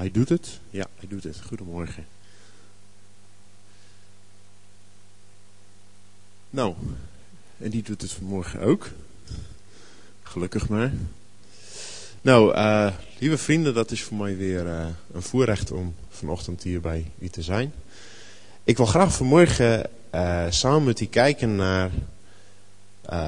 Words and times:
Hij 0.00 0.10
doet 0.10 0.28
het. 0.28 0.60
Ja, 0.70 0.86
hij 0.96 1.08
doet 1.08 1.24
het. 1.24 1.40
Goedemorgen. 1.46 2.06
Nou, 6.50 6.74
en 7.58 7.70
die 7.70 7.82
doet 7.82 8.02
het 8.02 8.12
vanmorgen 8.12 8.60
ook. 8.60 8.90
Gelukkig 10.22 10.68
maar. 10.68 10.92
Nou, 12.20 12.54
uh, 12.54 12.92
lieve 13.18 13.38
vrienden, 13.38 13.74
dat 13.74 13.90
is 13.90 14.02
voor 14.02 14.16
mij 14.16 14.36
weer 14.36 14.66
uh, 14.66 14.86
een 15.12 15.22
voorrecht 15.22 15.70
om 15.70 15.94
vanochtend 16.08 16.62
hier 16.62 16.80
bij 16.80 17.10
u 17.18 17.28
te 17.28 17.42
zijn. 17.42 17.72
Ik 18.64 18.76
wil 18.76 18.86
graag 18.86 19.14
vanmorgen 19.14 19.90
uh, 20.14 20.46
samen 20.50 20.84
met 20.84 21.00
u 21.00 21.06
kijken 21.06 21.56
naar 21.56 21.90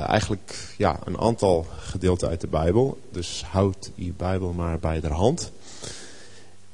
eigenlijk 0.07 0.75
ja, 0.79 1.01
een 1.05 1.19
aantal 1.19 1.67
gedeelten 1.79 2.29
uit 2.29 2.41
de 2.41 2.47
Bijbel. 2.47 3.01
Dus 3.11 3.45
houd 3.51 3.91
uw 3.97 4.13
Bijbel 4.17 4.53
maar 4.53 4.79
bij 4.79 5.01
de 5.01 5.09
hand. 5.09 5.53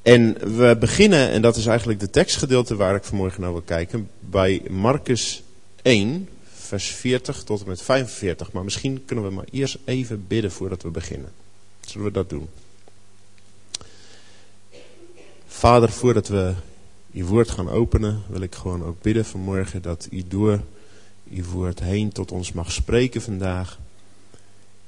En 0.09 0.57
we 0.57 0.77
beginnen, 0.81 1.31
en 1.31 1.43
dat 1.43 1.57
is 1.57 1.67
eigenlijk 1.67 2.01
de 2.01 2.11
tekstgedeelte 2.11 2.77
waar 2.77 2.95
ik 2.95 3.05
vanmorgen 3.05 3.41
naar 3.41 3.53
wil 3.53 3.61
kijken, 3.61 4.11
bij 4.21 4.63
Marcus 4.71 5.43
1, 5.83 6.29
vers 6.55 6.87
40 6.87 7.43
tot 7.43 7.61
en 7.61 7.69
met 7.69 7.83
45. 7.83 8.53
Maar 8.53 8.65
misschien 8.65 9.05
kunnen 9.05 9.25
we 9.25 9.31
maar 9.31 9.45
eerst 9.51 9.79
even 9.85 10.27
bidden 10.27 10.53
voordat 10.53 10.83
we 10.83 10.89
beginnen. 10.89 11.33
Zullen 11.81 12.07
we 12.07 12.13
dat 12.13 12.31
doen? 12.31 12.49
Vader, 15.47 15.91
voordat 15.91 16.29
we 16.29 16.55
uw 17.13 17.27
woord 17.27 17.51
gaan 17.51 17.71
openen, 17.71 18.23
wil 18.29 18.41
ik 18.41 18.55
gewoon 18.55 18.85
ook 18.85 19.03
bidden 19.03 19.25
vanmorgen 19.25 19.83
dat 19.83 20.09
u 20.11 20.25
door 20.29 20.61
uw 21.31 21.45
woord 21.45 21.81
heen 21.81 22.13
tot 22.13 22.33
ons 22.33 22.53
mag 22.53 22.73
spreken 22.73 23.23
vandaag. 23.23 23.79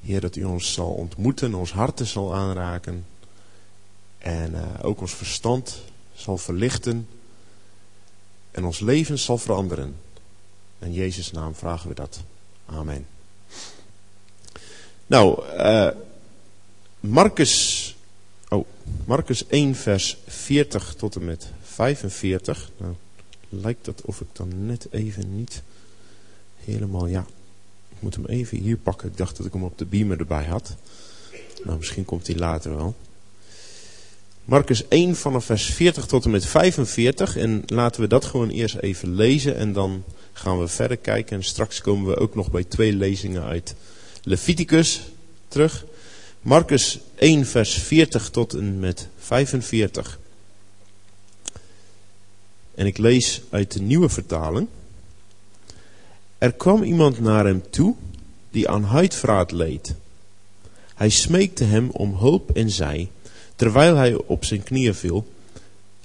Heer, 0.01 0.21
dat 0.21 0.37
u 0.37 0.45
ons 0.45 0.73
zal 0.73 0.91
ontmoeten, 0.91 1.55
ons 1.55 1.73
harten 1.73 2.07
zal 2.07 2.35
aanraken. 2.35 3.05
En 4.21 4.53
uh, 4.53 4.63
ook 4.83 5.01
ons 5.01 5.15
verstand 5.15 5.81
zal 6.15 6.39
verlichten. 6.39 7.09
En 8.51 8.65
ons 8.65 8.81
leven 8.81 9.19
zal 9.19 9.39
veranderen. 9.39 9.97
In 10.79 10.93
Jezus' 10.93 11.33
naam 11.33 11.55
vragen 11.55 11.89
we 11.89 11.95
dat. 11.95 12.21
Amen. 12.67 13.07
Nou, 15.07 15.45
uh, 15.57 15.91
Marcus, 17.01 17.97
oh, 18.49 18.67
Marcus 19.05 19.47
1 19.47 19.75
vers 19.75 20.17
40 20.27 20.95
tot 20.95 21.17
en 21.17 21.25
met 21.25 21.49
45. 21.63 22.71
Nou, 22.77 22.95
lijkt 23.49 23.85
dat 23.85 24.03
of 24.03 24.21
ik 24.21 24.29
dan 24.33 24.67
net 24.67 24.87
even 24.91 25.37
niet 25.37 25.63
helemaal, 26.65 27.07
ja. 27.07 27.27
Ik 27.89 28.03
moet 28.03 28.15
hem 28.15 28.27
even 28.27 28.59
hier 28.59 28.77
pakken. 28.77 29.09
Ik 29.09 29.17
dacht 29.17 29.37
dat 29.37 29.47
ik 29.47 29.53
hem 29.53 29.65
op 29.65 29.79
de 29.79 29.85
beamer 29.85 30.19
erbij 30.19 30.45
had. 30.45 30.77
Nou, 31.65 31.79
misschien 31.79 32.05
komt 32.05 32.27
hij 32.27 32.37
later 32.37 32.77
wel. 32.77 32.95
Marcus 34.51 34.89
1 34.89 35.17
vanaf 35.17 35.45
vers 35.45 35.65
40 35.65 36.07
tot 36.07 36.25
en 36.25 36.31
met 36.31 36.47
45. 36.47 37.37
En 37.37 37.63
laten 37.67 38.01
we 38.01 38.07
dat 38.07 38.25
gewoon 38.25 38.49
eerst 38.49 38.77
even 38.77 39.15
lezen 39.15 39.57
en 39.57 39.73
dan 39.73 40.05
gaan 40.33 40.59
we 40.59 40.69
verder 40.69 40.97
kijken. 40.97 41.37
En 41.37 41.45
straks 41.45 41.81
komen 41.81 42.11
we 42.11 42.17
ook 42.17 42.35
nog 42.35 42.51
bij 42.51 42.65
twee 42.65 42.93
lezingen 42.93 43.43
uit 43.43 43.75
Leviticus 44.23 45.03
terug. 45.49 45.85
Marcus 46.41 46.99
1 47.15 47.47
vers 47.47 47.75
40 47.75 48.31
tot 48.31 48.55
en 48.55 48.79
met 48.79 49.09
45. 49.19 50.19
En 52.75 52.87
ik 52.87 52.99
lees 52.99 53.41
uit 53.51 53.73
de 53.73 53.81
nieuwe 53.81 54.09
vertaling. 54.09 54.69
Er 56.39 56.53
kwam 56.53 56.83
iemand 56.83 57.21
naar 57.21 57.45
hem 57.45 57.63
toe 57.71 57.95
die 58.51 58.69
aan 58.69 58.85
huidvraat 58.85 59.53
leed. 59.53 59.95
Hij 60.95 61.09
smeekte 61.11 61.65
hem 61.65 61.91
om 61.91 62.17
hulp 62.17 62.51
en 62.51 62.71
zei 62.71 63.11
terwijl 63.61 63.97
hij 63.97 64.15
op 64.15 64.45
zijn 64.45 64.63
knieën 64.63 64.95
viel, 64.95 65.27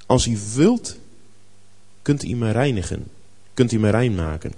als 0.05 0.25
u 0.27 0.37
wilt, 0.55 0.97
kunt 2.01 2.23
u 2.23 2.35
mij 2.35 2.51
reinigen. 2.51 3.07
Kunt 3.53 3.71
u 3.71 3.79
mij 3.79 3.91
rein 3.91 4.15
maken. 4.15 4.53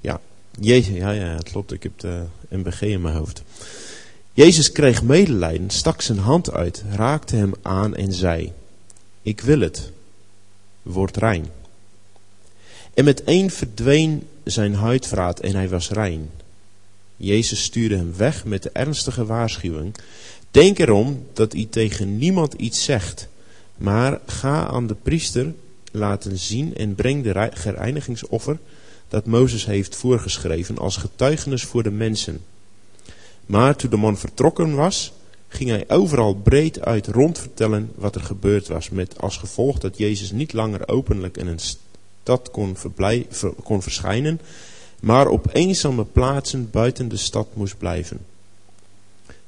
Ja, 0.00 0.20
Jezus, 0.60 0.96
ja, 0.96 1.10
ja, 1.10 1.26
het 1.26 1.50
klopt, 1.50 1.72
ik 1.72 1.82
heb 1.82 1.98
de 1.98 2.24
MBG 2.48 2.82
in 2.82 3.00
mijn 3.00 3.14
hoofd. 3.14 3.42
Jezus 4.32 4.72
kreeg 4.72 5.02
medelijden, 5.02 5.70
stak 5.70 6.00
zijn 6.00 6.18
hand 6.18 6.50
uit, 6.52 6.82
raakte 6.90 7.36
hem 7.36 7.52
aan 7.62 7.96
en 7.96 8.12
zei, 8.12 8.52
ik 9.22 9.40
wil 9.40 9.60
het, 9.60 9.92
word 10.82 11.16
rein. 11.16 11.46
En 12.94 13.04
meteen 13.04 13.50
verdween 13.50 14.28
zijn 14.44 14.74
huidvraat 14.74 15.40
en 15.40 15.54
hij 15.54 15.68
was 15.68 15.90
rein. 15.90 16.30
Jezus 17.16 17.62
stuurde 17.62 17.96
hem 17.96 18.16
weg 18.16 18.44
met 18.44 18.62
de 18.62 18.70
ernstige 18.72 19.26
waarschuwing, 19.26 19.94
Denk 20.50 20.78
erom 20.78 21.26
dat 21.32 21.54
u 21.54 21.68
tegen 21.68 22.18
niemand 22.18 22.54
iets 22.54 22.84
zegt, 22.84 23.28
maar 23.76 24.20
ga 24.26 24.66
aan 24.66 24.86
de 24.86 24.94
priester 24.94 25.54
laten 25.92 26.38
zien 26.38 26.76
en 26.76 26.94
breng 26.94 27.24
de 27.24 27.50
gereinigingsover 27.52 28.58
dat 29.08 29.26
Mozes 29.26 29.66
heeft 29.66 29.96
voorgeschreven 29.96 30.78
als 30.78 30.96
getuigenis 30.96 31.64
voor 31.64 31.82
de 31.82 31.90
mensen. 31.90 32.40
Maar 33.46 33.76
toen 33.76 33.90
de 33.90 33.96
man 33.96 34.18
vertrokken 34.18 34.74
was, 34.74 35.12
ging 35.48 35.70
hij 35.70 35.84
overal 35.88 36.34
breed 36.34 36.80
uit 36.80 37.06
rondvertellen 37.06 37.92
wat 37.94 38.14
er 38.14 38.20
gebeurd 38.20 38.68
was, 38.68 38.90
met 38.90 39.20
als 39.20 39.36
gevolg 39.36 39.78
dat 39.78 39.98
Jezus 39.98 40.30
niet 40.30 40.52
langer 40.52 40.88
openlijk 40.88 41.36
in 41.36 41.46
een 41.46 41.58
stad 41.58 42.50
kon, 42.50 42.76
kon 43.62 43.82
verschijnen, 43.82 44.40
maar 45.00 45.28
op 45.28 45.46
eenzame 45.52 46.04
plaatsen 46.04 46.70
buiten 46.70 47.08
de 47.08 47.16
stad 47.16 47.48
moest 47.54 47.78
blijven. 47.78 48.20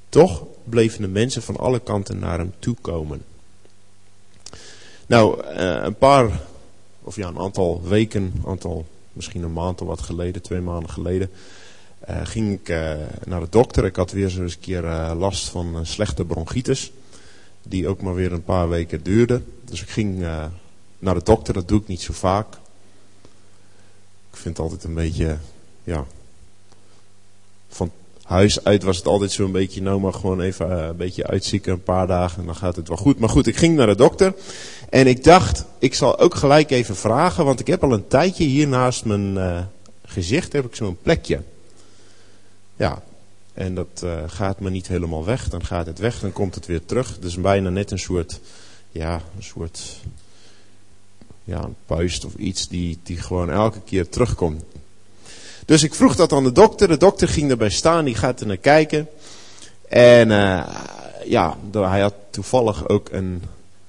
Toch 0.09 0.45
bleven 0.65 1.03
de 1.03 1.09
mensen 1.09 1.43
van 1.43 1.57
alle 1.57 1.81
kanten 1.81 2.19
naar 2.19 2.39
hem 2.39 2.53
toe 2.59 2.77
komen. 2.81 3.23
Nou, 5.07 5.45
eh, 5.45 5.83
een 5.83 5.97
paar, 5.97 6.41
of 7.03 7.17
ja, 7.17 7.29
een 7.29 7.39
aantal 7.39 7.83
weken, 7.83 8.33
aantal, 8.47 8.87
misschien 9.13 9.43
een 9.43 9.53
maand 9.53 9.81
of 9.81 9.87
wat 9.87 10.01
geleden, 10.01 10.43
twee 10.43 10.61
maanden 10.61 10.91
geleden, 10.91 11.31
uh, 12.11 12.21
ging 12.25 12.53
ik 12.53 12.69
uh, 12.69 12.95
naar 13.25 13.41
de 13.41 13.47
dokter. 13.51 13.85
Ik 13.85 13.97
had 13.97 14.13
weer 14.13 14.29
zo 14.29 14.43
eens 14.43 14.55
een 14.55 14.61
keer 14.61 14.83
last 15.15 15.49
van 15.49 15.87
slechte 15.87 16.25
bronchitis, 16.25 16.93
die 17.63 17.89
ook 17.89 18.03
maar 18.03 18.15
weer 18.15 18.33
een 18.33 18.45
paar 18.45 18.69
weken 18.69 19.03
duurde. 19.03 19.43
Dus 19.65 19.83
ik 19.83 19.91
ging 19.91 20.19
naar 20.99 21.15
de 21.15 21.23
dokter, 21.25 21.55
dat 21.55 21.69
doe 21.69 21.81
ik 21.81 21.87
niet 21.87 22.01
zo 22.01 22.13
vaak. 22.13 22.55
Ik 24.31 24.37
vind 24.37 24.57
het 24.57 24.59
altijd 24.59 24.85
een 24.85 24.95
beetje, 24.95 25.37
ja, 25.85 26.07
van 27.69 27.91
huis 28.31 28.65
uit 28.65 28.83
was 28.83 28.97
het 28.97 29.07
altijd 29.07 29.33
zo'n 29.33 29.53
beetje, 29.53 29.83
nou 29.83 30.01
maar 30.01 30.13
gewoon 30.13 30.41
even 30.41 30.71
uh, 30.71 30.87
een 30.87 30.97
beetje 30.97 31.27
uitzieken, 31.27 31.73
een 31.73 31.83
paar 31.83 32.07
dagen 32.07 32.41
en 32.41 32.47
dan 32.47 32.57
gaat 32.57 32.77
het 32.77 32.89
wel 32.89 32.97
goed. 32.97 33.19
Maar 33.19 33.29
goed, 33.29 33.47
ik 33.47 33.57
ging 33.57 33.77
naar 33.77 33.87
de 33.87 33.97
dokter 33.97 34.35
en 34.89 35.07
ik 35.07 35.25
dacht, 35.25 35.65
ik 35.79 35.95
zal 35.95 36.19
ook 36.19 36.35
gelijk 36.35 36.71
even 36.71 36.97
vragen, 36.97 37.45
want 37.45 37.61
ik 37.61 37.67
heb 37.67 37.83
al 37.83 37.93
een 37.93 38.09
tijdje 38.09 38.45
hier 38.45 38.69
naast 38.69 39.05
mijn 39.05 39.35
uh, 39.35 39.59
gezicht 40.05 40.53
heb 40.53 40.65
ik 40.65 40.75
zo'n 40.75 40.99
plekje. 41.03 41.43
Ja, 42.77 43.03
en 43.55 43.75
dat 43.75 44.01
uh, 44.05 44.23
gaat 44.27 44.61
me 44.61 44.71
niet 44.71 44.89
helemaal 44.89 45.25
weg, 45.25 45.49
dan 45.49 45.65
gaat 45.65 45.87
het 45.87 45.99
weg, 45.99 46.21
dan 46.21 46.33
komt 46.33 46.55
het 46.55 46.67
weer 46.67 46.85
terug. 46.85 47.19
Dus 47.19 47.35
bijna 47.41 47.69
net 47.69 47.91
een 47.91 47.99
soort, 47.99 48.41
ja, 48.91 49.15
een 49.37 49.43
soort, 49.43 50.01
ja, 51.45 51.63
een 51.63 51.77
puist 51.87 52.25
of 52.25 52.35
iets 52.35 52.69
die, 52.69 52.99
die 53.03 53.17
gewoon 53.17 53.51
elke 53.51 53.81
keer 53.81 54.09
terugkomt. 54.09 54.63
Dus 55.67 55.83
ik 55.83 55.95
vroeg 55.95 56.17
dat 56.17 56.33
aan 56.33 56.45
de 56.45 56.53
dokter. 56.53 56.89
De 56.89 56.97
dokter 56.97 57.29
ging 57.29 57.51
erbij 57.51 57.71
staan, 57.71 58.05
die 58.05 58.15
gaat 58.15 58.41
er 58.41 58.47
naar 58.47 58.57
kijken. 58.57 59.09
En 59.89 60.31
uh, 60.31 60.67
ja, 61.25 61.57
hij 61.73 62.01
had 62.01 62.15
toevallig 62.31 62.89
ook 62.89 63.09
een, 63.13 63.43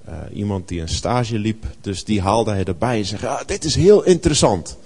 uh, 0.09 0.15
iemand 0.33 0.67
die 0.67 0.81
een 0.81 0.89
stage 0.89 1.39
liep. 1.39 1.65
Dus 1.81 2.03
die 2.03 2.21
haalde 2.21 2.51
hij 2.51 2.63
erbij 2.63 2.97
en 2.97 3.05
zei, 3.05 3.25
ah, 3.25 3.39
dit 3.45 3.63
is 3.63 3.75
heel 3.75 4.03
interessant. 4.03 4.77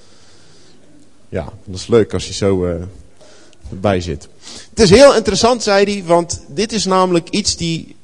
Ja, 1.30 1.54
dat 1.64 1.76
is 1.76 1.88
leuk 1.88 2.14
als 2.14 2.28
je 2.28 2.34
zo 2.34 2.66
uh, 2.66 2.76
erbij 3.70 4.02
zit. 4.02 4.28
Het 4.70 4.80
is 4.80 4.90
heel 4.90 5.16
interessant, 5.16 5.64
zei 5.64 5.94
hij, 5.94 6.04
want 6.04 6.42
dit 6.48 6.72
is 6.72 6.86
namelijk 6.86 7.30
iets 7.30 7.56
die... 7.56 7.96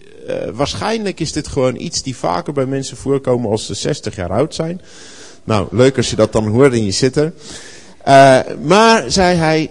waarschijnlijk 0.53 1.19
is 1.19 1.31
dit 1.31 1.47
gewoon 1.47 1.75
iets 1.75 2.01
die 2.01 2.15
vaker 2.15 2.53
bij 2.53 2.65
mensen 2.65 2.97
voorkomen 2.97 3.49
als 3.49 3.65
ze 3.65 3.73
60 3.73 4.15
jaar 4.15 4.31
oud 4.31 4.55
zijn. 4.55 4.81
Nou, 5.43 5.67
leuk 5.71 5.97
als 5.97 6.09
je 6.09 6.15
dat 6.15 6.31
dan 6.31 6.47
hoort 6.47 6.73
in 6.73 6.85
je 6.85 6.91
zitten. 6.91 7.33
Uh, 8.07 8.39
maar, 8.63 9.11
zei 9.11 9.37
hij, 9.37 9.69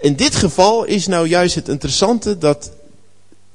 in 0.00 0.16
dit 0.16 0.34
geval 0.34 0.84
is 0.84 1.06
nou 1.06 1.28
juist 1.28 1.54
het 1.54 1.68
interessante 1.68 2.38
dat 2.38 2.70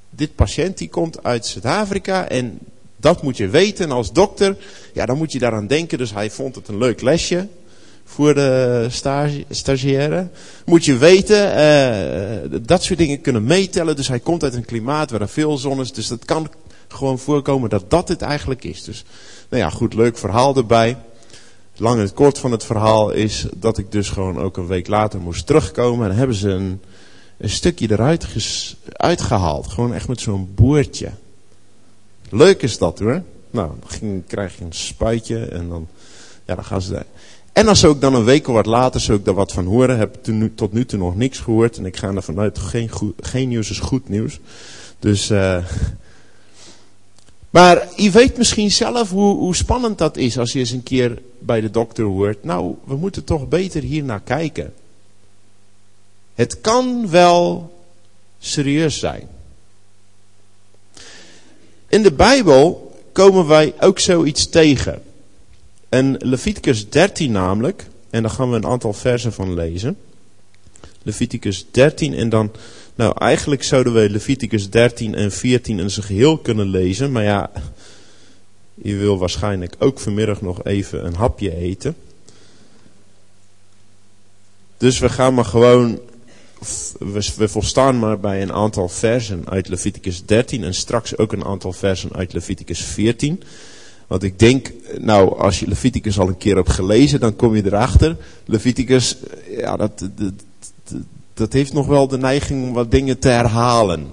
dit 0.09 0.35
patiënt 0.35 0.77
die 0.77 0.89
komt 0.89 1.23
uit 1.23 1.45
Zuid-Afrika 1.45 2.27
en 2.27 2.59
dat 2.97 3.21
moet 3.21 3.37
je 3.37 3.47
weten 3.47 3.91
als 3.91 4.13
dokter. 4.13 4.57
Ja, 4.93 5.05
dan 5.05 5.17
moet 5.17 5.31
je 5.31 5.39
daaraan 5.39 5.67
denken. 5.67 5.97
Dus 5.97 6.13
hij 6.13 6.31
vond 6.31 6.55
het 6.55 6.67
een 6.67 6.77
leuk 6.77 7.01
lesje 7.01 7.47
voor 8.05 8.33
de 8.33 8.87
stagiaire. 9.49 10.27
Moet 10.65 10.85
je 10.85 10.97
weten, 10.97 11.57
uh, 11.57 12.59
dat 12.61 12.83
soort 12.83 12.99
dingen 12.99 13.21
kunnen 13.21 13.43
meetellen. 13.43 13.95
Dus 13.95 14.07
hij 14.07 14.19
komt 14.19 14.43
uit 14.43 14.53
een 14.53 14.65
klimaat 14.65 15.11
waar 15.11 15.21
er 15.21 15.29
veel 15.29 15.57
zon 15.57 15.81
is. 15.81 15.91
Dus 15.91 16.07
dat 16.07 16.25
kan 16.25 16.49
gewoon 16.87 17.19
voorkomen 17.19 17.69
dat 17.69 17.89
dat 17.89 18.07
het 18.07 18.21
eigenlijk 18.21 18.63
is. 18.63 18.83
Dus, 18.83 19.03
nou 19.49 19.63
ja, 19.63 19.69
goed, 19.69 19.93
leuk 19.93 20.17
verhaal 20.17 20.55
erbij 20.55 20.97
lang 21.81 21.95
en 21.95 22.01
het 22.01 22.13
kort 22.13 22.37
van 22.37 22.51
het 22.51 22.65
verhaal 22.65 23.11
is 23.11 23.45
dat 23.55 23.77
ik 23.77 23.91
dus 23.91 24.09
gewoon 24.09 24.39
ook 24.39 24.57
een 24.57 24.67
week 24.67 24.87
later 24.87 25.19
moest 25.19 25.45
terugkomen. 25.45 26.09
En 26.09 26.15
hebben 26.15 26.35
ze 26.35 26.49
een, 26.49 26.81
een 27.37 27.49
stukje 27.49 27.91
eruit 27.91 28.27
uitgehaald. 28.91 29.67
Gewoon 29.67 29.93
echt 29.93 30.07
met 30.07 30.21
zo'n 30.21 30.51
boertje. 30.55 31.09
Leuk 32.29 32.61
is 32.61 32.77
dat 32.77 32.99
hoor. 32.99 33.21
Nou, 33.51 33.71
dan 33.99 34.23
krijg 34.27 34.57
je 34.57 34.63
een 34.63 34.73
spuitje 34.73 35.45
en 35.45 35.69
dan, 35.69 35.87
ja, 36.45 36.55
dan 36.55 36.65
gaan 36.65 36.81
ze 36.81 36.91
daar. 36.91 37.05
En 37.53 37.67
als 37.67 37.83
ik 37.83 38.01
dan 38.01 38.15
een 38.15 38.23
week 38.23 38.47
of 38.47 38.53
wat 38.53 38.65
later 38.65 39.01
zou 39.01 39.17
ik 39.17 39.25
daar 39.25 39.33
wat 39.33 39.51
van 39.51 39.65
horen, 39.65 39.97
heb 39.97 40.17
ik 40.27 40.55
tot 40.55 40.73
nu 40.73 40.85
toe 40.85 40.99
nog 40.99 41.15
niks 41.15 41.39
gehoord. 41.39 41.77
En 41.77 41.85
ik 41.85 41.97
ga 41.97 42.13
ervan 42.13 42.39
uit, 42.39 42.59
geen, 42.59 42.89
geen 43.19 43.49
nieuws 43.49 43.69
is 43.69 43.79
goed 43.79 44.09
nieuws. 44.09 44.39
Dus, 44.99 45.31
uh, 45.31 45.57
maar 47.51 47.87
je 47.95 48.11
weet 48.11 48.37
misschien 48.37 48.71
zelf 48.71 49.09
hoe, 49.09 49.37
hoe 49.37 49.55
spannend 49.55 49.97
dat 49.97 50.17
is 50.17 50.37
als 50.37 50.51
je 50.51 50.59
eens 50.59 50.71
een 50.71 50.83
keer 50.83 51.21
bij 51.39 51.61
de 51.61 51.69
dokter 51.69 52.05
hoort. 52.05 52.43
Nou, 52.43 52.75
we 52.83 52.95
moeten 52.95 53.23
toch 53.23 53.47
beter 53.47 53.81
hier 53.81 54.03
naar 54.03 54.21
kijken. 54.21 54.73
Het 56.35 56.61
kan 56.61 57.09
wel 57.09 57.73
serieus 58.39 58.99
zijn. 58.99 59.27
In 61.87 62.03
de 62.03 62.11
Bijbel 62.11 62.95
komen 63.11 63.47
wij 63.47 63.73
ook 63.79 63.99
zoiets 63.99 64.49
tegen. 64.49 65.01
En 65.89 66.15
Leviticus 66.19 66.89
13 66.89 67.31
namelijk, 67.31 67.87
en 68.09 68.21
daar 68.21 68.31
gaan 68.31 68.49
we 68.49 68.55
een 68.55 68.65
aantal 68.65 68.93
versen 68.93 69.33
van 69.33 69.53
lezen. 69.53 69.97
Leviticus 71.03 71.65
13 71.71 72.13
en 72.13 72.29
dan, 72.29 72.51
nou 73.01 73.13
eigenlijk 73.17 73.63
zouden 73.63 73.93
we 73.93 74.09
Leviticus 74.09 74.69
13 74.69 75.15
en 75.15 75.31
14 75.31 75.79
in 75.79 75.91
zijn 75.91 76.05
geheel 76.05 76.37
kunnen 76.37 76.67
lezen. 76.67 77.11
Maar 77.11 77.23
ja, 77.23 77.51
je 78.73 78.95
wil 78.95 79.17
waarschijnlijk 79.17 79.75
ook 79.79 79.99
vanmiddag 79.99 80.41
nog 80.41 80.63
even 80.63 81.05
een 81.05 81.15
hapje 81.15 81.55
eten. 81.55 81.95
Dus 84.77 84.99
we 84.99 85.09
gaan 85.09 85.33
maar 85.33 85.45
gewoon, 85.45 85.99
we, 86.99 87.47
volstaan 87.47 87.99
maar 87.99 88.19
bij 88.19 88.41
een 88.41 88.53
aantal 88.53 88.89
versen 88.89 89.49
uit 89.49 89.67
Leviticus 89.67 90.25
13 90.25 90.63
en 90.63 90.73
straks 90.73 91.17
ook 91.17 91.33
een 91.33 91.45
aantal 91.45 91.73
versen 91.73 92.13
uit 92.13 92.33
Leviticus 92.33 92.81
14. 92.81 93.43
Want 94.07 94.23
ik 94.23 94.39
denk, 94.39 94.71
nou, 94.97 95.39
als 95.39 95.59
je 95.59 95.67
Leviticus 95.67 96.19
al 96.19 96.27
een 96.27 96.37
keer 96.37 96.55
hebt 96.55 96.71
gelezen, 96.71 97.19
dan 97.19 97.35
kom 97.35 97.55
je 97.55 97.65
erachter. 97.65 98.17
Leviticus, 98.45 99.17
ja, 99.57 99.77
dat, 99.77 99.99
dat, 100.15 100.33
dat 101.33 101.53
heeft 101.53 101.73
nog 101.73 101.87
wel 101.87 102.07
de 102.07 102.17
neiging 102.17 102.67
om 102.67 102.73
wat 102.73 102.91
dingen 102.91 103.19
te 103.19 103.27
herhalen. 103.27 104.07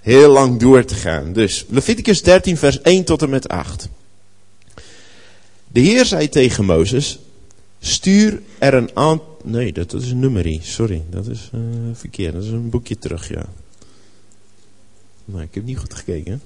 Heel 0.00 0.32
lang 0.32 0.60
door 0.60 0.84
te 0.84 0.94
gaan. 0.94 1.32
Dus 1.32 1.64
Leviticus 1.68 2.22
13, 2.22 2.56
vers 2.56 2.80
1 2.80 3.04
tot 3.04 3.22
en 3.22 3.30
met 3.30 3.48
8. 3.48 3.88
De 5.68 5.80
Heer 5.80 6.04
zei 6.04 6.28
tegen 6.28 6.64
Mozes: 6.64 7.18
Stuur 7.80 8.42
er 8.58 8.74
een 8.74 8.90
aantal. 8.94 9.34
Nee, 9.44 9.72
dat, 9.72 9.92
is 9.92 10.10
een 10.10 10.18
nummerie. 10.18 10.60
Sorry, 10.62 11.02
dat 11.10 11.26
is 11.26 11.50
uh, 11.54 11.60
verkeerd. 11.92 12.32
Dat 12.32 12.42
is 12.42 12.50
een 12.50 12.70
boekje 12.70 12.98
terug, 12.98 13.28
ja. 13.28 13.46
Maar 15.24 15.42
ik 15.42 15.54
heb 15.54 15.64
niet 15.64 15.78
goed 15.78 15.94
gekeken. 15.94 16.42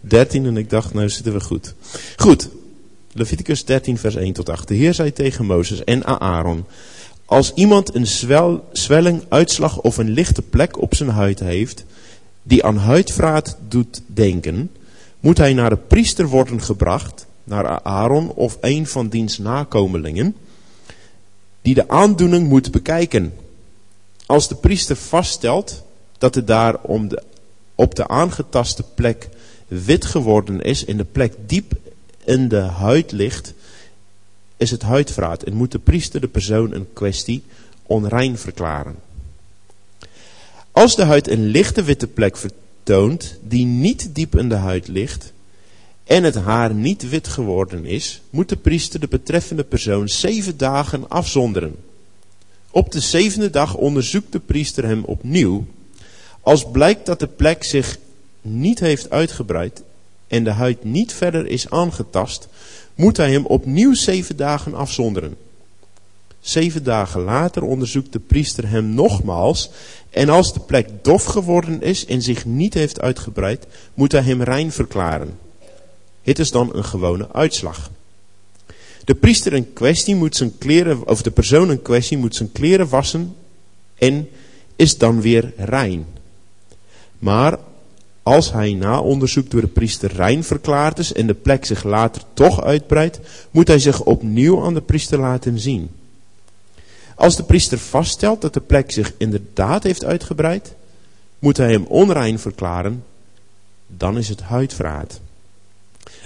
13 0.00 0.46
en 0.46 0.56
ik 0.56 0.70
dacht, 0.70 0.94
nou 0.94 1.08
zitten 1.08 1.32
we 1.32 1.40
goed. 1.40 1.74
Goed, 2.16 2.48
Leviticus 3.12 3.64
13 3.64 3.98
vers 3.98 4.14
1 4.14 4.32
tot 4.32 4.48
8. 4.48 4.68
De 4.68 4.74
Heer 4.74 4.94
zei 4.94 5.12
tegen 5.12 5.46
Mozes 5.46 5.84
en 5.84 6.20
Aaron. 6.20 6.64
Als 7.30 7.52
iemand 7.54 7.94
een 7.94 8.06
zwel, 8.06 8.68
zwelling, 8.72 9.22
uitslag 9.28 9.80
of 9.80 9.96
een 9.96 10.10
lichte 10.10 10.42
plek 10.42 10.80
op 10.80 10.94
zijn 10.94 11.08
huid 11.08 11.40
heeft, 11.40 11.84
die 12.42 12.64
aan 12.64 12.76
huidvraat 12.76 13.56
doet 13.68 14.02
denken, 14.06 14.70
moet 15.20 15.38
hij 15.38 15.52
naar 15.52 15.70
de 15.70 15.76
priester 15.76 16.28
worden 16.28 16.62
gebracht, 16.62 17.26
naar 17.44 17.82
Aaron 17.82 18.32
of 18.32 18.58
een 18.60 18.86
van 18.86 19.08
diens 19.08 19.38
nakomelingen, 19.38 20.36
die 21.62 21.74
de 21.74 21.88
aandoening 21.88 22.48
moet 22.48 22.70
bekijken. 22.70 23.32
Als 24.26 24.48
de 24.48 24.54
priester 24.54 24.96
vaststelt 24.96 25.82
dat 26.18 26.36
er 26.36 26.44
daar 26.44 26.76
om 26.82 27.08
de, 27.08 27.22
op 27.74 27.94
de 27.94 28.08
aangetaste 28.08 28.82
plek 28.94 29.28
wit 29.68 30.04
geworden 30.04 30.60
is 30.60 30.84
en 30.84 30.96
de 30.96 31.04
plek 31.04 31.34
diep 31.46 31.72
in 32.24 32.48
de 32.48 32.60
huid 32.60 33.12
ligt, 33.12 33.54
is 34.60 34.70
het 34.70 34.82
huidvraat 34.82 35.42
en 35.42 35.54
moet 35.54 35.72
de 35.72 35.78
priester 35.78 36.20
de 36.20 36.28
persoon 36.28 36.74
in 36.74 36.92
kwestie 36.92 37.42
onrein 37.82 38.38
verklaren. 38.38 38.96
Als 40.70 40.96
de 40.96 41.04
huid 41.04 41.28
een 41.28 41.46
lichte 41.46 41.82
witte 41.82 42.06
plek 42.06 42.36
vertoont 42.36 43.38
die 43.42 43.66
niet 43.66 44.14
diep 44.14 44.36
in 44.36 44.48
de 44.48 44.54
huid 44.54 44.88
ligt 44.88 45.32
en 46.04 46.22
het 46.22 46.34
haar 46.34 46.74
niet 46.74 47.08
wit 47.08 47.28
geworden 47.28 47.84
is, 47.84 48.20
moet 48.30 48.48
de 48.48 48.56
priester 48.56 49.00
de 49.00 49.08
betreffende 49.08 49.64
persoon 49.64 50.08
zeven 50.08 50.56
dagen 50.56 51.08
afzonderen. 51.08 51.76
Op 52.70 52.92
de 52.92 53.00
zevende 53.00 53.50
dag 53.50 53.74
onderzoekt 53.74 54.32
de 54.32 54.38
priester 54.38 54.84
hem 54.84 55.04
opnieuw. 55.04 55.66
Als 56.40 56.70
blijkt 56.70 57.06
dat 57.06 57.20
de 57.20 57.26
plek 57.26 57.64
zich 57.64 57.98
niet 58.40 58.80
heeft 58.80 59.10
uitgebreid 59.10 59.82
en 60.26 60.44
de 60.44 60.50
huid 60.50 60.84
niet 60.84 61.12
verder 61.12 61.46
is 61.46 61.70
aangetast, 61.70 62.48
moet 63.00 63.16
hij 63.16 63.32
hem 63.32 63.46
opnieuw 63.46 63.94
zeven 63.94 64.36
dagen 64.36 64.74
afzonderen. 64.74 65.36
Zeven 66.40 66.84
dagen 66.84 67.20
later 67.20 67.62
onderzoekt 67.62 68.12
de 68.12 68.18
priester 68.18 68.68
hem 68.68 68.94
nogmaals 68.94 69.70
en 70.10 70.28
als 70.28 70.52
de 70.52 70.60
plek 70.60 70.88
dof 71.02 71.24
geworden 71.24 71.82
is 71.82 72.06
en 72.06 72.22
zich 72.22 72.44
niet 72.44 72.74
heeft 72.74 73.00
uitgebreid, 73.00 73.66
moet 73.94 74.12
hij 74.12 74.22
hem 74.22 74.42
rein 74.42 74.72
verklaren. 74.72 75.38
Het 76.22 76.38
is 76.38 76.50
dan 76.50 76.74
een 76.74 76.84
gewone 76.84 77.32
uitslag. 77.32 77.90
De 79.04 79.14
priester 79.14 79.52
in 79.52 79.72
kwestie 79.72 80.14
moet 80.14 80.36
zijn 80.36 80.58
kleren, 80.58 81.08
of 81.08 81.22
de 81.22 81.30
persoon 81.30 81.70
in 81.70 81.82
kwestie 81.82 82.18
moet 82.18 82.34
zijn 82.34 82.52
kleren 82.52 82.88
wassen 82.88 83.36
en 83.94 84.28
is 84.76 84.98
dan 84.98 85.20
weer 85.20 85.52
rein. 85.56 86.06
Maar 87.18 87.58
als 88.22 88.52
hij 88.52 88.72
na 88.72 89.00
onderzoek 89.00 89.50
door 89.50 89.60
de 89.60 89.66
priester 89.66 90.12
rein 90.12 90.44
verklaard 90.44 90.98
is 90.98 91.12
en 91.12 91.26
de 91.26 91.34
plek 91.34 91.64
zich 91.64 91.84
later 91.84 92.22
toch 92.34 92.62
uitbreidt, 92.62 93.20
moet 93.50 93.68
hij 93.68 93.78
zich 93.78 94.02
opnieuw 94.02 94.64
aan 94.64 94.74
de 94.74 94.80
priester 94.80 95.18
laten 95.18 95.58
zien. 95.58 95.90
Als 97.14 97.36
de 97.36 97.42
priester 97.42 97.78
vaststelt 97.78 98.40
dat 98.40 98.54
de 98.54 98.60
plek 98.60 98.90
zich 98.90 99.12
inderdaad 99.16 99.82
heeft 99.82 100.04
uitgebreid, 100.04 100.74
moet 101.38 101.56
hij 101.56 101.72
hem 101.72 101.84
onrein 101.84 102.38
verklaren, 102.38 103.04
dan 103.86 104.18
is 104.18 104.28
het 104.28 104.40
huidvraat. 104.40 105.20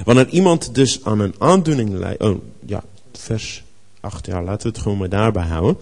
Wanneer 0.04 0.28
iemand 0.28 0.74
dus 0.74 1.04
aan 1.04 1.20
een 1.20 1.34
aandoening 1.38 1.92
lijdt, 1.92 2.22
oh 2.22 2.40
ja, 2.66 2.84
vers 3.12 3.64
8, 4.00 4.26
ja, 4.26 4.42
laten 4.42 4.62
we 4.62 4.68
het 4.68 4.82
gewoon 4.82 4.98
maar 4.98 5.08
daarbij 5.08 5.42
houden. 5.42 5.76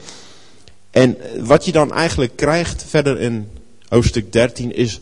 En 0.91 1.17
wat 1.41 1.65
je 1.65 1.73
dan 1.73 1.93
eigenlijk 1.93 2.37
krijgt 2.37 2.85
verder 2.89 3.21
in 3.21 3.49
hoofdstuk 3.89 4.33
13 4.33 4.75
is 4.75 5.01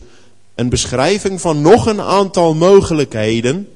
een 0.61 0.69
beschrijving 0.69 1.41
van 1.41 1.61
nog 1.61 1.85
een 1.85 2.01
aantal 2.01 2.53
mogelijkheden 2.53 3.67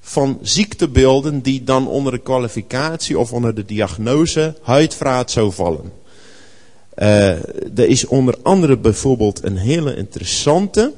van 0.00 0.38
ziektebeelden 0.42 1.40
die 1.40 1.64
dan 1.64 1.88
onder 1.88 2.12
de 2.12 2.18
kwalificatie 2.18 3.18
of 3.18 3.32
onder 3.32 3.54
de 3.54 3.64
diagnose 3.64 4.54
huidvraat 4.62 5.30
zou 5.30 5.52
vallen. 5.52 5.92
Uh, 6.98 7.28
er 7.78 7.88
is 7.88 8.06
onder 8.06 8.34
andere 8.42 8.76
bijvoorbeeld 8.76 9.44
een 9.44 9.56
hele 9.56 9.96
interessante. 9.96 10.92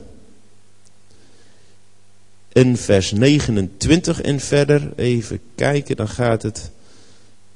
In 2.53 2.77
vers 2.77 3.13
29 3.13 4.21
en 4.21 4.41
verder, 4.41 4.93
even 4.97 5.41
kijken, 5.55 5.97
dan 5.97 6.09
gaat 6.09 6.43
het. 6.43 6.71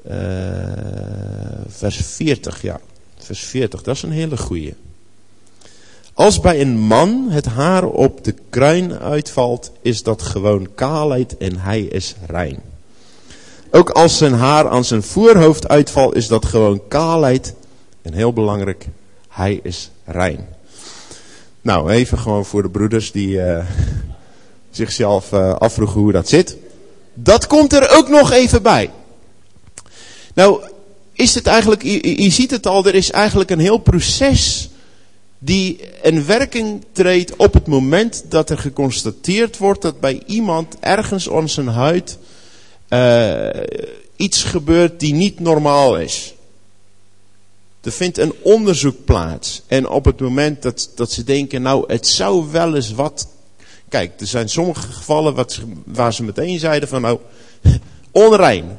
Uh, 0.06 0.12
vers 1.68 1.96
40, 1.96 2.62
ja. 2.62 2.80
Vers 3.16 3.40
40, 3.40 3.82
dat 3.82 3.96
is 3.96 4.02
een 4.02 4.10
hele 4.10 4.36
goeie. 4.36 4.74
Als 6.14 6.40
bij 6.40 6.60
een 6.60 6.78
man 6.78 7.26
het 7.30 7.46
haar 7.46 7.84
op 7.84 8.24
de 8.24 8.34
kruin 8.50 8.98
uitvalt, 8.98 9.72
is 9.82 10.02
dat 10.02 10.22
gewoon 10.22 10.68
kaalheid 10.74 11.36
en 11.36 11.58
hij 11.58 11.80
is 11.80 12.14
rein. 12.26 12.60
Ook 13.70 13.90
als 13.90 14.16
zijn 14.16 14.32
haar 14.32 14.68
aan 14.68 14.84
zijn 14.84 15.02
voorhoofd 15.02 15.68
uitvalt, 15.68 16.14
is 16.14 16.28
dat 16.28 16.44
gewoon 16.44 16.82
kaalheid. 16.88 17.54
En 18.02 18.12
heel 18.12 18.32
belangrijk, 18.32 18.86
hij 19.28 19.60
is 19.62 19.90
rein. 20.04 20.46
Nou, 21.60 21.90
even 21.90 22.18
gewoon 22.18 22.44
voor 22.44 22.62
de 22.62 22.70
broeders 22.70 23.12
die 23.12 23.28
uh, 23.28 23.64
zichzelf 24.70 25.32
uh, 25.32 25.54
afvroegen 25.54 26.00
hoe 26.00 26.12
dat 26.12 26.28
zit. 26.28 26.56
Dat 27.14 27.46
komt 27.46 27.72
er 27.72 27.90
ook 27.90 28.08
nog 28.08 28.32
even 28.32 28.62
bij. 28.62 28.90
Nou, 30.34 30.62
is 31.12 31.34
het 31.34 31.46
eigenlijk, 31.46 31.82
je 31.82 32.30
ziet 32.30 32.50
het 32.50 32.66
al, 32.66 32.86
er 32.86 32.94
is 32.94 33.10
eigenlijk 33.10 33.50
een 33.50 33.58
heel 33.58 33.78
proces 33.78 34.70
die 35.44 35.80
in 36.02 36.26
werking 36.26 36.84
treedt 36.92 37.36
op 37.36 37.54
het 37.54 37.66
moment 37.66 38.24
dat 38.28 38.50
er 38.50 38.58
geconstateerd 38.58 39.58
wordt 39.58 39.82
dat 39.82 40.00
bij 40.00 40.22
iemand 40.26 40.76
ergens 40.80 41.30
aan 41.30 41.48
zijn 41.48 41.68
huid 41.68 42.18
uh, 42.88 43.48
iets 44.16 44.42
gebeurt 44.42 45.00
die 45.00 45.14
niet 45.14 45.40
normaal 45.40 45.98
is. 45.98 46.34
Er 47.80 47.92
vindt 47.92 48.18
een 48.18 48.34
onderzoek 48.42 49.04
plaats. 49.04 49.62
En 49.66 49.88
op 49.88 50.04
het 50.04 50.20
moment 50.20 50.62
dat, 50.62 50.90
dat 50.94 51.10
ze 51.10 51.24
denken, 51.24 51.62
nou 51.62 51.92
het 51.92 52.06
zou 52.06 52.50
wel 52.50 52.74
eens 52.74 52.92
wat... 52.92 53.28
Kijk, 53.88 54.20
er 54.20 54.26
zijn 54.26 54.48
sommige 54.48 54.92
gevallen 54.92 55.34
wat, 55.34 55.60
waar 55.84 56.14
ze 56.14 56.22
meteen 56.22 56.58
zeiden 56.58 56.88
van 56.88 57.00
nou, 57.00 57.18
onrein 58.10 58.78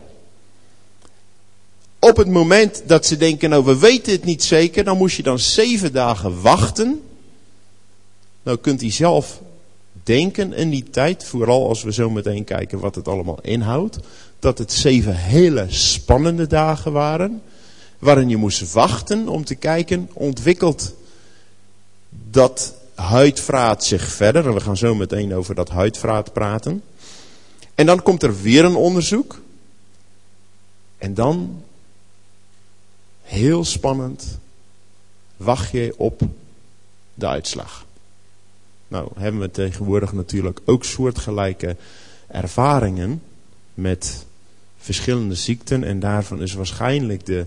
op 2.04 2.18
het 2.18 2.28
moment 2.28 2.84
dat 2.86 3.06
ze 3.06 3.18
denken, 3.18 3.50
nou 3.50 3.66
we 3.66 3.80
weten 3.80 4.12
het 4.12 4.24
niet 4.24 4.44
zeker, 4.44 4.84
dan 4.84 4.98
moest 4.98 5.16
je 5.16 5.24
dan 5.24 5.40
zeven 5.40 5.94
dagen 5.94 6.42
wachten. 6.42 7.02
Nou 8.44 8.58
kunt 8.58 8.82
u 8.82 8.90
zelf 8.90 9.42
denken 10.04 10.54
in 10.54 10.70
die 10.70 10.90
tijd, 10.90 11.26
vooral 11.26 11.68
als 11.68 11.84
we 11.84 11.94
zo 11.94 12.10
meteen 12.10 12.44
kijken 12.44 12.80
wat 12.80 12.96
het 12.96 13.08
allemaal 13.08 13.40
inhoudt, 13.42 14.00
dat 14.40 14.58
het 14.58 14.72
zeven 14.72 15.16
hele 15.16 15.66
spannende 15.68 16.48
dagen 16.48 16.92
waren, 16.92 17.42
waarin 18.00 18.30
je 18.30 18.38
moest 18.38 18.74
wachten 18.74 19.28
om 19.28 19.46
te 19.46 19.56
kijken, 19.56 20.10
ontwikkelt 20.14 20.94
dat 22.30 22.74
huidvraat 22.96 23.84
zich 23.84 24.04
verder. 24.04 24.48
En 24.48 24.54
we 24.54 24.60
gaan 24.60 24.78
zo 24.78 24.96
meteen 24.96 25.36
over 25.36 25.56
dat 25.56 25.70
huidvraat 25.70 26.34
praten. 26.34 26.84
En 27.76 27.86
dan 27.86 28.04
komt 28.04 28.24
er 28.24 28.42
weer 28.42 28.66
een 28.66 28.76
onderzoek. 28.76 29.42
En 30.98 31.14
dan, 31.14 31.64
heel 33.24 33.66
spannend, 33.66 34.38
wacht 35.38 35.72
je 35.72 35.94
op 35.98 36.22
de 37.14 37.28
uitslag. 37.28 37.86
Nou 38.88 39.10
hebben 39.16 39.42
we 39.42 39.52
tegenwoordig 39.52 40.14
natuurlijk 40.14 40.60
ook 40.66 40.84
soortgelijke 40.84 41.76
ervaringen 42.28 43.22
met 43.74 44.26
verschillende 44.78 45.36
ziekten. 45.36 45.84
En 45.84 46.00
daarvan 46.00 46.42
is 46.42 46.54
waarschijnlijk 46.54 47.26
de, 47.26 47.46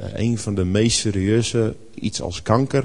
uh, 0.00 0.06
een 0.14 0.38
van 0.38 0.54
de 0.54 0.64
meest 0.64 0.98
serieuze 0.98 1.76
iets 1.94 2.20
als 2.20 2.42
kanker. 2.42 2.84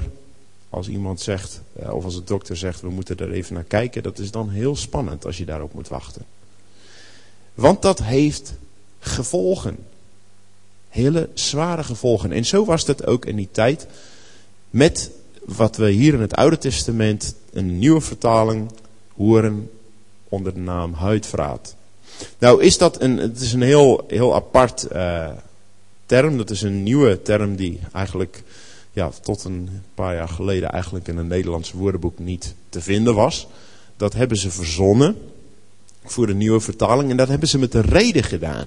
Als 0.68 0.88
iemand 0.88 1.20
zegt, 1.20 1.60
uh, 1.82 1.94
of 1.94 2.04
als 2.04 2.14
de 2.14 2.24
dokter 2.24 2.56
zegt, 2.56 2.80
we 2.80 2.90
moeten 2.90 3.18
er 3.18 3.32
even 3.32 3.54
naar 3.54 3.64
kijken. 3.64 4.02
Dat 4.02 4.18
is 4.18 4.30
dan 4.30 4.48
heel 4.48 4.76
spannend 4.76 5.24
als 5.26 5.38
je 5.38 5.44
daarop 5.44 5.74
moet 5.74 5.88
wachten. 5.88 6.24
Want 7.54 7.82
dat 7.82 8.02
heeft 8.02 8.52
gevolgen. 8.98 9.76
Hele 10.90 11.28
zware 11.34 11.84
gevolgen. 11.84 12.32
En 12.32 12.44
zo 12.44 12.64
was 12.64 12.86
het 12.86 13.06
ook 13.06 13.24
in 13.24 13.36
die 13.36 13.48
tijd 13.52 13.86
met 14.70 15.10
wat 15.44 15.76
we 15.76 15.90
hier 15.90 16.14
in 16.14 16.20
het 16.20 16.34
Oude 16.34 16.58
Testament, 16.58 17.34
een 17.52 17.78
nieuwe 17.78 18.00
vertaling, 18.00 18.70
horen 19.16 19.70
onder 20.28 20.54
de 20.54 20.60
naam 20.60 20.92
huidvraat. 20.92 21.74
Nou 22.38 22.62
is 22.62 22.78
dat 22.78 23.00
een, 23.00 23.16
het 23.16 23.40
is 23.40 23.52
een 23.52 23.62
heel, 23.62 24.04
heel 24.08 24.34
apart 24.34 24.86
uh, 24.92 25.28
term. 26.06 26.36
Dat 26.36 26.50
is 26.50 26.62
een 26.62 26.82
nieuwe 26.82 27.22
term 27.22 27.56
die 27.56 27.80
eigenlijk 27.92 28.42
ja, 28.92 29.10
tot 29.22 29.44
een 29.44 29.82
paar 29.94 30.14
jaar 30.14 30.28
geleden 30.28 30.70
eigenlijk 30.70 31.08
in 31.08 31.16
een 31.16 31.26
Nederlands 31.26 31.72
woordenboek 31.72 32.18
niet 32.18 32.54
te 32.68 32.80
vinden 32.80 33.14
was. 33.14 33.46
Dat 33.96 34.12
hebben 34.12 34.36
ze 34.36 34.50
verzonnen 34.50 35.16
voor 36.04 36.26
de 36.26 36.34
nieuwe 36.34 36.60
vertaling 36.60 37.10
en 37.10 37.16
dat 37.16 37.28
hebben 37.28 37.48
ze 37.48 37.58
met 37.58 37.74
een 37.74 37.82
reden 37.82 38.22
gedaan. 38.22 38.66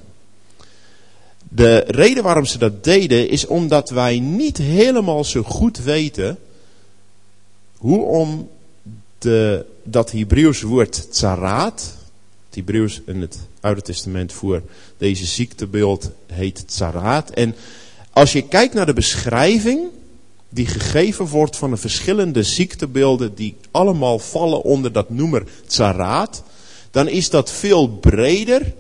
De 1.55 1.83
reden 1.87 2.23
waarom 2.23 2.45
ze 2.45 2.57
dat 2.57 2.83
deden 2.83 3.29
is 3.29 3.45
omdat 3.45 3.89
wij 3.89 4.19
niet 4.19 4.57
helemaal 4.57 5.23
zo 5.23 5.43
goed 5.43 5.77
weten 5.77 6.37
hoe 7.77 8.01
om 8.01 8.49
dat 9.83 10.11
Hebreeuws 10.11 10.61
woord 10.61 11.11
tsaraat, 11.11 11.95
het 12.45 12.55
Hebreeuws 12.55 13.01
in 13.05 13.21
het 13.21 13.39
Oude 13.59 13.81
Testament 13.81 14.33
voor 14.33 14.61
deze 14.97 15.25
ziektebeeld 15.25 16.11
heet 16.27 16.67
tsaraat. 16.67 17.29
En 17.29 17.55
als 18.11 18.31
je 18.31 18.47
kijkt 18.47 18.73
naar 18.73 18.85
de 18.85 18.93
beschrijving 18.93 19.81
die 20.49 20.67
gegeven 20.67 21.25
wordt 21.25 21.57
van 21.57 21.69
de 21.69 21.77
verschillende 21.77 22.43
ziektebeelden 22.43 23.35
die 23.35 23.55
allemaal 23.71 24.19
vallen 24.19 24.61
onder 24.61 24.91
dat 24.91 25.09
noemer 25.09 25.43
tsaraat, 25.67 26.43
dan 26.91 27.07
is 27.07 27.29
dat 27.29 27.51
veel 27.51 27.87
breder 27.87 28.73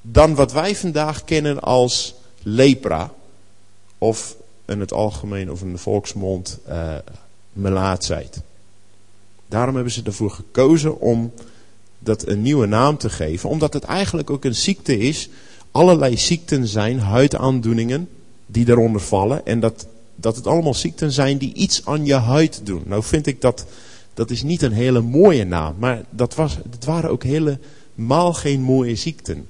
dan 0.00 0.34
wat 0.34 0.52
wij 0.52 0.76
vandaag 0.76 1.24
kennen 1.24 1.60
als 1.60 2.14
lepra. 2.42 3.12
Of 3.98 4.36
in 4.64 4.80
het 4.80 4.92
algemeen 4.92 5.50
of 5.50 5.62
in 5.62 5.72
de 5.72 5.78
volksmond 5.78 6.58
uh, 6.68 6.94
melaatsheid. 7.52 8.40
Daarom 9.48 9.74
hebben 9.74 9.92
ze 9.92 10.02
ervoor 10.04 10.30
gekozen 10.30 11.00
om 11.00 11.32
dat 11.98 12.26
een 12.26 12.42
nieuwe 12.42 12.66
naam 12.66 12.96
te 12.96 13.10
geven. 13.10 13.48
Omdat 13.48 13.72
het 13.72 13.84
eigenlijk 13.84 14.30
ook 14.30 14.44
een 14.44 14.54
ziekte 14.54 14.98
is. 14.98 15.28
Allerlei 15.70 16.18
ziekten 16.18 16.66
zijn, 16.66 16.98
huidaandoeningen, 16.98 18.08
die 18.46 18.64
daaronder 18.64 19.00
vallen. 19.00 19.46
En 19.46 19.60
dat, 19.60 19.86
dat 20.14 20.36
het 20.36 20.46
allemaal 20.46 20.74
ziekten 20.74 21.12
zijn 21.12 21.38
die 21.38 21.54
iets 21.54 21.86
aan 21.86 22.04
je 22.04 22.14
huid 22.14 22.60
doen. 22.64 22.82
Nou 22.86 23.02
vind 23.02 23.26
ik 23.26 23.40
dat, 23.40 23.66
dat 24.14 24.30
is 24.30 24.42
niet 24.42 24.62
een 24.62 24.72
hele 24.72 25.00
mooie 25.00 25.44
naam. 25.44 25.74
Maar 25.78 26.04
dat, 26.10 26.34
was, 26.34 26.56
dat 26.70 26.84
waren 26.84 27.10
ook 27.10 27.24
helemaal 27.24 28.32
geen 28.32 28.60
mooie 28.60 28.94
ziekten. 28.94 29.46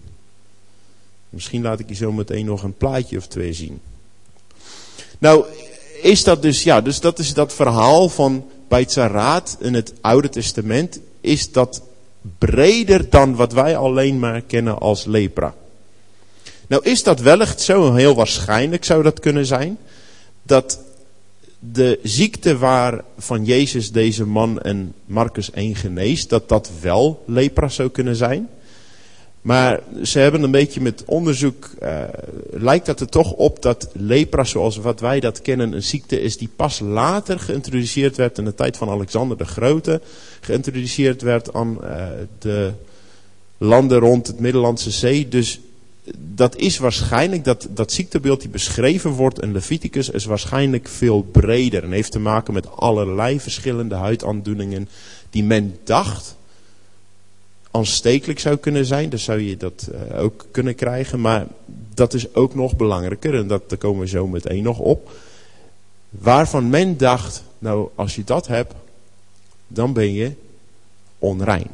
Misschien 1.30 1.62
laat 1.62 1.80
ik 1.80 1.88
je 1.88 1.94
zo 1.94 2.12
meteen 2.12 2.46
nog 2.46 2.62
een 2.62 2.76
plaatje 2.76 3.16
of 3.16 3.26
twee 3.26 3.52
zien. 3.52 3.80
Nou, 5.18 5.44
is 6.02 6.25
dat 6.25 6.42
dus, 6.42 6.62
ja, 6.62 6.80
dus 6.80 7.00
dat 7.00 7.18
is 7.18 7.34
dat 7.34 7.54
verhaal 7.54 8.08
van 8.08 8.46
bij 8.68 8.84
Tzaraat 8.84 9.56
in 9.60 9.75
het 9.75 9.92
Oude 10.00 10.28
Testament. 10.28 11.00
Is 11.20 11.52
dat 11.52 11.82
breder 12.38 13.10
dan 13.10 13.34
wat 13.34 13.52
wij 13.52 13.76
alleen 13.76 14.18
maar 14.18 14.40
kennen 14.40 14.78
als 14.78 15.04
lepra. 15.04 15.54
Nou 16.66 16.84
is 16.84 17.02
dat 17.02 17.20
wellicht 17.20 17.60
zo, 17.60 17.94
heel 17.94 18.14
waarschijnlijk 18.14 18.84
zou 18.84 19.02
dat 19.02 19.20
kunnen 19.20 19.46
zijn, 19.46 19.78
dat 20.42 20.80
de 21.58 21.99
ziekte 22.02 22.58
waar 22.58 23.04
van 23.18 23.44
Jezus 23.44 23.92
deze 23.92 24.26
man 24.26 24.60
en 24.60 24.94
Marcus 25.04 25.50
1 25.50 25.76
geneest, 25.76 26.28
dat 26.28 26.49
dat 26.49 26.70
wel 26.80 27.22
lepra 27.26 27.68
zou 27.68 27.88
kunnen 27.88 28.16
zijn. 28.16 28.49
Maar 29.42 29.80
ze 30.02 30.18
hebben 30.18 30.42
een 30.42 30.50
beetje 30.50 30.80
met 30.80 31.02
onderzoek, 31.06 31.70
uh, 31.82 32.02
lijkt 32.50 32.87
dat 32.87 33.00
er 33.00 33.09
toch 33.09 33.32
op 33.32 33.62
dat 33.62 33.88
lepra 33.92 34.44
zoals 34.44 34.76
wat 34.76 35.00
wij 35.00 35.20
dat 35.20 35.42
kennen 35.42 35.73
een 35.73 35.82
ziekte 35.82 36.20
is 36.20 36.37
die 36.37 36.50
pas 36.56 36.80
later 36.80 37.38
geïntroduceerd 37.38 38.16
werd 38.16 38.38
in 38.38 38.44
de 38.44 38.54
tijd 38.54 38.76
van 38.76 38.88
Alexander 38.88 39.37
de 39.37 39.44
Grote. 39.44 40.00
Geïntroduceerd 40.40 41.23
werd 41.23 41.52
aan 41.52 41.78
uh, 41.82 42.06
de 42.38 42.73
landen 43.59 43.99
rond 43.99 44.26
het 44.26 44.40
Middellandse 44.40 44.90
Zee. 44.90 45.28
Dus 45.28 45.61
dat 46.18 46.56
is 46.56 46.78
waarschijnlijk, 46.78 47.44
dat, 47.44 47.68
dat 47.75 47.92
ziektebeeld 47.92 48.40
die 48.40 48.50
beschreven 48.50 49.11
wordt 49.11 49.42
in 49.42 49.52
Leviticus 49.52 50.11
is 50.11 50.25
waarschijnlijk 50.25 50.88
veel 50.88 51.23
breder. 51.23 51.82
En 51.85 51.92
heeft 51.92 52.12
te 52.12 52.18
maken 52.18 52.54
met 52.54 52.76
allerlei 52.76 53.40
verschillende 53.40 53.94
huidaandoeningen 53.94 54.88
die 55.30 55.44
men 55.44 55.76
dacht 55.85 56.37
aanstekelijk 57.71 58.39
zou 58.39 58.57
kunnen 58.57 58.85
zijn. 58.85 59.11
Dan 59.11 59.19
zou 59.19 59.41
je 59.41 59.57
dat 59.57 59.89
uh, 59.93 60.23
ook 60.23 60.47
kunnen 60.50 60.75
krijgen. 60.75 61.21
Maar 61.21 61.47
dat 61.95 62.15
is 62.15 62.35
ook 62.35 62.55
nog 62.55 62.77
belangrijker. 62.77 63.35
En 63.35 63.47
dat, 63.47 63.69
daar 63.69 63.79
komen 63.79 64.00
we 64.00 64.09
zo 64.09 64.27
meteen 64.27 64.62
nog 64.62 64.79
op. 64.79 65.11
Waarvan 66.11 66.69
men 66.69 66.97
dacht, 66.97 67.43
nou 67.59 67.89
als 67.95 68.15
je 68.15 68.25
dat 68.25 68.47
hebt, 68.47 68.75
dan 69.67 69.93
ben 69.93 70.12
je 70.12 70.33
onrein. 71.19 71.67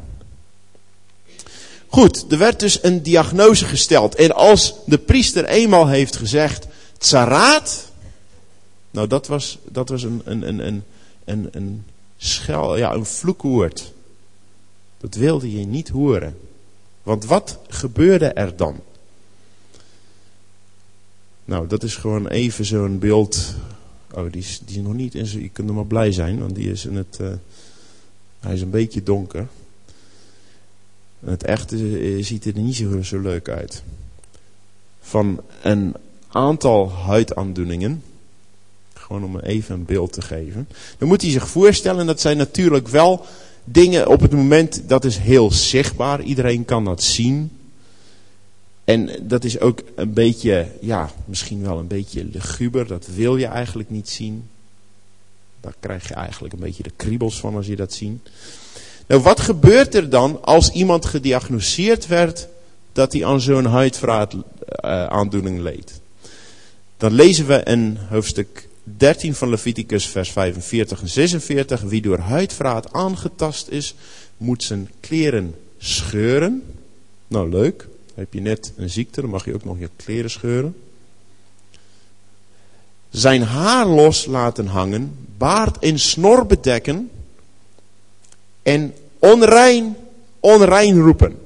Goed, 1.87 2.33
er 2.33 2.39
werd 2.39 2.61
dus 2.61 2.83
een 2.83 3.03
diagnose 3.03 3.65
gesteld. 3.65 4.15
En 4.15 4.35
als 4.35 4.75
de 4.87 4.99
priester 4.99 5.45
eenmaal 5.45 5.89
heeft 5.89 6.17
gezegd, 6.17 6.67
tsaraat. 6.99 7.91
Nou 8.91 9.07
dat 9.07 9.27
was, 9.27 9.59
dat 9.65 9.89
was 9.89 10.03
een, 10.03 10.23
een, 10.25 10.49
een, 10.49 10.67
een, 10.67 10.83
een, 11.25 11.49
een 11.53 11.85
schel, 12.17 12.77
ja, 12.77 12.93
een 12.93 13.07
vloekwoord. 13.07 13.93
Dat 15.07 15.15
wilde 15.15 15.59
je 15.59 15.67
niet 15.67 15.89
horen. 15.89 16.39
Want 17.03 17.25
wat 17.25 17.59
gebeurde 17.69 18.27
er 18.27 18.57
dan? 18.57 18.81
Nou, 21.45 21.67
dat 21.67 21.83
is 21.83 21.97
gewoon 21.97 22.29
even 22.29 22.65
zo'n 22.65 22.99
beeld. 22.99 23.55
Oh, 24.15 24.33
die 24.33 24.41
is, 24.41 24.61
die 24.65 24.83
nog 24.83 24.95
niet 24.95 25.15
in 25.15 25.41
Je 25.41 25.49
kunt 25.49 25.69
er 25.69 25.75
maar 25.75 25.87
blij 25.87 26.13
zijn, 26.13 26.39
want 26.39 26.55
die 26.55 26.71
is 26.71 26.85
in 26.85 26.97
het. 26.97 27.19
Uh, 27.21 27.29
hij 28.41 28.55
is 28.55 28.61
een 28.61 28.71
beetje 28.71 29.03
donker. 29.03 29.47
Het 31.21 31.45
echte 31.45 31.77
uh, 31.77 32.25
ziet 32.25 32.45
er 32.45 32.59
niet 32.59 32.77
zo, 32.77 33.03
zo 33.03 33.21
leuk 33.21 33.49
uit. 33.49 33.83
Van 35.01 35.41
een 35.63 35.95
aantal 36.29 36.91
huidaandoeningen. 36.91 38.03
Gewoon 38.95 39.25
om 39.25 39.39
even 39.39 39.75
een 39.75 39.85
beeld 39.85 40.13
te 40.13 40.23
geven. 40.23 40.69
Dan 40.99 41.09
moet 41.09 41.23
hij 41.23 41.31
zich 41.31 41.49
voorstellen 41.49 42.07
dat 42.07 42.21
zijn 42.21 42.37
natuurlijk 42.37 42.89
wel 42.89 43.27
dingen 43.69 44.09
op 44.09 44.21
het 44.21 44.33
moment, 44.33 44.83
dat 44.87 45.05
is 45.05 45.17
heel 45.17 45.51
zichtbaar. 45.51 46.23
Iedereen 46.23 46.65
kan 46.65 46.85
dat 46.85 47.03
zien. 47.03 47.51
En 48.85 49.11
dat 49.23 49.45
is 49.45 49.61
ook 49.61 49.83
een 49.95 50.13
beetje, 50.13 50.67
ja, 50.81 51.11
misschien 51.25 51.63
wel 51.63 51.79
een 51.79 51.87
beetje 51.87 52.25
luguber. 52.25 52.87
Dat 52.87 53.07
wil 53.15 53.37
je 53.37 53.47
eigenlijk 53.47 53.91
niet 53.91 54.09
zien. 54.09 54.49
Daar 55.61 55.75
krijg 55.81 56.09
je 56.09 56.15
eigenlijk 56.15 56.55
een 56.55 56.61
beetje 56.61 56.83
de 56.83 56.93
kriebels 56.97 57.41
van 57.41 57.57
als 57.57 57.67
je 57.67 57.77
dat 57.77 57.93
ziet. 57.93 58.29
Nou, 59.07 59.23
wat 59.23 59.41
gebeurt 59.41 59.95
er 59.95 60.11
dan 60.11 60.45
als 60.45 60.71
iemand 60.71 61.05
gediagnoseerd 61.05 62.07
werd 62.07 62.49
dat 62.93 63.13
hij 63.13 63.25
aan 63.25 63.41
zo'n 63.41 63.65
huidvraat 63.65 64.35
uh, 64.35 64.41
aandoening 65.07 65.61
leed? 65.61 66.01
Dan 66.97 67.13
lezen 67.13 67.47
we 67.47 67.63
in 67.63 67.99
hoofdstuk 68.09 68.69
13 68.95 69.35
van 69.35 69.49
Leviticus 69.49 70.07
vers 70.07 70.31
45 70.31 71.01
en 71.01 71.09
46. 71.09 71.81
Wie 71.81 72.03
door 72.03 72.19
huidvraat 72.19 72.93
aangetast 72.93 73.69
is, 73.69 73.95
moet 74.37 74.63
zijn 74.63 74.91
kleren 75.01 75.55
scheuren. 75.79 76.63
Nou 77.29 77.51
leuk, 77.51 77.89
heb 78.15 78.33
je 78.33 78.41
net 78.41 78.73
een 78.77 78.91
ziekte, 78.91 79.21
dan 79.21 79.31
mag 79.31 79.45
je 79.45 79.55
ook 79.55 79.65
nog 79.65 79.79
je 79.79 79.91
kleren 79.97 80.31
scheuren. 80.31 80.77
Zijn 83.11 83.43
haar 83.43 83.87
los 83.87 84.27
laten 84.27 84.67
hangen, 84.67 85.17
baard 85.37 85.79
en 85.79 85.99
snor 85.99 86.47
bedekken 86.47 87.11
en 88.63 88.95
onrein, 89.19 89.97
onrein 90.41 90.99
roepen. 90.99 91.39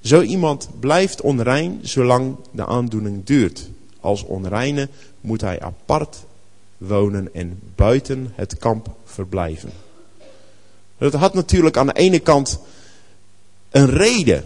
Zo 0.00 0.22
iemand 0.22 0.68
blijft 0.80 1.20
onrein 1.20 1.78
zolang 1.82 2.36
de 2.50 2.66
aandoening 2.66 3.24
duurt. 3.24 3.68
Als 4.00 4.22
onreine 4.22 4.88
moet 5.24 5.40
hij 5.40 5.60
apart 5.60 6.16
wonen 6.76 7.34
en 7.34 7.60
buiten 7.74 8.32
het 8.34 8.58
kamp 8.58 8.88
verblijven. 9.04 9.72
Dat 10.98 11.12
had 11.12 11.34
natuurlijk 11.34 11.76
aan 11.76 11.86
de 11.86 11.92
ene 11.92 12.18
kant 12.18 12.58
een 13.70 13.90
reden. 13.90 14.42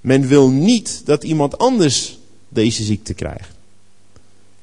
Men 0.00 0.26
wil 0.26 0.48
niet 0.48 1.06
dat 1.06 1.24
iemand 1.24 1.58
anders 1.58 2.18
deze 2.48 2.84
ziekte 2.84 3.14
krijgt. 3.14 3.50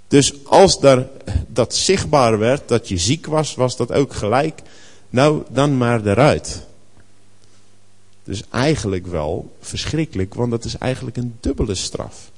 Dus 0.07 0.45
als 0.45 0.79
daar 0.79 1.07
dat 1.47 1.75
zichtbaar 1.75 2.37
werd, 2.37 2.67
dat 2.67 2.87
je 2.87 2.97
ziek 2.97 3.25
was, 3.25 3.55
was 3.55 3.77
dat 3.77 3.91
ook 3.91 4.13
gelijk. 4.13 4.61
Nou, 5.09 5.43
dan 5.49 5.77
maar 5.77 6.05
eruit. 6.05 6.67
Dus 8.23 8.43
eigenlijk 8.49 9.07
wel 9.07 9.55
verschrikkelijk, 9.61 10.33
want 10.33 10.51
dat 10.51 10.65
is 10.65 10.77
eigenlijk 10.77 11.17
een 11.17 11.37
dubbele 11.39 11.75
straf. 11.75 12.31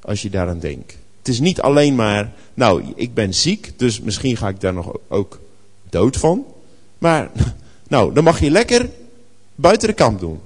Als 0.00 0.22
je 0.22 0.30
daaraan 0.30 0.58
denkt. 0.58 0.96
Het 1.18 1.28
is 1.28 1.40
niet 1.40 1.60
alleen 1.60 1.94
maar, 1.94 2.32
nou, 2.54 2.92
ik 2.94 3.14
ben 3.14 3.34
ziek, 3.34 3.78
dus 3.78 4.00
misschien 4.00 4.36
ga 4.36 4.48
ik 4.48 4.60
daar 4.60 4.72
nog 4.72 4.96
ook 5.08 5.40
dood 5.88 6.16
van. 6.16 6.46
Maar, 6.98 7.30
nou, 7.88 8.14
dan 8.14 8.24
mag 8.24 8.40
je 8.40 8.50
lekker 8.50 8.90
buiten 9.54 9.88
de 9.88 9.94
kamp 9.94 10.20
doen. 10.20 10.40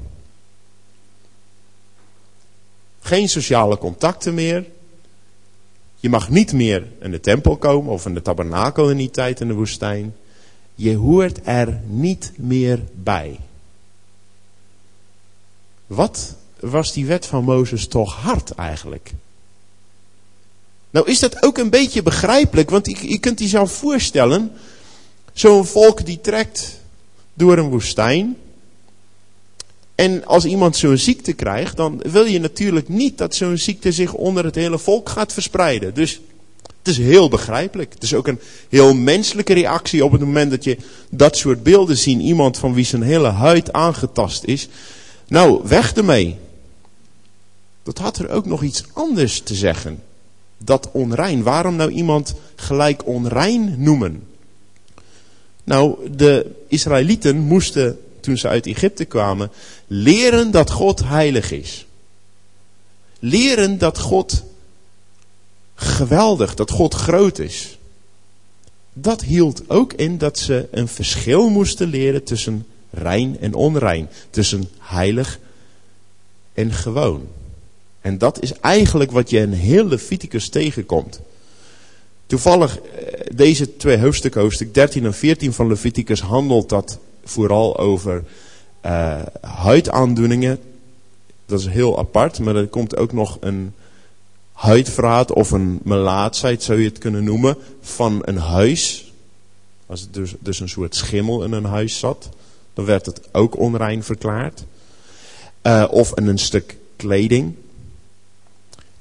Geen 3.01 3.29
sociale 3.29 3.79
contacten 3.79 4.35
meer. 4.35 4.67
Je 6.01 6.09
mag 6.09 6.29
niet 6.29 6.53
meer 6.53 6.87
in 7.01 7.11
de 7.11 7.21
tempel 7.21 7.57
komen 7.57 7.93
of 7.93 8.07
in 8.07 8.15
de 8.15 8.23
tabernakel 8.23 8.91
in 8.91 8.97
die 8.97 9.11
tijd 9.11 9.41
in 9.41 9.49
de 9.49 9.55
woestijn. 9.55 10.15
Je 10.75 10.97
hoort 10.97 11.41
er 11.45 11.81
niet 11.87 12.33
meer 12.37 12.81
bij. 12.95 13.39
Wat 15.87 16.37
was 16.61 16.93
die 16.93 17.07
wet 17.07 17.27
van 17.27 17.45
Mozes 17.45 17.87
toch 17.87 18.15
hard 18.15 18.51
eigenlijk? 18.51 19.13
Nou 20.93 21.11
is 21.11 21.19
dat 21.19 21.43
ook 21.43 21.59
een 21.59 21.71
beetje 21.71 22.03
begrijpelijk, 22.03 22.71
want 22.71 22.87
je, 22.87 23.09
je 23.09 23.19
kunt 23.19 23.39
je 23.41 23.47
zelf 23.47 23.73
voorstellen, 23.73 24.53
zo'n 25.33 25.67
volk 25.67 26.07
die 26.07 26.21
trekt 26.21 26.81
door 27.35 27.59
een 27.59 27.69
woestijn. 27.69 28.37
En 29.95 30.27
als 30.27 30.45
iemand 30.45 30.77
zo'n 30.77 30.97
ziekte 30.97 31.33
krijgt, 31.33 31.77
dan 31.77 32.03
wil 32.07 32.25
je 32.25 32.41
natuurlijk 32.41 32.89
niet 32.89 33.19
dat 33.19 33.35
zo'n 33.35 33.59
ziekte 33.59 33.93
zich 33.93 34.13
onder 34.13 34.45
het 34.45 34.55
hele 34.55 34.79
volk 34.79 35.09
gaat 35.09 35.33
verspreiden. 35.33 35.95
Dus 35.95 36.21
het 36.63 36.89
is 36.89 36.99
heel 36.99 37.29
begrijpelijk. 37.29 37.93
Het 37.93 38.03
is 38.03 38.15
ook 38.15 38.27
een 38.27 38.41
heel 38.69 38.95
menselijke 38.95 39.53
reactie 39.53 40.05
op 40.05 40.13
het 40.13 40.21
moment 40.21 40.51
dat 40.51 40.65
je 40.65 40.77
dat 41.11 41.37
soort 41.37 41.63
beelden 41.63 41.97
ziet. 41.97 42.21
Iemand 42.21 42.59
van 42.59 42.75
wie 42.75 42.85
zijn 42.85 43.03
hele 43.03 43.29
huid 43.29 43.73
aangetast 43.73 44.45
is. 44.45 44.69
Nou, 45.29 45.61
weg 45.65 45.95
ermee. 45.95 46.37
Dat 47.83 47.99
had 47.99 48.19
er 48.19 48.31
ook 48.31 48.47
nog 48.47 48.63
iets 48.63 48.85
anders 48.93 49.41
te 49.41 49.55
zeggen. 49.55 50.03
Dat 50.65 50.89
onrein. 50.93 51.43
Waarom 51.43 51.77
nou 51.77 51.91
iemand 51.91 52.35
gelijk 52.55 53.07
onrein 53.07 53.75
noemen? 53.83 54.27
Nou, 55.65 56.11
de 56.11 56.51
Israëlieten 56.69 57.39
moesten, 57.39 57.99
toen 58.21 58.37
ze 58.37 58.49
uit 58.49 58.67
Egypte 58.67 59.05
kwamen, 59.05 59.51
leren 59.87 60.51
dat 60.51 60.71
God 60.71 61.05
heilig 61.05 61.51
is. 61.51 61.87
Leren 63.19 63.79
dat 63.79 63.99
God 63.99 64.45
geweldig, 65.75 66.55
dat 66.55 66.71
God 66.71 66.95
groot 66.95 67.39
is. 67.39 67.79
Dat 68.93 69.23
hield 69.23 69.71
ook 69.71 69.93
in 69.93 70.19
dat 70.19 70.39
ze 70.39 70.69
een 70.71 70.89
verschil 70.89 71.49
moesten 71.49 71.89
leren 71.89 72.25
tussen 72.25 72.67
rein 72.91 73.37
en 73.41 73.55
onrein. 73.55 74.09
Tussen 74.31 74.69
heilig 74.79 75.39
en 76.55 76.73
gewoon. 76.73 77.29
En 78.03 78.19
dat 78.19 78.43
is 78.43 78.53
eigenlijk 78.53 79.11
wat 79.11 79.31
je 79.31 79.39
in 79.39 79.53
heel 79.53 79.87
Leviticus 79.87 80.49
tegenkomt. 80.49 81.21
Toevallig, 82.27 82.79
eh, 82.79 83.21
deze 83.35 83.77
twee 83.77 83.99
hoofdstukken, 83.99 84.41
hoofdstuk 84.41 84.75
13 84.75 85.05
en 85.05 85.15
14 85.15 85.53
van 85.53 85.69
Leviticus, 85.69 86.21
handelt 86.21 86.69
dat 86.69 86.99
vooral 87.25 87.79
over 87.79 88.25
uh, 88.87 89.23
huidaandoeningen. 89.41 90.59
Dat 91.47 91.61
is 91.61 91.67
heel 91.67 91.99
apart, 91.99 92.39
maar 92.39 92.57
er 92.57 92.67
komt 92.67 92.97
ook 92.97 93.13
nog 93.13 93.37
een 93.41 93.75
huidverraad 94.53 95.33
of 95.33 95.51
een 95.51 95.81
melaatsheid, 95.83 96.63
zou 96.63 96.79
je 96.79 96.89
het 96.89 96.99
kunnen 96.99 97.25
noemen, 97.25 97.57
van 97.81 98.23
een 98.25 98.37
huis. 98.37 99.13
Als 99.87 100.01
het 100.01 100.15
dus, 100.15 100.35
dus 100.39 100.61
een 100.61 100.69
soort 100.69 100.95
schimmel 100.95 101.45
in 101.45 101.53
een 101.53 101.65
huis 101.65 101.99
zat, 101.99 102.29
dan 102.75 102.85
werd 102.85 103.07
het 103.07 103.21
ook 103.33 103.59
onrein 103.59 104.03
verklaard. 104.03 104.65
Uh, 105.63 105.85
of 105.91 106.13
een 106.15 106.39
stuk 106.39 106.77
kleding. 106.97 107.55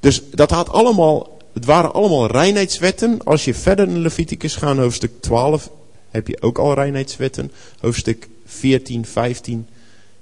Dus 0.01 0.21
dat 0.31 0.51
had 0.51 0.69
allemaal 0.69 1.39
het 1.53 1.65
waren 1.65 1.93
allemaal 1.93 2.27
reinheidswetten. 2.27 3.23
Als 3.23 3.45
je 3.45 3.53
verder 3.53 3.87
in 3.87 3.99
Leviticus 3.99 4.55
gaat, 4.55 4.77
hoofdstuk 4.77 5.21
12, 5.21 5.69
heb 6.09 6.27
je 6.27 6.41
ook 6.41 6.57
al 6.57 6.73
reinheidswetten. 6.73 7.51
Hoofdstuk 7.79 8.29
14, 8.45 9.05
15 9.05 9.67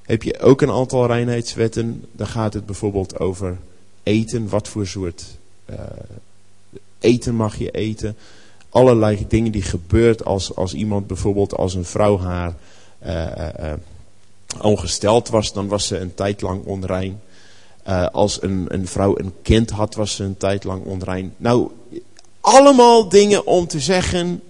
heb 0.01 0.23
je 0.23 0.39
ook 0.39 0.61
een 0.61 0.71
aantal 0.71 1.05
reinheidswetten. 1.05 2.05
Dan 2.11 2.27
gaat 2.27 2.53
het 2.53 2.65
bijvoorbeeld 2.65 3.19
over 3.19 3.57
eten. 4.03 4.49
Wat 4.49 4.67
voor 4.67 4.87
soort 4.87 5.25
uh, 5.69 5.75
eten 6.99 7.35
mag 7.35 7.57
je 7.57 7.71
eten. 7.71 8.15
Allerlei 8.69 9.25
dingen 9.27 9.51
die 9.51 9.61
gebeurt 9.61 10.25
als, 10.25 10.55
als 10.55 10.73
iemand 10.73 11.07
bijvoorbeeld 11.07 11.55
als 11.55 11.73
een 11.73 11.85
vrouw 11.85 12.19
haar 12.19 12.55
uh, 13.05 13.25
uh, 13.59 13.73
ongesteld 14.61 15.29
was. 15.29 15.53
Dan 15.53 15.67
was 15.67 15.87
ze 15.87 15.97
een 15.97 16.13
tijd 16.13 16.41
lang 16.41 16.63
onrein. 16.63 17.21
Uh, 17.89 18.07
als 18.07 18.41
een, 18.41 18.65
een 18.67 18.87
vrouw 18.87 19.17
een 19.17 19.33
kind 19.41 19.69
had, 19.69 19.95
was 19.95 20.15
ze 20.15 20.23
een 20.23 20.37
tijd 20.37 20.63
lang 20.63 20.83
onrein. 20.83 21.33
Nou, 21.37 21.71
allemaal 22.41 23.09
dingen 23.09 23.45
om 23.45 23.67
te 23.67 23.79
zeggen. 23.79 24.43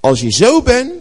Als 0.00 0.20
je 0.20 0.30
zo 0.30 0.62
bent, 0.62 0.92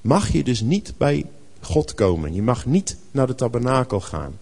mag 0.00 0.32
je 0.32 0.44
dus 0.44 0.60
niet 0.60 0.92
bij 0.96 1.26
God 1.60 1.94
komen. 1.94 2.34
Je 2.34 2.42
mag 2.42 2.66
niet 2.66 2.96
naar 3.10 3.26
de 3.26 3.34
tabernakel 3.34 4.00
gaan. 4.00 4.38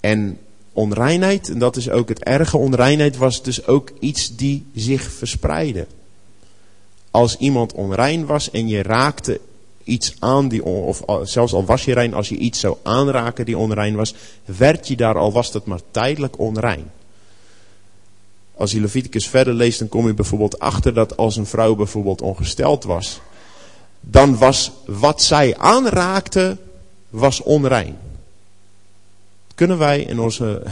En 0.00 0.38
onreinheid, 0.72 1.48
en 1.48 1.58
dat 1.58 1.76
is 1.76 1.90
ook 1.90 2.08
het 2.08 2.22
erge, 2.22 2.56
onreinheid 2.56 3.16
was 3.16 3.42
dus 3.42 3.66
ook 3.66 3.90
iets 4.00 4.36
die 4.36 4.66
zich 4.74 5.02
verspreidde. 5.02 5.86
Als 7.10 7.36
iemand 7.36 7.72
onrein 7.72 8.26
was 8.26 8.50
en 8.50 8.68
je 8.68 8.82
raakte 8.82 9.40
iets 9.88 10.14
aan, 10.18 10.48
die, 10.48 10.64
of 10.64 11.02
zelfs 11.22 11.52
al 11.52 11.64
was 11.64 11.84
je 11.84 11.94
rein, 11.94 12.14
als 12.14 12.28
je 12.28 12.36
iets 12.36 12.60
zou 12.60 12.76
aanraken 12.82 13.44
die 13.44 13.58
onrein 13.58 13.96
was, 13.96 14.14
werd 14.44 14.88
je 14.88 14.96
daar, 14.96 15.18
al 15.18 15.32
was 15.32 15.52
dat 15.52 15.66
maar 15.66 15.80
tijdelijk 15.90 16.38
onrein. 16.38 16.90
Als 18.54 18.72
je 18.72 18.80
Leviticus 18.80 19.28
verder 19.28 19.54
leest, 19.54 19.78
dan 19.78 19.88
kom 19.88 20.06
je 20.06 20.14
bijvoorbeeld 20.14 20.58
achter 20.58 20.94
dat 20.94 21.16
als 21.16 21.36
een 21.36 21.46
vrouw 21.46 21.74
bijvoorbeeld 21.74 22.22
ongesteld 22.22 22.84
was, 22.84 23.20
dan 24.00 24.38
was 24.38 24.72
wat 24.86 25.22
zij 25.22 25.56
aanraakte, 25.56 26.56
was 27.10 27.42
onrein. 27.42 27.98
Kunnen 29.54 29.78
wij 29.78 30.00
in 30.00 30.20
onze 30.20 30.62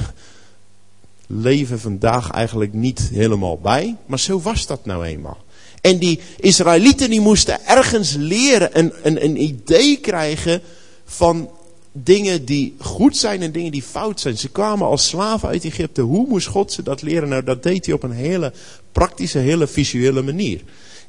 leven 1.27 1.81
vandaag 1.81 2.31
eigenlijk 2.31 2.73
niet 2.73 3.09
helemaal 3.13 3.59
bij, 3.59 3.97
maar 4.07 4.19
zo 4.19 4.41
was 4.41 4.67
dat 4.67 4.85
nou 4.85 5.05
eenmaal. 5.05 5.45
En 5.87 5.99
die 5.99 6.21
Israëlieten 6.37 7.11
die 7.11 7.21
moesten 7.21 7.67
ergens 7.67 8.15
leren, 8.19 8.79
een, 8.79 8.93
een, 9.03 9.25
een 9.25 9.43
idee 9.43 9.97
krijgen 9.97 10.61
van 11.05 11.51
dingen 11.93 12.45
die 12.45 12.75
goed 12.79 13.17
zijn 13.17 13.43
en 13.43 13.53
dingen 13.53 13.73
die 13.73 13.83
fout 13.83 14.21
zijn. 14.21 14.39
Ze 14.39 14.49
kwamen 14.49 14.87
als 14.87 15.07
slaven 15.07 15.49
uit 15.49 15.65
Egypte. 15.65 16.03
Hoe 16.03 16.27
moest 16.29 16.47
God 16.47 16.73
ze 16.73 16.83
dat 16.83 17.03
leren? 17.03 17.29
Nou, 17.29 17.45
dat 17.45 17.63
deed 17.63 17.87
hij 17.87 17.95
op 17.95 18.03
een 18.03 18.13
hele 18.13 18.53
praktische, 18.93 19.39
hele 19.39 19.67
visuele 19.67 20.23
manier. 20.23 20.61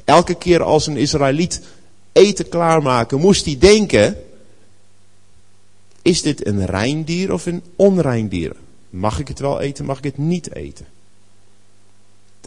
Elke 0.04 0.36
keer 0.36 0.64
als 0.64 0.88
een 0.88 0.98
Israëliet 0.98 1.62
eten 2.12 2.50
klaarmaken, 2.50 3.20
moest 3.20 3.46
hij 3.46 3.58
denken, 3.60 4.18
is 6.02 6.22
dit 6.22 6.48
een 6.48 6.66
rein 6.66 7.04
dier 7.04 7.34
of 7.34 7.46
een 7.46 7.62
onrein 7.76 8.28
dier? 8.28 8.56
Mag 8.90 9.20
ik 9.20 9.28
het 9.28 9.40
wel 9.40 9.60
eten, 9.60 9.86
mag 9.86 9.98
ik 9.98 10.04
het 10.04 10.18
niet 10.18 10.56
eten? 10.56 10.86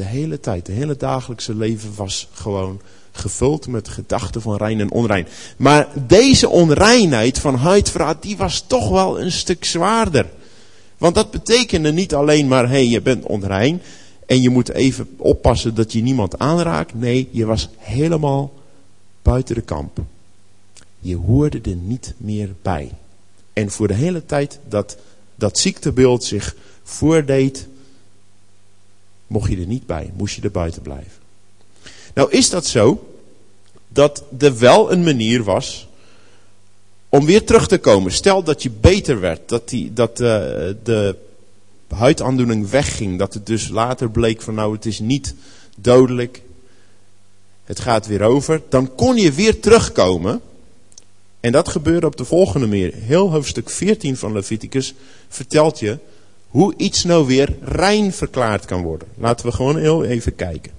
De 0.01 0.07
hele 0.07 0.41
tijd, 0.41 0.67
de 0.67 0.73
hele 0.73 0.97
dagelijkse 0.97 1.55
leven 1.55 1.95
was 1.95 2.29
gewoon 2.33 2.81
gevuld 3.13 3.67
met 3.67 3.89
gedachten 3.89 4.43
van 4.43 4.57
rein 4.57 4.81
en 4.81 4.91
onrein. 4.91 5.27
Maar 5.57 5.89
deze 6.07 6.49
onreinheid 6.49 7.39
van 7.39 7.55
huidverraad, 7.55 8.23
die 8.23 8.37
was 8.37 8.65
toch 8.67 8.89
wel 8.89 9.21
een 9.21 9.33
stuk 9.33 9.65
zwaarder. 9.65 10.27
Want 10.99 11.15
dat 11.15 11.31
betekende 11.31 11.93
niet 11.93 12.15
alleen 12.15 12.49
maar, 12.49 12.65
hé, 12.65 12.71
hey, 12.71 12.87
je 12.87 13.01
bent 13.01 13.25
onrein 13.25 13.83
en 14.27 14.43
je 14.43 14.51
moet 14.51 14.69
even 14.69 15.09
oppassen 15.17 15.75
dat 15.75 15.93
je 15.93 16.03
niemand 16.03 16.39
aanraakt. 16.39 16.95
Nee, 16.95 17.29
je 17.31 17.47
was 17.47 17.69
helemaal 17.77 18.53
buiten 19.23 19.55
de 19.55 19.63
kamp. 19.63 19.99
Je 20.99 21.17
hoorde 21.17 21.61
er 21.63 21.77
niet 21.77 22.15
meer 22.17 22.55
bij. 22.63 22.91
En 23.53 23.71
voor 23.71 23.89
de 23.89 23.95
hele 23.95 24.27
tijd 24.27 24.59
dat 24.69 24.97
dat 25.35 25.59
ziektebeeld 25.59 26.25
zich 26.25 26.57
voordeed, 26.83 27.69
mocht 29.31 29.51
je 29.51 29.57
er 29.57 29.67
niet 29.67 29.87
bij, 29.87 30.13
moest 30.17 30.37
je 30.37 30.43
er 30.43 30.51
buiten 30.51 30.83
blijven. 30.83 31.13
Nou 32.15 32.31
is 32.31 32.51
dat 32.51 32.67
zo 32.67 33.15
dat 33.89 34.25
er 34.39 34.59
wel 34.59 34.93
een 34.93 35.03
manier 35.03 35.45
was 35.45 35.89
om 37.09 37.27
weer 37.27 37.45
terug 37.45 37.69
te 37.69 37.79
komen. 37.79 38.13
Stel 38.13 38.43
dat 38.43 38.63
je 38.63 38.71
beter 38.71 39.21
werd, 39.21 39.49
dat, 39.49 39.69
die, 39.69 39.93
dat 39.93 40.11
uh, 40.11 40.27
de 40.83 41.17
huidaandoening 41.89 42.71
wegging, 42.71 43.19
dat 43.19 43.35
het 43.35 43.47
dus 43.47 43.69
later 43.69 44.11
bleek 44.11 44.43
van 44.43 44.55
nou 44.55 44.75
het 44.75 44.87
is 44.87 44.99
niet 44.99 45.35
dodelijk, 45.77 46.43
het 47.65 47.81
gaat 47.81 48.07
weer 48.07 48.23
over, 48.23 48.63
dan 48.69 48.95
kon 48.95 49.17
je 49.17 49.33
weer 49.33 49.61
terugkomen. 49.61 50.41
En 51.41 51.53
dat 51.53 51.69
gebeurde 51.69 52.07
op 52.07 52.17
de 52.17 52.25
volgende 52.25 52.67
manier. 52.67 52.95
Heel 52.95 53.31
hoofdstuk 53.31 53.71
14 53.71 54.17
van 54.17 54.33
Leviticus 54.33 54.95
vertelt 55.29 55.79
je 55.79 55.99
hoe 56.51 56.75
iets 56.77 57.05
nou 57.05 57.27
weer 57.27 57.57
rein 57.63 58.13
verklaard 58.13 58.65
kan 58.65 58.83
worden. 58.83 59.09
Laten 59.19 59.47
we 59.47 59.53
gewoon 59.53 59.79
heel 59.79 60.05
even 60.05 60.35
kijken. 60.35 60.73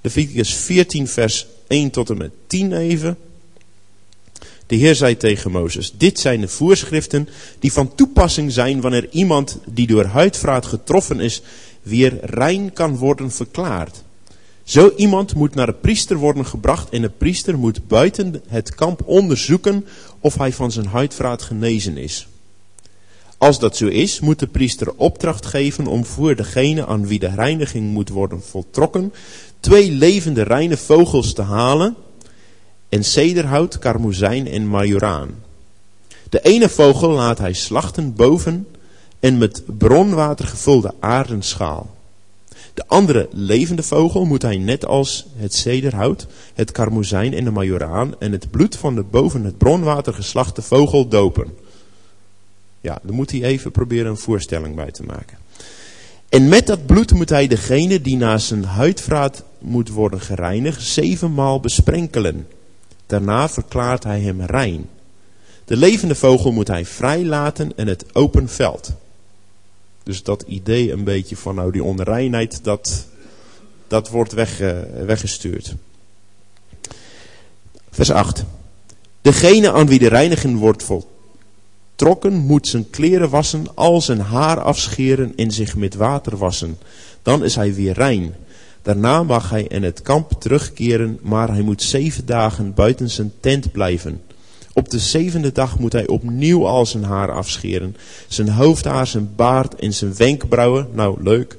Leviticus 0.00 0.54
14 0.54 1.08
vers 1.08 1.46
1 1.66 1.90
tot 1.90 2.10
en 2.10 2.16
met 2.16 2.30
10 2.46 2.72
even. 2.72 3.18
De 4.66 4.76
Heer 4.76 4.94
zei 4.94 5.16
tegen 5.16 5.50
Mozes, 5.50 5.92
dit 5.96 6.18
zijn 6.18 6.40
de 6.40 6.48
voorschriften 6.48 7.28
die 7.58 7.72
van 7.72 7.94
toepassing 7.94 8.52
zijn 8.52 8.80
wanneer 8.80 9.08
iemand 9.10 9.58
die 9.66 9.86
door 9.86 10.04
huidvraat 10.04 10.66
getroffen 10.66 11.20
is, 11.20 11.42
weer 11.82 12.18
rein 12.24 12.72
kan 12.72 12.96
worden 12.96 13.30
verklaard. 13.30 14.02
Zo 14.62 14.92
iemand 14.96 15.34
moet 15.34 15.54
naar 15.54 15.66
de 15.66 15.72
priester 15.72 16.16
worden 16.16 16.46
gebracht 16.46 16.88
en 16.88 17.02
de 17.02 17.08
priester 17.08 17.58
moet 17.58 17.88
buiten 17.88 18.42
het 18.48 18.74
kamp 18.74 19.02
onderzoeken 19.04 19.86
of 20.20 20.34
hij 20.34 20.52
van 20.52 20.72
zijn 20.72 20.86
huidvraat 20.86 21.42
genezen 21.42 21.96
is. 21.96 22.26
Als 23.42 23.58
dat 23.58 23.76
zo 23.76 23.86
is, 23.86 24.20
moet 24.20 24.38
de 24.38 24.46
priester 24.46 24.92
opdracht 24.96 25.46
geven 25.46 25.86
om 25.86 26.04
voor 26.04 26.36
degene 26.36 26.86
aan 26.86 27.06
wie 27.06 27.18
de 27.18 27.28
reiniging 27.34 27.90
moet 27.90 28.08
worden 28.08 28.42
voltrokken, 28.42 29.12
twee 29.60 29.90
levende 29.90 30.42
reine 30.42 30.76
vogels 30.76 31.32
te 31.32 31.42
halen 31.42 31.96
en 32.88 33.04
cederhout, 33.04 33.78
karmozijn 33.78 34.48
en 34.48 34.66
majoraan. 34.66 35.30
De 36.28 36.40
ene 36.40 36.68
vogel 36.68 37.10
laat 37.10 37.38
hij 37.38 37.52
slachten 37.52 38.14
boven 38.14 38.66
en 39.20 39.38
met 39.38 39.62
bronwater 39.78 40.46
gevulde 40.46 40.94
aardenschaal. 41.00 41.90
De 42.74 42.86
andere 42.86 43.28
levende 43.32 43.82
vogel 43.82 44.24
moet 44.24 44.42
hij 44.42 44.56
net 44.56 44.86
als 44.86 45.26
het 45.36 45.54
cederhout, 45.54 46.26
het 46.54 46.72
karmozijn 46.72 47.34
en 47.34 47.44
de 47.44 47.50
majoraan 47.50 48.14
en 48.18 48.32
het 48.32 48.50
bloed 48.50 48.76
van 48.76 48.94
de 48.94 49.02
boven 49.02 49.44
het 49.44 49.58
bronwater 49.58 50.14
geslachte 50.14 50.62
vogel 50.62 51.08
dopen. 51.08 51.61
Ja, 52.82 52.98
dan 53.02 53.14
moet 53.14 53.30
hij 53.30 53.42
even 53.42 53.70
proberen 53.70 54.10
een 54.10 54.16
voorstelling 54.16 54.74
bij 54.74 54.90
te 54.90 55.02
maken. 55.02 55.38
En 56.28 56.48
met 56.48 56.66
dat 56.66 56.86
bloed 56.86 57.12
moet 57.12 57.28
hij 57.28 57.46
degene 57.46 58.00
die 58.00 58.16
na 58.16 58.38
zijn 58.38 58.64
huidvraat 58.64 59.44
moet 59.58 59.88
worden 59.88 60.20
gereinigd, 60.20 60.82
zevenmaal 60.82 61.60
besprenkelen. 61.60 62.46
Daarna 63.06 63.48
verklaart 63.48 64.04
hij 64.04 64.20
hem 64.20 64.42
rein. 64.42 64.88
De 65.64 65.76
levende 65.76 66.14
vogel 66.14 66.52
moet 66.52 66.68
hij 66.68 66.84
vrijlaten 66.84 67.72
in 67.76 67.86
het 67.86 68.14
open 68.14 68.48
veld. 68.48 68.92
Dus 70.02 70.22
dat 70.22 70.42
idee 70.46 70.92
een 70.92 71.04
beetje 71.04 71.36
van 71.36 71.54
nou 71.54 71.72
die 71.72 71.84
onreinheid, 71.84 72.64
dat, 72.64 73.06
dat 73.86 74.08
wordt 74.08 74.32
weg, 74.32 74.58
weggestuurd. 75.06 75.74
Vers 77.90 78.10
8. 78.10 78.44
Degene 79.20 79.72
aan 79.72 79.86
wie 79.86 79.98
de 79.98 80.08
reiniging 80.08 80.58
wordt 80.58 80.82
voltrokken, 81.96 82.46
moet 82.46 82.68
zijn 82.68 82.90
kleren 82.90 83.30
wassen, 83.30 83.66
al 83.74 84.00
zijn 84.00 84.20
haar 84.20 84.60
afscheren 84.60 85.32
en 85.36 85.50
zich 85.50 85.76
met 85.76 85.94
water 85.94 86.36
wassen. 86.36 86.78
Dan 87.22 87.44
is 87.44 87.54
hij 87.54 87.74
weer 87.74 87.92
rein. 87.92 88.34
Daarna 88.82 89.22
mag 89.22 89.50
hij 89.50 89.62
in 89.62 89.82
het 89.82 90.02
kamp 90.02 90.32
terugkeren, 90.38 91.18
maar 91.22 91.48
hij 91.48 91.62
moet 91.62 91.82
zeven 91.82 92.26
dagen 92.26 92.74
buiten 92.74 93.10
zijn 93.10 93.32
tent 93.40 93.72
blijven. 93.72 94.20
Op 94.72 94.90
de 94.90 94.98
zevende 94.98 95.52
dag 95.52 95.78
moet 95.78 95.92
hij 95.92 96.06
opnieuw 96.06 96.66
al 96.66 96.86
zijn 96.86 97.04
haar 97.04 97.32
afscheren. 97.32 97.96
Zijn 98.28 98.48
hoofdhaar, 98.48 99.06
zijn 99.06 99.30
baard 99.36 99.74
en 99.74 99.94
zijn 99.94 100.16
wenkbrauwen. 100.16 100.88
Nou, 100.92 101.22
leuk. 101.22 101.58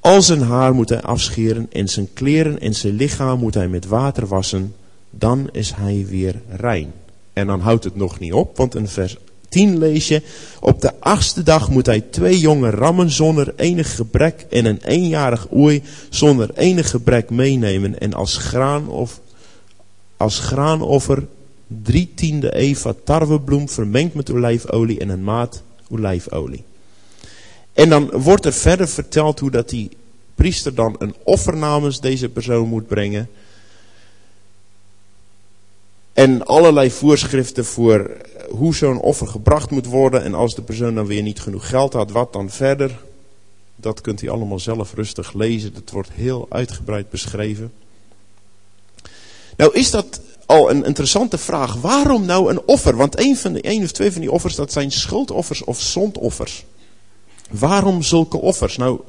Al 0.00 0.22
zijn 0.22 0.42
haar 0.42 0.74
moet 0.74 0.88
hij 0.88 1.02
afscheren 1.02 1.66
en 1.72 1.88
zijn 1.88 2.08
kleren 2.12 2.60
en 2.60 2.74
zijn 2.74 2.94
lichaam 2.94 3.38
moet 3.38 3.54
hij 3.54 3.68
met 3.68 3.86
water 3.86 4.26
wassen. 4.26 4.74
Dan 5.10 5.48
is 5.52 5.72
hij 5.72 6.06
weer 6.08 6.40
rein. 6.48 6.92
En 7.32 7.46
dan 7.46 7.60
houdt 7.60 7.84
het 7.84 7.96
nog 7.96 8.18
niet 8.18 8.32
op, 8.32 8.56
want 8.56 8.74
in 8.74 8.88
vers 8.88 9.16
10 9.54 9.78
lees 9.78 10.08
je. 10.08 10.22
Op 10.60 10.80
de 10.80 11.00
achtste 11.00 11.42
dag 11.42 11.70
moet 11.70 11.86
hij 11.86 12.00
twee 12.00 12.38
jonge 12.38 12.70
rammen 12.70 13.10
zonder 13.10 13.52
enig 13.56 13.96
gebrek 13.96 14.46
en 14.50 14.64
een 14.64 14.80
eenjarig 14.84 15.52
oei 15.52 15.82
zonder 16.10 16.50
enig 16.54 16.90
gebrek 16.90 17.30
meenemen. 17.30 18.00
En 18.00 18.14
als, 18.14 18.36
graan 18.36 18.88
of, 18.88 19.20
als 20.16 20.38
graanoffer 20.38 21.26
drie 21.66 22.12
tiende 22.14 22.54
eva 22.54 22.94
tarwebloem 23.04 23.68
vermengd 23.68 24.14
met 24.14 24.30
olijfolie 24.30 24.98
en 24.98 25.08
een 25.08 25.24
maat 25.24 25.62
olijfolie. 25.90 26.64
En 27.72 27.88
dan 27.88 28.10
wordt 28.10 28.44
er 28.44 28.52
verder 28.52 28.88
verteld 28.88 29.40
hoe 29.40 29.50
dat 29.50 29.68
die 29.68 29.90
priester 30.34 30.74
dan 30.74 30.96
een 30.98 31.14
offer 31.24 31.56
namens 31.56 32.00
deze 32.00 32.28
persoon 32.28 32.68
moet 32.68 32.86
brengen. 32.86 33.28
En 36.14 36.46
allerlei 36.46 36.90
voorschriften 36.90 37.64
voor 37.64 38.16
hoe 38.50 38.74
zo'n 38.74 39.00
offer 39.00 39.26
gebracht 39.26 39.70
moet 39.70 39.86
worden. 39.86 40.22
En 40.22 40.34
als 40.34 40.54
de 40.54 40.62
persoon 40.62 40.94
dan 40.94 41.06
weer 41.06 41.22
niet 41.22 41.40
genoeg 41.40 41.68
geld 41.68 41.92
had, 41.92 42.10
wat 42.10 42.32
dan 42.32 42.50
verder? 42.50 42.98
Dat 43.76 44.00
kunt 44.00 44.22
u 44.22 44.28
allemaal 44.28 44.58
zelf 44.58 44.94
rustig 44.94 45.32
lezen. 45.32 45.74
Dat 45.74 45.90
wordt 45.90 46.10
heel 46.12 46.46
uitgebreid 46.48 47.10
beschreven. 47.10 47.72
Nou 49.56 49.74
is 49.74 49.90
dat 49.90 50.20
al 50.46 50.70
een 50.70 50.84
interessante 50.84 51.38
vraag. 51.38 51.74
Waarom 51.74 52.24
nou 52.24 52.50
een 52.50 52.62
offer? 52.66 52.96
Want 52.96 53.18
een, 53.18 53.36
van 53.36 53.52
de, 53.52 53.60
één 53.60 53.82
of 53.82 53.92
twee 53.92 54.12
van 54.12 54.20
die 54.20 54.32
offers, 54.32 54.54
dat 54.54 54.72
zijn 54.72 54.92
schuldoffers 54.92 55.64
of 55.64 55.80
zondoffers. 55.80 56.64
Waarom 57.50 58.02
zulke 58.02 58.40
offers? 58.40 58.76
Nou, 58.76 59.00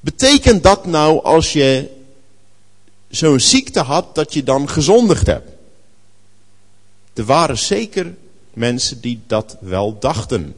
betekent 0.00 0.62
dat 0.62 0.86
nou 0.86 1.22
als 1.22 1.52
je 1.52 1.88
zo'n 3.08 3.40
ziekte 3.40 3.80
had, 3.80 4.14
dat 4.14 4.34
je 4.34 4.42
dan 4.42 4.68
gezondigd 4.68 5.26
hebt? 5.26 5.50
Er 7.20 7.26
waren 7.26 7.58
zeker 7.58 8.14
mensen 8.52 9.00
die 9.00 9.20
dat 9.26 9.56
wel 9.60 9.98
dachten. 9.98 10.54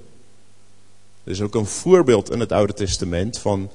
Er 1.25 1.31
is 1.33 1.41
ook 1.41 1.55
een 1.55 1.67
voorbeeld 1.67 2.31
in 2.31 2.41
het 2.41 2.53
Oude 2.53 2.75
Testament 2.75 3.39
van 3.39 3.71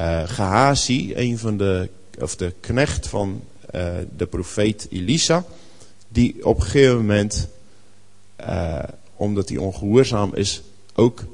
uh, 0.00 0.22
Gehazi, 0.28 1.12
een 1.14 1.38
van 1.38 1.56
de, 1.56 1.88
of 2.20 2.36
de 2.36 2.54
knecht 2.60 3.06
van 3.06 3.42
uh, 3.74 3.94
de 4.16 4.26
profeet 4.26 4.86
Elisa, 4.90 5.44
die 6.08 6.46
op 6.46 6.56
een 6.56 6.62
gegeven 6.62 6.96
moment, 6.96 7.48
uh, 8.40 8.78
omdat 9.16 9.48
hij 9.48 9.58
ongehoorzaam 9.58 10.34
is, 10.34 10.62
ook 10.94 11.24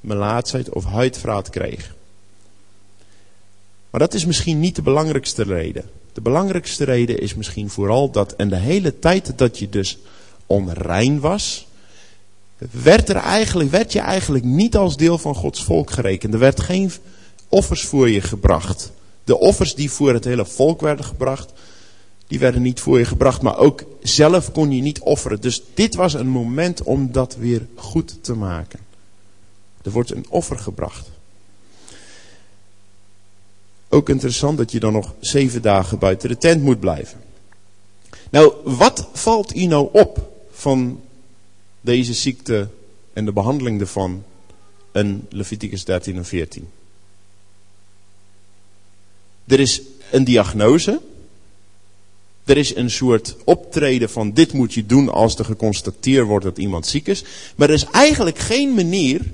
melaatsheid 0.00 0.68
of 0.68 0.84
huidvraat 0.84 1.50
kreeg. 1.50 1.94
Maar 3.90 4.00
dat 4.00 4.14
is 4.14 4.24
misschien 4.24 4.60
niet 4.60 4.76
de 4.76 4.82
belangrijkste 4.82 5.42
reden. 5.42 5.90
De 6.20 6.28
belangrijkste 6.28 6.84
reden 6.84 7.20
is 7.20 7.34
misschien 7.34 7.70
vooral 7.70 8.10
dat 8.10 8.34
in 8.36 8.48
de 8.48 8.56
hele 8.56 8.98
tijd 8.98 9.32
dat 9.38 9.58
je 9.58 9.68
dus 9.68 9.98
onrein 10.46 11.20
was, 11.20 11.66
werd, 12.70 13.08
er 13.08 13.16
eigenlijk, 13.16 13.70
werd 13.70 13.92
je 13.92 14.00
eigenlijk 14.00 14.44
niet 14.44 14.76
als 14.76 14.96
deel 14.96 15.18
van 15.18 15.34
Gods 15.34 15.64
volk 15.64 15.90
gerekend. 15.90 16.32
Er 16.32 16.40
werd 16.40 16.60
geen 16.60 16.92
offers 17.48 17.84
voor 17.84 18.10
je 18.10 18.20
gebracht. 18.20 18.92
De 19.24 19.38
offers 19.38 19.74
die 19.74 19.90
voor 19.90 20.12
het 20.12 20.24
hele 20.24 20.46
volk 20.46 20.80
werden 20.80 21.04
gebracht, 21.04 21.52
die 22.26 22.38
werden 22.38 22.62
niet 22.62 22.80
voor 22.80 22.98
je 22.98 23.04
gebracht, 23.04 23.42
maar 23.42 23.58
ook 23.58 23.84
zelf 24.02 24.52
kon 24.52 24.70
je 24.70 24.82
niet 24.82 25.00
offeren. 25.00 25.40
Dus 25.40 25.62
dit 25.74 25.94
was 25.94 26.14
een 26.14 26.28
moment 26.28 26.82
om 26.82 27.12
dat 27.12 27.36
weer 27.36 27.66
goed 27.74 28.24
te 28.24 28.34
maken. 28.34 28.80
Er 29.82 29.90
wordt 29.90 30.14
een 30.14 30.26
offer 30.28 30.58
gebracht. 30.58 31.09
Ook 33.92 34.08
interessant 34.08 34.58
dat 34.58 34.72
je 34.72 34.80
dan 34.80 34.92
nog 34.92 35.14
zeven 35.20 35.62
dagen 35.62 35.98
buiten 35.98 36.28
de 36.28 36.38
tent 36.38 36.62
moet 36.62 36.80
blijven. 36.80 37.20
Nou, 38.30 38.54
wat 38.64 39.08
valt 39.12 39.56
u 39.56 39.64
nou 39.64 39.88
op 39.92 40.44
van 40.50 41.00
deze 41.80 42.14
ziekte 42.14 42.68
en 43.12 43.24
de 43.24 43.32
behandeling 43.32 43.80
ervan 43.80 44.24
in 44.92 45.26
Leviticus 45.30 45.84
13 45.84 46.16
en 46.16 46.24
14? 46.24 46.68
Er 49.46 49.60
is 49.60 49.82
een 50.10 50.24
diagnose. 50.24 51.00
Er 52.44 52.56
is 52.56 52.74
een 52.74 52.90
soort 52.90 53.36
optreden 53.44 54.10
van 54.10 54.32
dit 54.32 54.52
moet 54.52 54.74
je 54.74 54.86
doen 54.86 55.08
als 55.08 55.38
er 55.38 55.44
geconstateerd 55.44 56.26
wordt 56.26 56.44
dat 56.44 56.58
iemand 56.58 56.86
ziek 56.86 57.06
is. 57.06 57.24
Maar 57.56 57.68
er 57.68 57.74
is 57.74 57.84
eigenlijk 57.84 58.38
geen 58.38 58.74
manier 58.74 59.32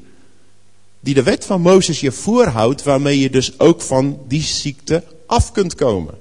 die 1.06 1.14
de 1.14 1.22
wet 1.22 1.44
van 1.44 1.60
Mozes 1.60 2.00
je 2.00 2.12
voorhoudt 2.12 2.82
waarmee 2.82 3.20
je 3.20 3.30
dus 3.30 3.58
ook 3.58 3.80
van 3.80 4.18
die 4.28 4.42
ziekte 4.42 5.02
af 5.26 5.52
kunt 5.52 5.74
komen. 5.74 6.14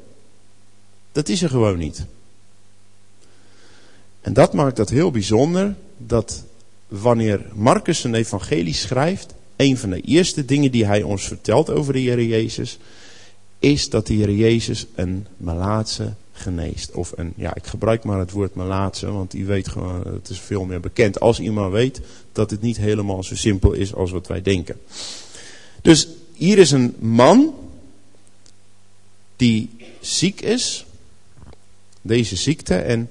Dat 1.11 1.29
is 1.29 1.41
er 1.41 1.49
gewoon 1.49 1.77
niet. 1.77 2.05
En 4.21 4.33
dat 4.33 4.53
maakt 4.53 4.75
dat 4.75 4.89
heel 4.89 5.11
bijzonder 5.11 5.75
dat 5.97 6.43
wanneer 6.87 7.45
Marcus 7.53 8.03
een 8.03 8.15
evangelie 8.15 8.73
schrijft, 8.73 9.33
een 9.55 9.77
van 9.77 9.89
de 9.89 10.01
eerste 10.01 10.45
dingen 10.45 10.71
die 10.71 10.85
hij 10.85 11.03
ons 11.03 11.27
vertelt 11.27 11.69
over 11.69 11.93
de 11.93 11.99
Heer 11.99 12.23
Jezus, 12.23 12.77
is 13.59 13.89
dat 13.89 14.07
de 14.07 14.13
Heer 14.13 14.31
Jezus 14.31 14.85
een 14.95 15.27
Malaatse 15.37 16.13
geneest. 16.35 16.91
Of 16.91 17.13
een, 17.15 17.33
ja, 17.35 17.55
ik 17.55 17.65
gebruik 17.65 18.03
maar 18.03 18.19
het 18.19 18.31
woord 18.31 18.55
Malaatse, 18.55 19.11
want 19.11 19.33
u 19.33 19.45
weet 19.45 19.67
gewoon, 19.67 20.07
het 20.07 20.29
is 20.29 20.39
veel 20.39 20.65
meer 20.65 20.79
bekend. 20.79 21.19
Als 21.19 21.39
iemand 21.39 21.71
weet 21.71 22.01
dat 22.31 22.51
het 22.51 22.61
niet 22.61 22.77
helemaal 22.77 23.23
zo 23.23 23.35
simpel 23.35 23.71
is 23.71 23.93
als 23.93 24.11
wat 24.11 24.27
wij 24.27 24.41
denken. 24.41 24.79
Dus 25.81 26.07
hier 26.33 26.57
is 26.57 26.71
een 26.71 26.95
man 26.99 27.53
die 29.35 29.69
ziek 29.99 30.41
is, 30.41 30.85
deze 32.01 32.35
ziekte, 32.35 32.75
en 32.75 33.09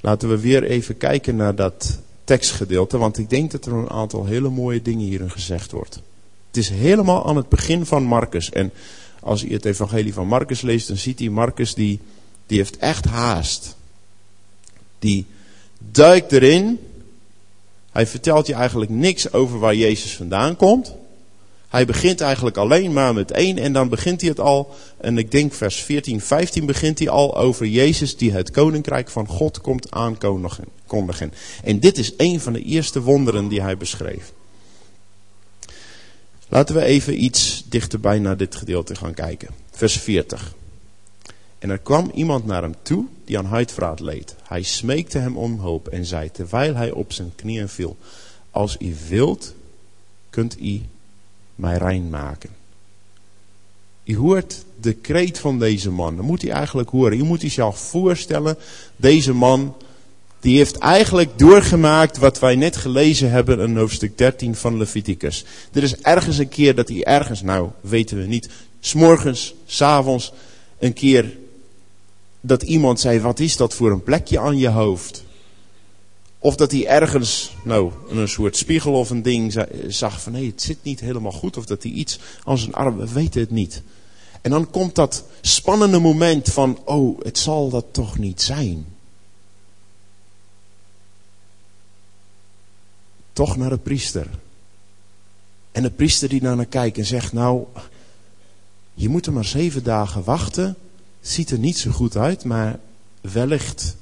laten 0.00 0.28
we 0.28 0.40
weer 0.40 0.64
even 0.64 0.96
kijken 0.96 1.36
naar 1.36 1.54
dat 1.54 1.98
tekstgedeelte, 2.24 2.98
want 2.98 3.18
ik 3.18 3.30
denk 3.30 3.50
dat 3.50 3.66
er 3.66 3.72
een 3.72 3.90
aantal 3.90 4.24
hele 4.24 4.48
mooie 4.48 4.82
dingen 4.82 5.06
hierin 5.06 5.30
gezegd 5.30 5.70
wordt. 5.70 6.00
Het 6.46 6.56
is 6.56 6.68
helemaal 6.68 7.26
aan 7.26 7.36
het 7.36 7.48
begin 7.48 7.86
van 7.86 8.02
Marcus. 8.02 8.50
En 8.50 8.72
als 9.24 9.40
je 9.40 9.52
het 9.52 9.64
evangelie 9.64 10.14
van 10.14 10.26
Marcus 10.26 10.60
leest, 10.60 10.88
dan 10.88 10.96
ziet 10.96 11.18
hij 11.18 11.28
Marcus 11.28 11.74
die, 11.74 12.00
die 12.46 12.58
heeft 12.58 12.76
echt 12.76 13.04
haast. 13.04 13.76
Die 14.98 15.26
duikt 15.78 16.32
erin. 16.32 16.78
Hij 17.92 18.06
vertelt 18.06 18.46
je 18.46 18.54
eigenlijk 18.54 18.90
niks 18.90 19.32
over 19.32 19.58
waar 19.58 19.74
Jezus 19.74 20.16
vandaan 20.16 20.56
komt. 20.56 20.94
Hij 21.68 21.86
begint 21.86 22.20
eigenlijk 22.20 22.56
alleen 22.56 22.92
maar 22.92 23.14
met 23.14 23.30
één 23.30 23.58
en 23.58 23.72
dan 23.72 23.88
begint 23.88 24.20
hij 24.20 24.30
het 24.30 24.40
al, 24.40 24.74
en 25.00 25.18
ik 25.18 25.30
denk 25.30 25.54
vers 25.54 25.76
14, 25.76 26.20
15 26.20 26.66
begint 26.66 26.98
hij 26.98 27.08
al 27.08 27.36
over 27.36 27.66
Jezus 27.66 28.16
die 28.16 28.32
het 28.32 28.50
koninkrijk 28.50 29.08
van 29.08 29.26
God 29.26 29.60
komt 29.60 29.90
aankondigen. 29.90 31.32
En 31.64 31.80
dit 31.80 31.98
is 31.98 32.12
een 32.16 32.40
van 32.40 32.52
de 32.52 32.62
eerste 32.62 33.00
wonderen 33.00 33.48
die 33.48 33.62
hij 33.62 33.76
beschreef. 33.76 34.32
Laten 36.54 36.74
we 36.74 36.84
even 36.84 37.24
iets 37.24 37.64
dichterbij 37.68 38.18
naar 38.18 38.36
dit 38.36 38.54
gedeelte 38.54 38.94
gaan 38.94 39.14
kijken. 39.14 39.48
Vers 39.70 39.98
40. 39.98 40.54
En 41.58 41.70
er 41.70 41.78
kwam 41.78 42.10
iemand 42.14 42.46
naar 42.46 42.62
hem 42.62 42.74
toe 42.82 43.06
die 43.24 43.38
aan 43.38 43.44
huidvraat 43.44 44.00
leed. 44.00 44.34
Hij 44.42 44.62
smeekte 44.62 45.18
hem 45.18 45.36
om 45.36 45.60
hulp 45.60 45.88
en 45.88 46.04
zei 46.04 46.30
terwijl 46.30 46.74
hij 46.74 46.90
op 46.90 47.12
zijn 47.12 47.32
knieën 47.34 47.68
viel. 47.68 47.96
Als 48.50 48.76
u 48.80 48.94
wilt, 49.08 49.54
kunt 50.30 50.60
u 50.60 50.80
mij 51.54 51.76
rein 51.76 52.10
maken. 52.10 52.50
U 54.04 54.16
hoort 54.16 54.64
de 54.80 54.92
kreet 54.92 55.38
van 55.38 55.58
deze 55.58 55.90
man. 55.90 56.16
Dat 56.16 56.24
moet 56.24 56.42
u 56.42 56.48
eigenlijk 56.48 56.88
horen. 56.88 57.18
U 57.18 57.22
moet 57.22 57.40
zichzelf 57.40 57.78
voorstellen. 57.78 58.56
Deze 58.96 59.32
man 59.32 59.74
die 60.44 60.56
heeft 60.56 60.78
eigenlijk 60.78 61.38
doorgemaakt 61.38 62.18
wat 62.18 62.38
wij 62.38 62.56
net 62.56 62.76
gelezen 62.76 63.30
hebben 63.30 63.60
in 63.60 63.76
hoofdstuk 63.76 64.18
13 64.18 64.54
van 64.54 64.76
Leviticus. 64.76 65.44
Er 65.72 65.82
is 65.82 65.96
ergens 65.96 66.38
een 66.38 66.48
keer 66.48 66.74
dat 66.74 66.88
hij 66.88 67.04
ergens, 67.04 67.42
nou 67.42 67.68
weten 67.80 68.18
we 68.18 68.26
niet, 68.26 68.48
s'morgens, 68.80 69.54
s'avonds, 69.66 70.32
een 70.78 70.92
keer 70.92 71.36
dat 72.40 72.62
iemand 72.62 73.00
zei, 73.00 73.20
wat 73.20 73.40
is 73.40 73.56
dat 73.56 73.74
voor 73.74 73.90
een 73.90 74.02
plekje 74.02 74.38
aan 74.38 74.58
je 74.58 74.68
hoofd? 74.68 75.24
Of 76.38 76.56
dat 76.56 76.70
hij 76.70 76.86
ergens, 76.86 77.56
nou, 77.62 77.92
een 78.08 78.28
soort 78.28 78.56
spiegel 78.56 78.92
of 78.92 79.10
een 79.10 79.22
ding 79.22 79.66
zag 79.88 80.20
van, 80.20 80.32
nee, 80.32 80.46
het 80.46 80.62
zit 80.62 80.78
niet 80.82 81.00
helemaal 81.00 81.32
goed. 81.32 81.56
Of 81.56 81.64
dat 81.64 81.82
hij 81.82 81.92
iets 81.92 82.18
aan 82.44 82.58
zijn 82.58 82.74
arm, 82.74 82.96
we 82.96 83.12
weten 83.12 83.40
het 83.40 83.50
niet. 83.50 83.82
En 84.40 84.50
dan 84.50 84.70
komt 84.70 84.94
dat 84.94 85.24
spannende 85.40 85.98
moment 85.98 86.48
van, 86.48 86.78
oh, 86.84 87.20
het 87.20 87.38
zal 87.38 87.68
dat 87.68 87.84
toch 87.90 88.18
niet 88.18 88.42
zijn. 88.42 88.93
Toch 93.34 93.56
naar 93.56 93.70
de 93.70 93.78
priester. 93.78 94.26
En 95.72 95.82
de 95.82 95.90
priester 95.90 96.28
die 96.28 96.42
naar 96.42 96.56
hem 96.56 96.68
kijkt 96.68 96.98
en 96.98 97.04
zegt, 97.04 97.32
nou, 97.32 97.64
je 98.94 99.08
moet 99.08 99.26
er 99.26 99.32
maar 99.32 99.44
zeven 99.44 99.82
dagen 99.82 100.24
wachten. 100.24 100.76
Ziet 101.20 101.50
er 101.50 101.58
niet 101.58 101.78
zo 101.78 101.90
goed 101.90 102.16
uit, 102.16 102.44
maar 102.44 102.78
wellicht 103.20 103.96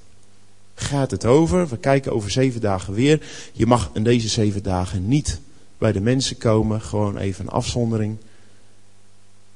gaat 0.74 1.10
het 1.10 1.24
over. 1.24 1.68
We 1.68 1.78
kijken 1.78 2.12
over 2.12 2.30
zeven 2.30 2.60
dagen 2.60 2.94
weer. 2.94 3.26
Je 3.52 3.66
mag 3.66 3.90
in 3.94 4.04
deze 4.04 4.28
zeven 4.28 4.62
dagen 4.62 5.08
niet 5.08 5.40
bij 5.78 5.92
de 5.92 6.00
mensen 6.00 6.38
komen, 6.38 6.80
gewoon 6.80 7.16
even 7.16 7.44
een 7.44 7.52
afzondering. 7.52 8.16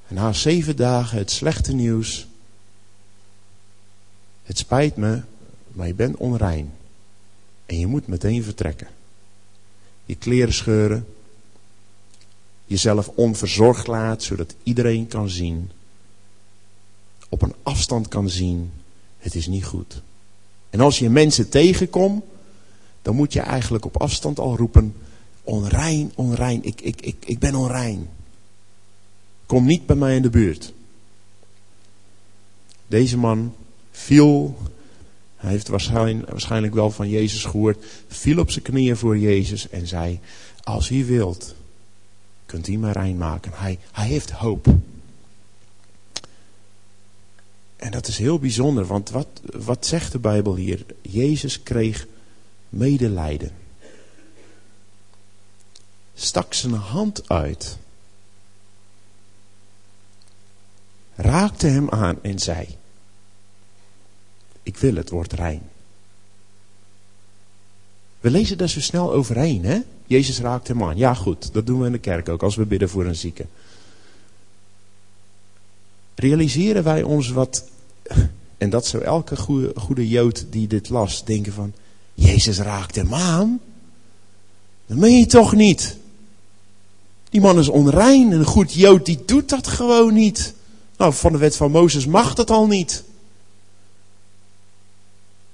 En 0.08 0.14
na 0.14 0.32
zeven 0.32 0.76
dagen 0.76 1.18
het 1.18 1.30
slechte 1.30 1.74
nieuws. 1.74 2.26
Het 4.42 4.58
spijt 4.58 4.96
me, 4.96 5.22
maar 5.72 5.86
je 5.86 5.94
bent 5.94 6.16
onrein. 6.16 6.72
En 7.66 7.78
je 7.78 7.86
moet 7.86 8.06
meteen 8.06 8.42
vertrekken 8.42 8.95
je 10.07 10.14
kleren 10.14 10.55
scheuren, 10.55 11.07
jezelf 12.64 13.09
onverzorgd 13.09 13.87
laat, 13.87 14.23
zodat 14.23 14.55
iedereen 14.62 15.09
kan 15.09 15.29
zien, 15.29 15.71
op 17.29 17.42
een 17.42 17.55
afstand 17.62 18.09
kan 18.09 18.31
zien, 18.31 18.71
het 19.19 19.35
is 19.35 19.47
niet 19.47 19.64
goed. 19.64 20.03
En 20.71 20.81
als 20.81 20.99
je 20.99 21.11
mensen 21.11 21.49
tegenkomt, 21.49 22.25
dan 23.03 23.14
moet 23.14 23.33
je 23.33 23.40
eigenlijk 23.40 23.85
op 23.85 23.97
afstand 23.97 24.38
al 24.38 24.57
roepen, 24.57 24.95
onrein, 25.42 26.12
onrein, 26.14 26.64
ik, 26.64 26.81
ik, 26.81 27.01
ik, 27.01 27.16
ik 27.25 27.38
ben 27.38 27.55
onrein. 27.55 28.09
Kom 29.47 29.66
niet 29.66 29.87
bij 29.87 29.97
mij 29.97 30.16
in 30.16 30.23
de 30.23 30.31
buurt. 30.31 30.73
Deze 32.87 33.19
man 33.19 33.55
viel 33.90 34.57
hij 35.37 35.51
heeft 35.51 35.68
waarschijnlijk 35.68 36.75
wel 36.75 36.90
van 36.90 37.09
Jezus 37.09 37.44
gehoord, 37.44 37.85
viel 38.09 38.38
op 38.38 38.51
zijn 38.51 38.64
knieën 38.64 38.96
voor 38.96 39.18
Jezus 39.18 39.68
en 39.68 39.87
zei, 39.87 40.20
als 40.62 40.90
u 40.90 41.05
wilt, 41.05 41.55
kunt 42.46 42.68
u 42.68 42.77
mij 42.77 42.92
rein 42.92 43.16
maken. 43.16 43.53
Hij, 43.55 43.79
hij 43.92 44.07
heeft 44.07 44.31
hoop. 44.31 44.66
En 47.77 47.90
dat 47.90 48.09
is 48.09 48.18
heel 48.18 48.38
bijzonder, 48.38 48.87
want 48.87 49.11
wat, 49.11 49.29
wat 49.42 49.87
zegt 49.87 50.12
de 50.12 50.18
Bijbel 50.18 50.57
hier? 50.57 50.85
Jezus 51.03 51.62
kreeg 51.62 52.07
medelijden. 52.68 53.51
Stak 56.14 56.55
zijn 56.55 56.72
hand 56.72 57.29
uit. 57.29 57.79
Raakte 61.14 61.66
hem 61.66 61.90
aan 61.90 62.22
en 62.22 62.38
zei, 62.38 62.77
ik 64.66 64.76
wil 64.76 64.94
het, 64.94 65.11
wordt 65.11 65.33
rein. 65.33 65.62
We 68.20 68.31
lezen 68.31 68.59
daar 68.59 68.68
zo 68.68 68.81
snel 68.81 69.12
overheen, 69.12 69.64
hè? 69.64 69.79
Jezus 70.07 70.40
raakt 70.40 70.68
hem 70.68 70.83
aan. 70.83 70.96
Ja, 70.96 71.14
goed, 71.14 71.52
dat 71.52 71.66
doen 71.66 71.81
we 71.81 71.87
in 71.87 71.92
de 71.92 71.98
kerk 71.98 72.29
ook 72.29 72.42
als 72.42 72.57
we 72.57 72.66
bidden 72.66 72.88
voor 72.88 73.07
een 73.07 73.16
zieke. 73.16 73.46
Realiseren 76.14 76.85
wij 76.85 77.02
ons 77.02 77.29
wat, 77.29 77.64
en 78.59 78.70
dat 78.70 78.87
zou 78.87 79.02
elke 79.02 79.37
goede, 79.37 79.72
goede 79.76 80.09
Jood 80.09 80.46
die 80.50 80.66
dit 80.66 80.88
las, 80.88 81.24
denken 81.24 81.52
van, 81.52 81.72
Jezus 82.14 82.59
raakt 82.59 82.94
hem 82.94 83.14
aan? 83.14 83.61
Dat 84.87 84.96
meen 84.96 85.18
je 85.18 85.26
toch 85.26 85.52
niet? 85.52 85.96
Die 87.31 87.40
man 87.40 87.59
is 87.59 87.68
onrein, 87.68 88.33
een 88.33 88.44
goed 88.44 88.72
Jood 88.72 89.07
die 89.07 89.22
doet 89.26 89.48
dat 89.48 89.66
gewoon 89.66 90.14
niet. 90.14 90.55
Nou, 90.96 91.12
van 91.12 91.33
de 91.33 91.38
wet 91.38 91.57
van 91.57 91.70
Mozes 91.70 92.07
mag 92.07 92.35
dat 92.35 92.50
al 92.50 92.66
niet 92.66 93.05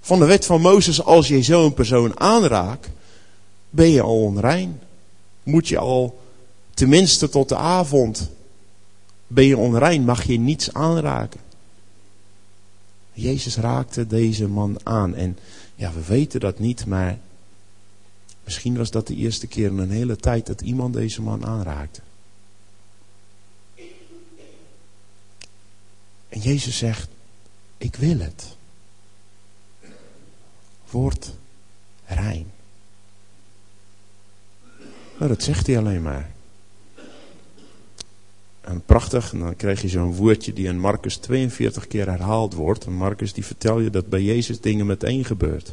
van 0.04 0.18
de 0.18 0.24
wet 0.24 0.46
van 0.46 0.60
Mozes, 0.60 1.02
als 1.02 1.28
je 1.28 1.42
zo'n 1.42 1.74
persoon 1.74 2.20
aanraakt, 2.20 2.88
ben 3.70 3.88
je 3.88 4.02
al 4.02 4.22
onrein. 4.22 4.80
Moet 5.42 5.68
je 5.68 5.78
al, 5.78 6.20
tenminste 6.74 7.28
tot 7.28 7.48
de 7.48 7.56
avond, 7.56 8.30
ben 9.26 9.44
je 9.44 9.56
onrein, 9.56 10.04
mag 10.04 10.22
je 10.22 10.38
niets 10.38 10.72
aanraken. 10.72 11.40
Jezus 13.12 13.56
raakte 13.56 14.06
deze 14.06 14.48
man 14.48 14.78
aan. 14.82 15.14
En 15.14 15.38
ja, 15.74 15.92
we 15.92 16.04
weten 16.04 16.40
dat 16.40 16.58
niet, 16.58 16.86
maar 16.86 17.18
misschien 18.44 18.76
was 18.76 18.90
dat 18.90 19.06
de 19.06 19.16
eerste 19.16 19.46
keer 19.46 19.70
in 19.70 19.78
een 19.78 19.90
hele 19.90 20.16
tijd 20.16 20.46
dat 20.46 20.60
iemand 20.60 20.94
deze 20.94 21.22
man 21.22 21.46
aanraakte. 21.46 22.00
En 26.28 26.40
Jezus 26.40 26.78
zegt, 26.78 27.08
ik 27.78 27.96
wil 27.96 28.18
het 28.18 28.56
wordt 30.92 31.34
rein. 32.04 32.50
Nou, 35.18 35.28
dat 35.34 35.42
zegt 35.42 35.66
hij 35.66 35.78
alleen 35.78 36.02
maar. 36.02 36.30
En 38.60 38.84
prachtig, 38.84 39.32
en 39.32 39.38
dan 39.38 39.56
krijg 39.56 39.82
je 39.82 39.88
zo'n 39.88 40.14
woordje 40.14 40.52
die 40.52 40.66
in 40.66 40.78
Marcus 40.78 41.16
42 41.16 41.86
keer 41.86 42.06
herhaald 42.06 42.54
wordt. 42.54 42.84
En 42.84 42.92
Marcus 42.92 43.32
die 43.32 43.44
vertel 43.44 43.80
je 43.80 43.90
dat 43.90 44.08
bij 44.08 44.22
Jezus 44.22 44.60
dingen 44.60 44.86
meteen 44.86 45.24
gebeurt. 45.24 45.72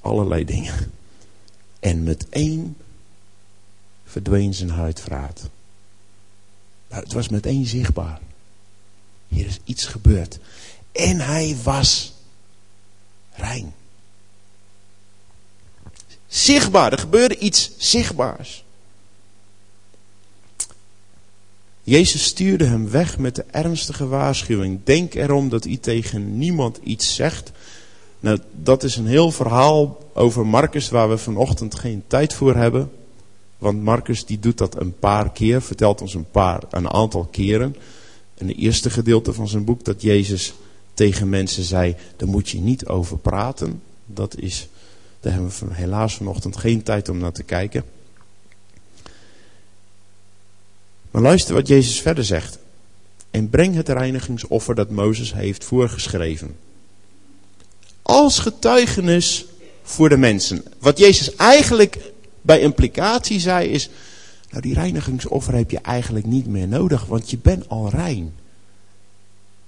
Allerlei 0.00 0.44
dingen. 0.44 0.92
En 1.80 2.02
meteen 2.02 2.76
verdween 4.04 4.54
zijn 4.54 4.70
huidvraat. 4.70 5.48
Nou, 6.88 7.02
het 7.02 7.12
was 7.12 7.28
meteen 7.28 7.66
zichtbaar. 7.66 8.20
Hier 9.28 9.46
is 9.46 9.58
iets 9.64 9.84
gebeurd. 9.84 10.38
En 10.92 11.20
hij 11.20 11.56
was 11.62 12.14
rein. 13.32 13.74
Zichtbaar, 16.36 16.92
er 16.92 16.98
gebeurde 16.98 17.38
iets 17.38 17.70
zichtbaars. 17.76 18.64
Jezus 21.82 22.24
stuurde 22.24 22.64
hem 22.64 22.90
weg 22.90 23.18
met 23.18 23.34
de 23.34 23.44
ernstige 23.50 24.06
waarschuwing. 24.06 24.80
Denk 24.84 25.14
erom 25.14 25.48
dat 25.48 25.64
u 25.64 25.76
tegen 25.76 26.38
niemand 26.38 26.78
iets 26.82 27.14
zegt. 27.14 27.52
Nou, 28.20 28.38
dat 28.62 28.82
is 28.82 28.96
een 28.96 29.06
heel 29.06 29.30
verhaal 29.30 29.98
over 30.14 30.46
Marcus 30.46 30.88
waar 30.88 31.08
we 31.08 31.18
vanochtend 31.18 31.74
geen 31.74 32.04
tijd 32.06 32.34
voor 32.34 32.56
hebben. 32.56 32.90
Want 33.58 33.82
Marcus 33.82 34.24
die 34.24 34.38
doet 34.38 34.58
dat 34.58 34.80
een 34.80 34.98
paar 34.98 35.32
keer, 35.32 35.62
vertelt 35.62 36.00
ons 36.00 36.14
een, 36.14 36.30
paar, 36.30 36.62
een 36.70 36.90
aantal 36.90 37.28
keren. 37.30 37.76
In 38.34 38.48
het 38.48 38.56
eerste 38.56 38.90
gedeelte 38.90 39.32
van 39.32 39.48
zijn 39.48 39.64
boek 39.64 39.84
dat 39.84 40.02
Jezus 40.02 40.54
tegen 40.94 41.28
mensen 41.28 41.62
zei, 41.64 41.96
daar 42.16 42.28
moet 42.28 42.48
je 42.48 42.58
niet 42.58 42.86
over 42.86 43.18
praten. 43.18 43.82
Dat 44.06 44.38
is, 44.38 44.68
daar 45.26 45.34
hebben 45.34 45.52
we 45.68 45.74
helaas 45.74 46.14
vanochtend 46.14 46.56
geen 46.56 46.82
tijd 46.82 47.08
om 47.08 47.18
naar 47.18 47.32
te 47.32 47.42
kijken. 47.42 47.84
Maar 51.10 51.22
luister 51.22 51.54
wat 51.54 51.68
Jezus 51.68 52.00
verder 52.00 52.24
zegt. 52.24 52.58
En 53.30 53.50
breng 53.50 53.74
het 53.74 53.88
reinigingsoffer 53.88 54.74
dat 54.74 54.90
Mozes 54.90 55.34
heeft 55.34 55.64
voorgeschreven. 55.64 56.56
Als 58.02 58.38
getuigenis 58.38 59.46
voor 59.82 60.08
de 60.08 60.16
mensen. 60.16 60.64
Wat 60.78 60.98
Jezus 60.98 61.36
eigenlijk 61.36 61.98
bij 62.40 62.60
implicatie 62.60 63.40
zei 63.40 63.68
is, 63.68 63.90
nou 64.50 64.62
die 64.62 64.74
reinigingsoffer 64.74 65.54
heb 65.54 65.70
je 65.70 65.80
eigenlijk 65.80 66.26
niet 66.26 66.46
meer 66.46 66.68
nodig, 66.68 67.04
want 67.04 67.30
je 67.30 67.38
bent 67.38 67.68
al 67.68 67.90
rein. 67.90 68.34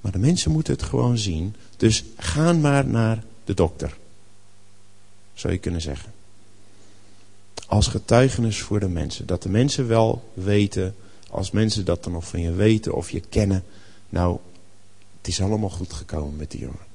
Maar 0.00 0.12
de 0.12 0.18
mensen 0.18 0.50
moeten 0.50 0.72
het 0.72 0.82
gewoon 0.82 1.18
zien. 1.18 1.54
Dus 1.76 2.04
ga 2.16 2.52
maar 2.52 2.86
naar 2.86 3.22
de 3.44 3.54
dokter. 3.54 3.96
Zou 5.38 5.52
je 5.52 5.58
kunnen 5.58 5.80
zeggen. 5.80 6.12
Als 7.66 7.86
getuigenis 7.86 8.62
voor 8.62 8.80
de 8.80 8.88
mensen. 8.88 9.26
Dat 9.26 9.42
de 9.42 9.48
mensen 9.48 9.88
wel 9.88 10.30
weten 10.34 10.94
als 11.30 11.50
mensen 11.50 11.84
dat 11.84 12.04
dan 12.04 12.12
nog 12.12 12.28
van 12.28 12.40
je 12.40 12.52
weten 12.52 12.94
of 12.94 13.10
je 13.10 13.20
kennen, 13.20 13.64
nou, 14.08 14.38
het 15.18 15.28
is 15.28 15.40
allemaal 15.40 15.70
goed 15.70 15.92
gekomen 15.92 16.36
met 16.36 16.50
die 16.50 16.60
jongen. 16.60 16.86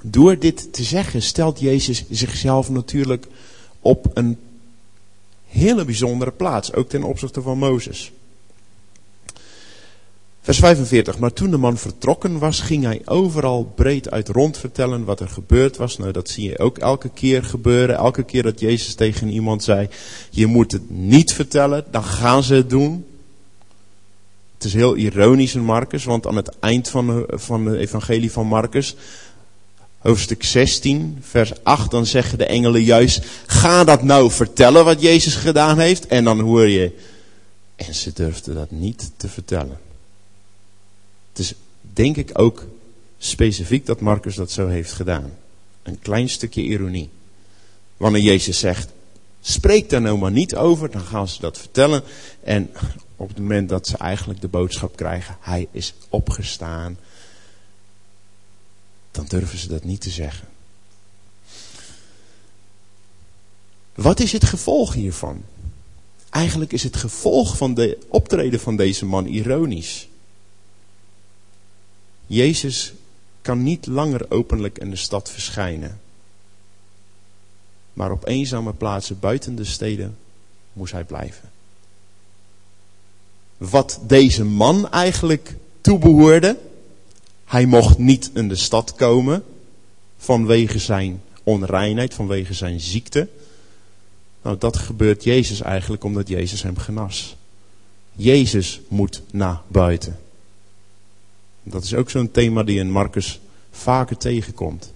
Door 0.00 0.38
dit 0.38 0.72
te 0.72 0.82
zeggen 0.82 1.22
stelt 1.22 1.60
Jezus 1.60 2.04
zichzelf 2.10 2.70
natuurlijk 2.70 3.26
op 3.80 4.10
een 4.14 4.38
hele 5.46 5.84
bijzondere 5.84 6.32
plaats, 6.32 6.72
ook 6.72 6.88
ten 6.88 7.02
opzichte 7.02 7.42
van 7.42 7.58
Mozes. 7.58 8.12
Vers 10.46 10.58
45. 10.58 11.18
Maar 11.18 11.32
toen 11.32 11.50
de 11.50 11.56
man 11.56 11.78
vertrokken 11.78 12.38
was, 12.38 12.60
ging 12.60 12.84
hij 12.84 13.02
overal 13.04 13.72
breed 13.74 14.10
uit 14.10 14.28
rond 14.28 14.58
vertellen 14.58 15.04
wat 15.04 15.20
er 15.20 15.28
gebeurd 15.28 15.76
was. 15.76 15.98
Nou, 15.98 16.12
dat 16.12 16.28
zie 16.28 16.48
je 16.48 16.58
ook 16.58 16.78
elke 16.78 17.08
keer 17.08 17.44
gebeuren. 17.44 17.96
Elke 17.96 18.22
keer 18.22 18.42
dat 18.42 18.60
Jezus 18.60 18.94
tegen 18.94 19.28
iemand 19.28 19.64
zei, 19.64 19.88
je 20.30 20.46
moet 20.46 20.72
het 20.72 20.90
niet 20.90 21.32
vertellen, 21.32 21.84
dan 21.90 22.04
gaan 22.04 22.42
ze 22.42 22.54
het 22.54 22.70
doen. 22.70 23.06
Het 24.54 24.64
is 24.64 24.74
heel 24.74 24.96
ironisch 24.96 25.54
in 25.54 25.64
Marcus, 25.64 26.04
want 26.04 26.26
aan 26.26 26.36
het 26.36 26.58
eind 26.60 26.88
van 26.88 27.06
de, 27.06 27.26
van 27.28 27.74
evangelie 27.74 28.32
van 28.32 28.46
Marcus, 28.46 28.96
hoofdstuk 29.98 30.44
16, 30.44 31.18
vers 31.20 31.52
8, 31.62 31.90
dan 31.90 32.06
zeggen 32.06 32.38
de 32.38 32.46
engelen 32.46 32.82
juist, 32.82 33.26
ga 33.46 33.84
dat 33.84 34.02
nou 34.02 34.30
vertellen 34.30 34.84
wat 34.84 35.00
Jezus 35.00 35.34
gedaan 35.34 35.78
heeft. 35.78 36.06
En 36.06 36.24
dan 36.24 36.40
hoor 36.40 36.68
je, 36.68 36.92
en 37.76 37.94
ze 37.94 38.12
durfden 38.12 38.54
dat 38.54 38.70
niet 38.70 39.10
te 39.16 39.28
vertellen. 39.28 39.85
Het 41.36 41.44
is 41.44 41.54
denk 41.80 42.16
ik 42.16 42.30
ook 42.32 42.66
specifiek 43.18 43.86
dat 43.86 44.00
Marcus 44.00 44.34
dat 44.34 44.50
zo 44.50 44.68
heeft 44.68 44.92
gedaan. 44.92 45.32
Een 45.82 45.98
klein 45.98 46.28
stukje 46.28 46.62
ironie. 46.62 47.10
Wanneer 47.96 48.22
Jezus 48.22 48.58
zegt, 48.58 48.92
spreek 49.40 49.90
daar 49.90 50.00
nou 50.00 50.18
maar 50.18 50.30
niet 50.30 50.56
over, 50.56 50.90
dan 50.90 51.00
gaan 51.00 51.28
ze 51.28 51.40
dat 51.40 51.58
vertellen. 51.58 52.02
En 52.42 52.70
op 53.16 53.28
het 53.28 53.38
moment 53.38 53.68
dat 53.68 53.86
ze 53.86 53.96
eigenlijk 53.96 54.40
de 54.40 54.48
boodschap 54.48 54.96
krijgen, 54.96 55.36
hij 55.40 55.68
is 55.70 55.94
opgestaan, 56.08 56.98
dan 59.10 59.24
durven 59.28 59.58
ze 59.58 59.68
dat 59.68 59.84
niet 59.84 60.00
te 60.00 60.10
zeggen. 60.10 60.48
Wat 63.94 64.20
is 64.20 64.32
het 64.32 64.44
gevolg 64.44 64.94
hiervan? 64.94 65.44
Eigenlijk 66.30 66.72
is 66.72 66.82
het 66.82 66.96
gevolg 66.96 67.56
van 67.56 67.74
de 67.74 67.98
optreden 68.08 68.60
van 68.60 68.76
deze 68.76 69.04
man 69.04 69.26
ironisch. 69.26 70.08
Jezus 72.26 72.92
kan 73.42 73.62
niet 73.62 73.86
langer 73.86 74.26
openlijk 74.28 74.78
in 74.78 74.90
de 74.90 74.96
stad 74.96 75.30
verschijnen. 75.30 76.00
Maar 77.92 78.10
op 78.10 78.26
eenzame 78.26 78.72
plaatsen 78.72 79.20
buiten 79.20 79.56
de 79.56 79.64
steden 79.64 80.16
moest 80.72 80.92
hij 80.92 81.04
blijven. 81.04 81.50
Wat 83.56 84.00
deze 84.02 84.44
man 84.44 84.90
eigenlijk 84.90 85.56
toebehoorde, 85.80 86.58
hij 87.44 87.66
mocht 87.66 87.98
niet 87.98 88.30
in 88.34 88.48
de 88.48 88.56
stad 88.56 88.94
komen 88.94 89.44
vanwege 90.16 90.78
zijn 90.78 91.22
onreinheid, 91.42 92.14
vanwege 92.14 92.54
zijn 92.54 92.80
ziekte. 92.80 93.28
Nou, 94.42 94.58
dat 94.58 94.76
gebeurt 94.76 95.24
Jezus 95.24 95.60
eigenlijk 95.60 96.04
omdat 96.04 96.28
Jezus 96.28 96.62
hem 96.62 96.76
genas. 96.76 97.36
Jezus 98.12 98.80
moet 98.88 99.22
naar 99.30 99.60
buiten. 99.68 100.18
Dat 101.68 101.84
is 101.84 101.94
ook 101.94 102.10
zo'n 102.10 102.30
thema 102.30 102.62
die 102.62 102.78
in 102.78 102.90
Marcus 102.90 103.40
vaker 103.70 104.16
tegenkomt. 104.16 104.92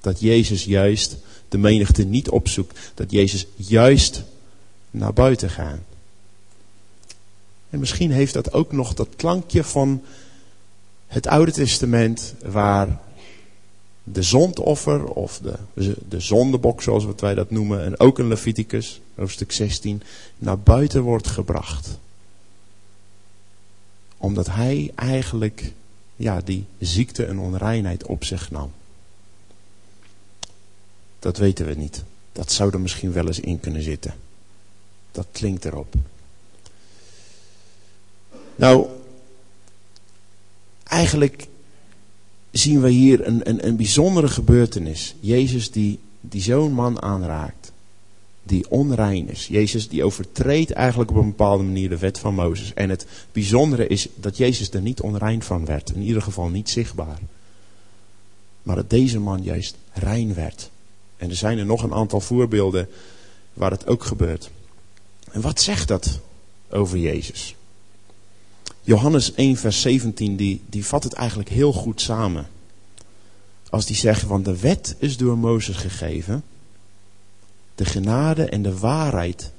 Dat 0.00 0.20
Jezus 0.20 0.64
juist 0.64 1.16
de 1.48 1.58
menigte 1.58 2.04
niet 2.04 2.28
opzoekt. 2.28 2.78
Dat 2.94 3.10
Jezus 3.10 3.46
juist 3.56 4.24
naar 4.90 5.12
buiten 5.12 5.50
gaat. 5.50 5.78
En 7.70 7.78
misschien 7.78 8.10
heeft 8.10 8.34
dat 8.34 8.52
ook 8.52 8.72
nog 8.72 8.94
dat 8.94 9.08
klankje 9.16 9.64
van 9.64 10.02
het 11.06 11.26
Oude 11.26 11.52
Testament 11.52 12.34
waar 12.42 13.00
de 14.02 14.22
zondoffer 14.22 15.04
of 15.04 15.38
de, 15.38 15.96
de 16.08 16.20
zondebok 16.20 16.82
zoals 16.82 17.06
wij 17.16 17.34
dat 17.34 17.50
noemen 17.50 17.84
en 17.84 18.00
ook 18.00 18.18
in 18.18 18.28
Leviticus 18.28 19.00
hoofdstuk 19.14 19.52
16 19.52 20.02
naar 20.38 20.58
buiten 20.58 21.02
wordt 21.02 21.26
gebracht. 21.26 21.98
Omdat 24.16 24.46
hij 24.46 24.92
eigenlijk 24.94 25.72
ja, 26.16 26.40
die 26.40 26.64
ziekte 26.78 27.24
en 27.24 27.38
onreinheid 27.38 28.06
op 28.06 28.24
zich 28.24 28.50
nam. 28.50 28.72
Dat 31.18 31.36
weten 31.36 31.66
we 31.66 31.74
niet. 31.74 32.04
Dat 32.32 32.52
zou 32.52 32.72
er 32.72 32.80
misschien 32.80 33.12
wel 33.12 33.26
eens 33.26 33.40
in 33.40 33.60
kunnen 33.60 33.82
zitten. 33.82 34.14
Dat 35.12 35.26
klinkt 35.32 35.64
erop. 35.64 35.94
Nou, 38.56 38.86
eigenlijk 40.84 41.48
zien 42.50 42.80
we 42.80 42.90
hier 42.90 43.26
een, 43.26 43.48
een, 43.48 43.66
een 43.66 43.76
bijzondere 43.76 44.28
gebeurtenis. 44.28 45.14
Jezus 45.20 45.70
die, 45.70 45.98
die 46.20 46.42
zo'n 46.42 46.72
man 46.72 47.02
aanraakt 47.02 47.63
die 48.46 48.70
onrein 48.70 49.28
is. 49.28 49.46
Jezus 49.46 49.88
die 49.88 50.04
overtreedt 50.04 50.70
eigenlijk 50.70 51.10
op 51.10 51.16
een 51.16 51.28
bepaalde 51.28 51.64
manier 51.64 51.88
de 51.88 51.98
wet 51.98 52.18
van 52.18 52.34
Mozes. 52.34 52.74
En 52.74 52.90
het 52.90 53.06
bijzondere 53.32 53.86
is 53.86 54.08
dat 54.14 54.36
Jezus 54.36 54.70
er 54.70 54.80
niet 54.80 55.00
onrein 55.00 55.42
van 55.42 55.64
werd. 55.64 55.90
In 55.94 56.02
ieder 56.02 56.22
geval 56.22 56.48
niet 56.48 56.70
zichtbaar. 56.70 57.18
Maar 58.62 58.76
dat 58.76 58.90
deze 58.90 59.20
man 59.20 59.42
juist 59.42 59.76
rein 59.92 60.34
werd. 60.34 60.70
En 61.16 61.30
er 61.30 61.36
zijn 61.36 61.58
er 61.58 61.66
nog 61.66 61.82
een 61.82 61.94
aantal 61.94 62.20
voorbeelden 62.20 62.88
waar 63.52 63.70
het 63.70 63.86
ook 63.86 64.04
gebeurt. 64.04 64.50
En 65.30 65.40
wat 65.40 65.60
zegt 65.60 65.88
dat 65.88 66.20
over 66.70 66.98
Jezus? 66.98 67.56
Johannes 68.82 69.34
1 69.34 69.56
vers 69.56 69.80
17 69.80 70.36
die, 70.36 70.60
die 70.66 70.86
vat 70.86 71.04
het 71.04 71.12
eigenlijk 71.12 71.48
heel 71.48 71.72
goed 71.72 72.00
samen. 72.00 72.48
Als 73.70 73.86
die 73.86 73.96
zegt, 73.96 74.22
want 74.22 74.44
de 74.44 74.58
wet 74.58 74.96
is 74.98 75.16
door 75.16 75.38
Mozes 75.38 75.76
gegeven 75.76 76.44
de 77.74 77.84
genade 77.84 78.44
en 78.44 78.62
de 78.62 78.78
waarheid. 78.78 79.52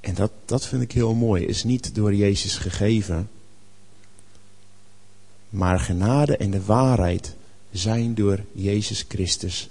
En 0.00 0.14
dat, 0.14 0.30
dat 0.44 0.66
vind 0.66 0.82
ik 0.82 0.92
heel 0.92 1.14
mooi. 1.14 1.46
Is 1.46 1.64
niet 1.64 1.94
door 1.94 2.14
Jezus 2.14 2.56
gegeven. 2.56 3.30
Maar 5.48 5.80
genade 5.80 6.36
en 6.36 6.50
de 6.50 6.64
waarheid 6.64 7.34
zijn 7.72 8.14
door 8.14 8.44
Jezus 8.52 9.04
Christus 9.08 9.68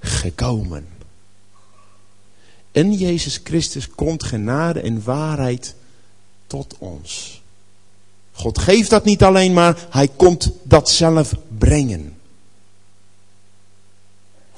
gekomen. 0.00 0.86
In 2.70 2.92
Jezus 2.92 3.40
Christus 3.44 3.88
komt 3.88 4.22
genade 4.22 4.80
en 4.80 5.04
waarheid 5.04 5.74
tot 6.46 6.76
ons. 6.78 7.42
God 8.32 8.58
geeft 8.58 8.90
dat 8.90 9.04
niet 9.04 9.22
alleen 9.22 9.52
maar, 9.52 9.86
hij 9.90 10.08
komt 10.08 10.50
dat 10.62 10.90
zelf 10.90 11.34
brengen 11.58 12.11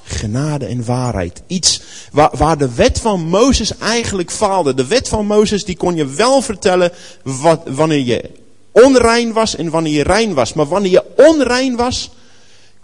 genade 0.05 0.65
en 0.65 0.85
waarheid. 0.85 1.41
Iets 1.47 1.81
waar, 2.11 2.29
waar 2.37 2.57
de 2.57 2.75
wet 2.75 2.99
van 2.99 3.27
Mozes 3.27 3.77
eigenlijk 3.77 4.31
faalde. 4.31 4.73
De 4.73 4.87
wet 4.87 5.07
van 5.07 5.25
Mozes 5.25 5.65
die 5.65 5.77
kon 5.77 5.95
je 5.95 6.05
wel 6.05 6.41
vertellen 6.41 6.91
wat, 7.23 7.61
wanneer 7.65 8.05
je 8.05 8.29
onrein 8.71 9.33
was 9.33 9.55
en 9.55 9.69
wanneer 9.69 9.93
je 9.93 10.03
rein 10.03 10.33
was. 10.33 10.53
Maar 10.53 10.67
wanneer 10.67 10.91
je 10.91 11.03
onrein 11.15 11.75
was, 11.75 12.11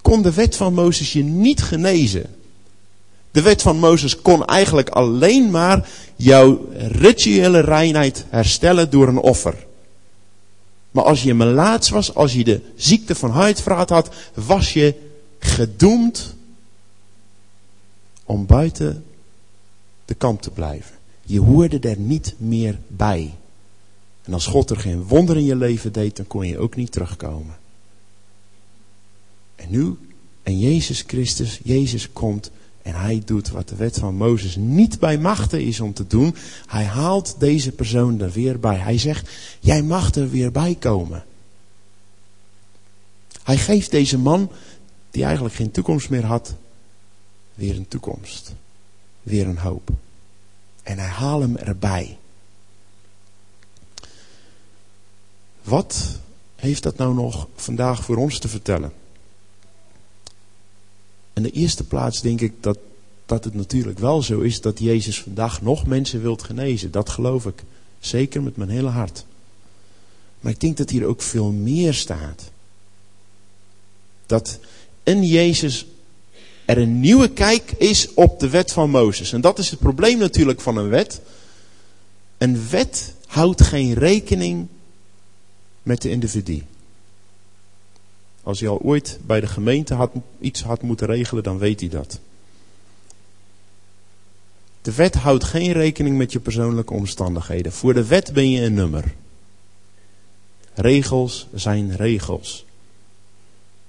kon 0.01 0.21
de 0.21 0.33
wet 0.33 0.55
van 0.55 0.73
Mozes 0.73 1.13
je 1.13 1.23
niet 1.23 1.61
genezen. 1.61 2.25
De 3.31 3.41
wet 3.41 3.61
van 3.61 3.77
Mozes 3.77 4.21
kon 4.21 4.45
eigenlijk 4.45 4.89
alleen 4.89 5.51
maar 5.51 5.89
jouw 6.15 6.67
rituele 6.77 7.59
reinheid 7.59 8.25
herstellen 8.29 8.89
door 8.89 9.07
een 9.07 9.17
offer. 9.17 9.55
Maar 10.91 11.03
als 11.03 11.23
je 11.23 11.33
melaats 11.33 11.89
was, 11.89 12.15
als 12.15 12.33
je 12.33 12.43
de 12.43 12.61
ziekte 12.75 13.15
van 13.15 13.31
huidvraat 13.31 13.89
had, 13.89 14.09
was 14.33 14.73
je 14.73 14.95
gedoemd 15.39 16.35
om 18.31 18.45
buiten 18.45 19.03
de 20.05 20.13
kamp 20.13 20.41
te 20.41 20.49
blijven. 20.49 20.95
Je 21.23 21.39
hoorde 21.39 21.79
er 21.79 21.97
niet 21.97 22.35
meer 22.37 22.79
bij. 22.87 23.33
En 24.21 24.33
als 24.33 24.45
God 24.45 24.69
er 24.69 24.77
geen 24.77 25.03
wonder 25.03 25.37
in 25.37 25.45
je 25.45 25.55
leven 25.55 25.91
deed, 25.91 26.15
dan 26.15 26.27
kon 26.27 26.47
je 26.47 26.59
ook 26.59 26.75
niet 26.75 26.91
terugkomen. 26.91 27.57
En 29.55 29.67
nu, 29.69 29.97
en 30.43 30.59
Jezus 30.59 31.03
Christus, 31.07 31.59
Jezus 31.63 32.11
komt 32.13 32.51
en 32.81 32.93
hij 32.95 33.21
doet 33.25 33.49
wat 33.49 33.69
de 33.69 33.75
wet 33.75 33.97
van 33.97 34.15
Mozes 34.15 34.55
niet 34.55 34.99
bij 34.99 35.17
machten 35.17 35.61
is 35.61 35.79
om 35.79 35.93
te 35.93 36.07
doen. 36.07 36.35
Hij 36.65 36.85
haalt 36.85 37.35
deze 37.39 37.71
persoon 37.71 38.21
er 38.21 38.31
weer 38.31 38.59
bij. 38.59 38.77
Hij 38.77 38.97
zegt, 38.97 39.29
jij 39.59 39.83
mag 39.83 40.15
er 40.15 40.29
weer 40.29 40.51
bij 40.51 40.75
komen. 40.79 41.23
Hij 43.43 43.57
geeft 43.57 43.91
deze 43.91 44.17
man, 44.17 44.51
die 45.09 45.23
eigenlijk 45.23 45.55
geen 45.55 45.71
toekomst 45.71 46.09
meer 46.09 46.25
had, 46.25 46.55
weer 47.61 47.75
een 47.75 47.87
toekomst. 47.87 48.53
Weer 49.23 49.47
een 49.47 49.57
hoop. 49.57 49.89
En 50.83 50.97
hij 50.97 51.07
haalt 51.07 51.41
hem 51.41 51.55
erbij. 51.55 52.17
Wat 55.63 56.19
heeft 56.55 56.83
dat 56.83 56.97
nou 56.97 57.13
nog 57.13 57.47
vandaag 57.55 58.03
voor 58.03 58.17
ons 58.17 58.39
te 58.39 58.47
vertellen? 58.47 58.93
In 61.33 61.43
de 61.43 61.51
eerste 61.51 61.83
plaats 61.83 62.21
denk 62.21 62.41
ik 62.41 62.53
dat, 62.63 62.77
dat 63.25 63.43
het 63.43 63.53
natuurlijk 63.53 63.99
wel 63.99 64.21
zo 64.21 64.39
is 64.39 64.61
dat 64.61 64.79
Jezus 64.79 65.21
vandaag 65.21 65.61
nog 65.61 65.85
mensen 65.85 66.21
wilt 66.21 66.43
genezen. 66.43 66.91
Dat 66.91 67.09
geloof 67.09 67.45
ik. 67.45 67.63
Zeker 67.99 68.41
met 68.43 68.57
mijn 68.57 68.69
hele 68.69 68.89
hart. 68.89 69.25
Maar 70.39 70.51
ik 70.51 70.59
denk 70.59 70.77
dat 70.77 70.89
hier 70.89 71.05
ook 71.05 71.21
veel 71.21 71.51
meer 71.51 71.93
staat. 71.93 72.51
Dat 74.25 74.59
in 75.03 75.23
Jezus 75.23 75.85
er 76.71 76.77
een 76.77 76.99
nieuwe 76.99 77.29
kijk 77.29 77.71
is 77.71 78.13
op 78.13 78.39
de 78.39 78.49
wet 78.49 78.71
van 78.71 78.89
Mozes. 78.89 79.33
En 79.33 79.41
dat 79.41 79.59
is 79.59 79.69
het 79.69 79.79
probleem 79.79 80.17
natuurlijk 80.17 80.61
van 80.61 80.77
een 80.77 80.89
wet. 80.89 81.21
Een 82.37 82.69
wet 82.69 83.13
houdt 83.27 83.61
geen 83.61 83.93
rekening 83.93 84.67
met 85.83 86.01
de 86.01 86.09
individu. 86.09 86.63
Als 88.43 88.59
hij 88.59 88.69
al 88.69 88.79
ooit 88.79 89.19
bij 89.25 89.39
de 89.39 89.47
gemeente 89.47 89.93
had, 89.93 90.11
iets 90.39 90.63
had 90.63 90.81
moeten 90.81 91.07
regelen, 91.07 91.43
dan 91.43 91.57
weet 91.57 91.79
hij 91.79 91.89
dat. 91.89 92.19
De 94.81 94.93
wet 94.93 95.15
houdt 95.15 95.43
geen 95.43 95.71
rekening 95.71 96.17
met 96.17 96.31
je 96.31 96.39
persoonlijke 96.39 96.93
omstandigheden. 96.93 97.71
Voor 97.71 97.93
de 97.93 98.05
wet 98.05 98.33
ben 98.33 98.49
je 98.49 98.61
een 98.61 98.73
nummer. 98.73 99.13
Regels 100.73 101.47
zijn 101.53 101.95
regels, 101.95 102.65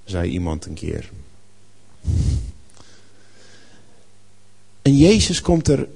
zei 0.05 0.31
iemand 0.31 0.67
een 0.67 0.75
keer. 0.75 1.11
En 4.83 4.97
Jezus 4.97 5.41
komt 5.41 5.69
er 5.69 5.89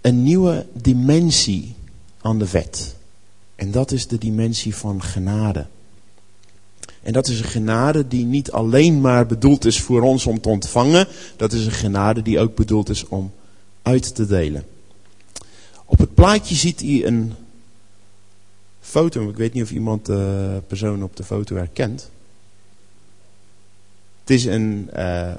een 0.00 0.22
nieuwe 0.22 0.66
dimensie 0.72 1.74
aan 2.20 2.38
de 2.38 2.50
wet. 2.50 2.96
En 3.54 3.70
dat 3.70 3.92
is 3.92 4.06
de 4.06 4.18
dimensie 4.18 4.76
van 4.76 5.02
genade. 5.02 5.66
En 7.02 7.12
dat 7.12 7.28
is 7.28 7.38
een 7.38 7.44
genade 7.44 8.08
die 8.08 8.24
niet 8.24 8.50
alleen 8.50 9.00
maar 9.00 9.26
bedoeld 9.26 9.64
is 9.64 9.80
voor 9.80 10.02
ons 10.02 10.26
om 10.26 10.40
te 10.40 10.48
ontvangen. 10.48 11.08
Dat 11.36 11.52
is 11.52 11.66
een 11.66 11.72
genade 11.72 12.22
die 12.22 12.38
ook 12.38 12.54
bedoeld 12.54 12.88
is 12.88 13.08
om 13.08 13.32
uit 13.82 14.14
te 14.14 14.26
delen. 14.26 14.64
Op 15.84 15.98
het 15.98 16.14
plaatje 16.14 16.54
ziet 16.54 16.82
u 16.82 17.04
een 17.04 17.32
foto. 18.80 19.28
Ik 19.28 19.36
weet 19.36 19.52
niet 19.52 19.62
of 19.62 19.70
iemand 19.70 20.06
de 20.06 20.62
persoon 20.66 21.02
op 21.02 21.16
de 21.16 21.24
foto 21.24 21.56
herkent. 21.56 22.10
Het 24.20 24.30
is 24.30 24.44
een 24.44 24.90
uh, 24.96 25.32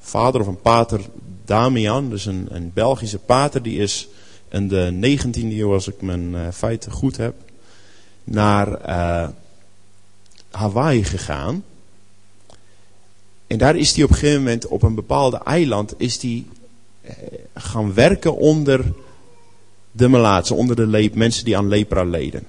vader 0.00 0.40
of 0.40 0.46
een 0.46 0.60
pater 0.60 1.00
Damian. 1.44 2.10
Dus 2.10 2.26
een, 2.26 2.70
Belgische 2.74 3.18
pater. 3.18 3.62
Die 3.62 3.78
is 3.78 4.08
in 4.48 4.68
de 4.68 5.18
19e 5.18 5.42
eeuw, 5.42 5.72
als 5.72 5.88
ik 5.88 6.02
mijn 6.02 6.32
uh, 6.32 6.48
feiten 6.52 6.92
goed 6.92 7.16
heb, 7.16 7.34
naar... 8.24 8.88
Uh, 8.88 9.28
Hawaii 10.50 11.04
gegaan. 11.04 11.64
En 13.46 13.58
daar 13.58 13.76
is 13.76 13.94
hij 13.94 14.04
op 14.04 14.10
een 14.10 14.16
gegeven 14.16 14.38
moment 14.38 14.66
op 14.66 14.82
een 14.82 14.94
bepaalde 14.94 15.40
eiland 15.44 15.94
is 15.96 16.22
hij 16.22 16.44
eh, 17.00 17.14
gaan 17.54 17.94
werken 17.94 18.36
onder 18.36 18.92
de 19.92 20.08
melaatsen, 20.08 20.56
onder 20.56 20.76
de 20.76 21.10
mensen 21.14 21.44
die 21.44 21.56
aan 21.56 21.68
lepra 21.68 22.04
leden. 22.04 22.46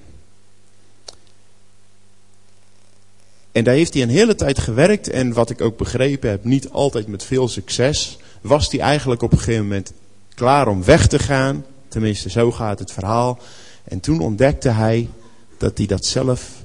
En 3.52 3.64
daar 3.64 3.74
heeft 3.74 3.94
hij 3.94 4.04
een 4.04 4.10
hele 4.10 4.36
tijd 4.36 4.60
gewerkt 4.60 5.10
en 5.10 5.34
wat 5.34 5.50
ik 5.50 5.62
ook 5.62 5.78
begrepen 5.78 6.30
heb, 6.30 6.44
niet 6.44 6.70
altijd 6.70 7.08
met 7.08 7.24
veel 7.24 7.48
succes, 7.48 8.18
was 8.42 8.72
hij 8.72 8.80
eigenlijk 8.80 9.22
op 9.22 9.32
een 9.32 9.38
gegeven 9.38 9.64
moment 9.64 9.94
klaar 10.36 10.68
om 10.68 10.84
weg 10.84 11.08
te 11.08 11.20
gaan. 11.20 11.66
Tenminste, 11.88 12.30
zo 12.30 12.52
gaat 12.52 12.80
het 12.80 12.92
verhaal. 12.92 13.40
En 13.84 14.00
toen 14.00 14.20
ontdekte 14.20 14.70
hij 14.70 15.10
dat 15.58 15.78
hij 15.78 15.88
dat 15.88 16.06
zelf 16.06 16.64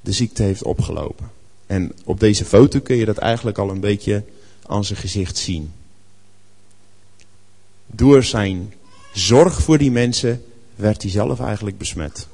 de 0.00 0.12
ziekte 0.12 0.42
heeft 0.42 0.62
opgelopen. 0.62 1.30
En 1.66 1.92
op 2.04 2.20
deze 2.20 2.44
foto 2.44 2.80
kun 2.80 2.96
je 2.96 3.04
dat 3.04 3.18
eigenlijk 3.18 3.58
al 3.58 3.70
een 3.70 3.80
beetje 3.80 4.24
aan 4.66 4.84
zijn 4.84 4.98
gezicht 4.98 5.36
zien. 5.36 5.72
Door 7.86 8.22
zijn 8.22 8.74
zorg 9.12 9.62
voor 9.62 9.78
die 9.78 9.90
mensen 9.90 10.44
werd 10.74 11.02
hij 11.02 11.10
zelf 11.10 11.40
eigenlijk 11.40 11.78
besmet. 11.78 12.28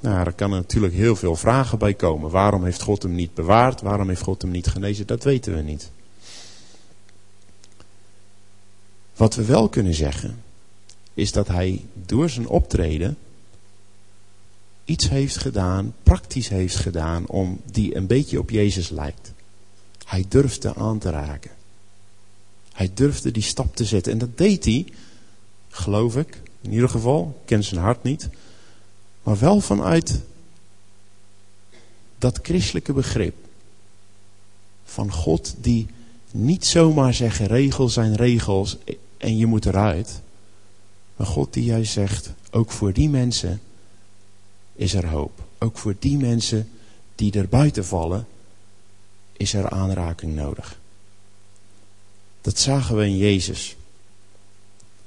Nou, 0.00 0.26
er 0.26 0.32
kan 0.32 0.50
natuurlijk 0.50 0.94
heel 0.94 1.16
veel 1.16 1.36
vragen 1.36 1.78
bij 1.78 1.94
komen. 1.94 2.30
Waarom 2.30 2.64
heeft 2.64 2.82
God 2.82 3.02
hem 3.02 3.14
niet 3.14 3.34
bewaard? 3.34 3.80
Waarom 3.80 4.08
heeft 4.08 4.22
God 4.22 4.42
hem 4.42 4.50
niet 4.50 4.66
genezen? 4.66 5.06
Dat 5.06 5.24
weten 5.24 5.54
we 5.54 5.60
niet. 5.60 5.90
Wat 9.20 9.34
we 9.34 9.44
wel 9.44 9.68
kunnen 9.68 9.94
zeggen, 9.94 10.42
is 11.14 11.32
dat 11.32 11.48
hij 11.48 11.84
door 12.06 12.30
zijn 12.30 12.48
optreden 12.48 13.18
iets 14.84 15.08
heeft 15.08 15.36
gedaan, 15.36 15.94
praktisch 16.02 16.48
heeft 16.48 16.76
gedaan, 16.76 17.26
om 17.26 17.60
die 17.64 17.96
een 17.96 18.06
beetje 18.06 18.38
op 18.38 18.50
Jezus 18.50 18.88
lijkt. 18.88 19.32
Hij 20.04 20.24
durfde 20.28 20.74
aan 20.74 20.98
te 20.98 21.10
raken. 21.10 21.50
Hij 22.72 22.90
durfde 22.94 23.30
die 23.30 23.42
stap 23.42 23.76
te 23.76 23.84
zetten. 23.84 24.12
En 24.12 24.18
dat 24.18 24.38
deed 24.38 24.64
hij, 24.64 24.86
geloof 25.68 26.16
ik, 26.16 26.42
in 26.60 26.72
ieder 26.72 26.88
geval, 26.88 27.36
ik 27.40 27.46
ken 27.46 27.64
zijn 27.64 27.80
hart 27.80 28.02
niet, 28.02 28.28
maar 29.22 29.38
wel 29.38 29.60
vanuit 29.60 30.20
dat 32.18 32.38
christelijke 32.42 32.92
begrip 32.92 33.36
van 34.84 35.12
God 35.12 35.54
die 35.58 35.86
niet 36.30 36.66
zomaar 36.66 37.14
zeggen 37.14 37.46
regels 37.46 37.92
zijn 37.92 38.16
regels 38.16 38.76
en 39.20 39.36
je 39.36 39.46
moet 39.46 39.66
eruit. 39.66 40.20
Maar 41.16 41.26
God 41.26 41.52
die 41.52 41.64
juist 41.64 41.92
zegt, 41.92 42.32
ook 42.50 42.70
voor 42.70 42.92
die 42.92 43.08
mensen 43.08 43.60
is 44.72 44.94
er 44.94 45.06
hoop. 45.06 45.44
Ook 45.58 45.78
voor 45.78 45.94
die 45.98 46.16
mensen 46.16 46.70
die 47.14 47.32
er 47.32 47.48
buiten 47.48 47.84
vallen, 47.84 48.26
is 49.32 49.54
er 49.54 49.70
aanraking 49.70 50.34
nodig. 50.34 50.78
Dat 52.40 52.58
zagen 52.58 52.96
we 52.96 53.04
in 53.04 53.16
Jezus. 53.16 53.76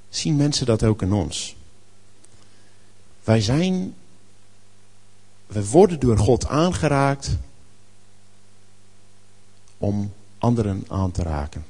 Zien 0.10 0.36
mensen 0.36 0.66
dat 0.66 0.84
ook 0.84 1.02
in 1.02 1.14
ons? 1.14 1.56
Wij 3.24 3.42
zijn, 3.42 3.94
we 5.48 5.70
worden 5.70 6.00
door 6.00 6.18
God 6.18 6.48
aangeraakt 6.48 7.38
om 9.78 10.14
anderen 10.38 10.86
aan 10.88 11.12
te 11.12 11.24
raken. 11.24 11.66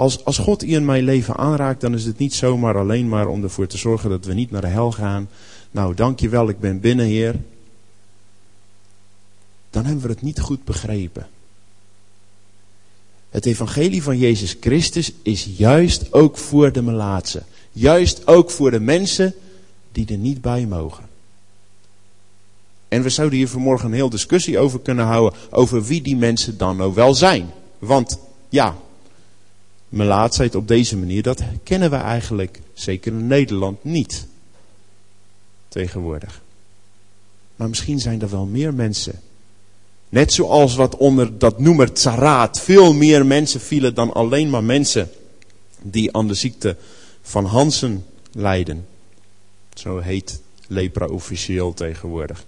Als, 0.00 0.24
als 0.24 0.38
God 0.38 0.62
in 0.62 0.84
mijn 0.84 1.04
leven 1.04 1.36
aanraakt, 1.36 1.80
dan 1.80 1.94
is 1.94 2.04
het 2.04 2.18
niet 2.18 2.34
zomaar 2.34 2.78
alleen 2.78 3.08
maar 3.08 3.28
om 3.28 3.42
ervoor 3.42 3.66
te 3.66 3.78
zorgen 3.78 4.10
dat 4.10 4.24
we 4.24 4.34
niet 4.34 4.50
naar 4.50 4.60
de 4.60 4.66
hel 4.66 4.92
gaan, 4.92 5.28
nou, 5.70 5.94
dankjewel, 5.94 6.48
ik 6.48 6.60
ben 6.60 6.80
binnen, 6.80 7.06
Heer. 7.06 7.36
Dan 9.70 9.84
hebben 9.84 10.02
we 10.02 10.08
het 10.08 10.22
niet 10.22 10.40
goed 10.40 10.64
begrepen. 10.64 11.28
Het 13.30 13.46
evangelie 13.46 14.02
van 14.02 14.18
Jezus 14.18 14.56
Christus 14.60 15.12
is 15.22 15.48
juist 15.56 16.12
ook 16.12 16.36
voor 16.36 16.72
de 16.72 16.82
melaatse. 16.82 17.42
Juist 17.72 18.26
ook 18.26 18.50
voor 18.50 18.70
de 18.70 18.80
mensen 18.80 19.34
die 19.92 20.06
er 20.06 20.18
niet 20.18 20.40
bij 20.40 20.66
mogen. 20.66 21.08
En 22.88 23.02
we 23.02 23.08
zouden 23.08 23.38
hier 23.38 23.48
vanmorgen 23.48 23.86
een 23.86 23.94
heel 23.94 24.10
discussie 24.10 24.58
over 24.58 24.80
kunnen 24.80 25.04
houden. 25.04 25.38
Over 25.50 25.84
wie 25.84 26.02
die 26.02 26.16
mensen 26.16 26.58
dan 26.58 26.76
nou 26.76 26.94
wel 26.94 27.14
zijn. 27.14 27.50
Want 27.78 28.18
ja, 28.48 28.76
melaatsheid 29.90 30.54
op 30.54 30.68
deze 30.68 30.96
manier, 30.96 31.22
dat 31.22 31.42
kennen 31.62 31.90
we 31.90 31.96
eigenlijk, 31.96 32.60
zeker 32.72 33.12
in 33.12 33.26
Nederland, 33.26 33.84
niet 33.84 34.26
tegenwoordig. 35.68 36.42
Maar 37.56 37.68
misschien 37.68 38.00
zijn 38.00 38.22
er 38.22 38.30
wel 38.30 38.46
meer 38.46 38.74
mensen 38.74 39.20
Net 40.10 40.32
zoals 40.32 40.74
wat 40.74 40.96
onder 40.96 41.38
dat 41.38 41.58
noemer 41.58 41.92
tsaraat 41.92 42.60
veel 42.60 42.92
meer 42.92 43.26
mensen 43.26 43.60
vielen 43.60 43.94
dan 43.94 44.12
alleen 44.12 44.50
maar 44.50 44.64
mensen 44.64 45.10
die 45.82 46.16
aan 46.16 46.28
de 46.28 46.34
ziekte 46.34 46.76
van 47.22 47.44
Hansen 47.44 48.04
lijden. 48.32 48.86
Zo 49.74 49.98
heet 49.98 50.40
lepra 50.66 51.06
officieel 51.06 51.74
tegenwoordig. 51.74 52.44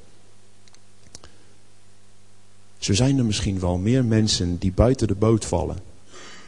Zo 2.78 2.92
zijn 2.92 3.18
er 3.18 3.24
misschien 3.24 3.60
wel 3.60 3.78
meer 3.78 4.04
mensen 4.04 4.58
die 4.58 4.72
buiten 4.72 5.08
de 5.08 5.14
boot 5.14 5.44
vallen. 5.44 5.78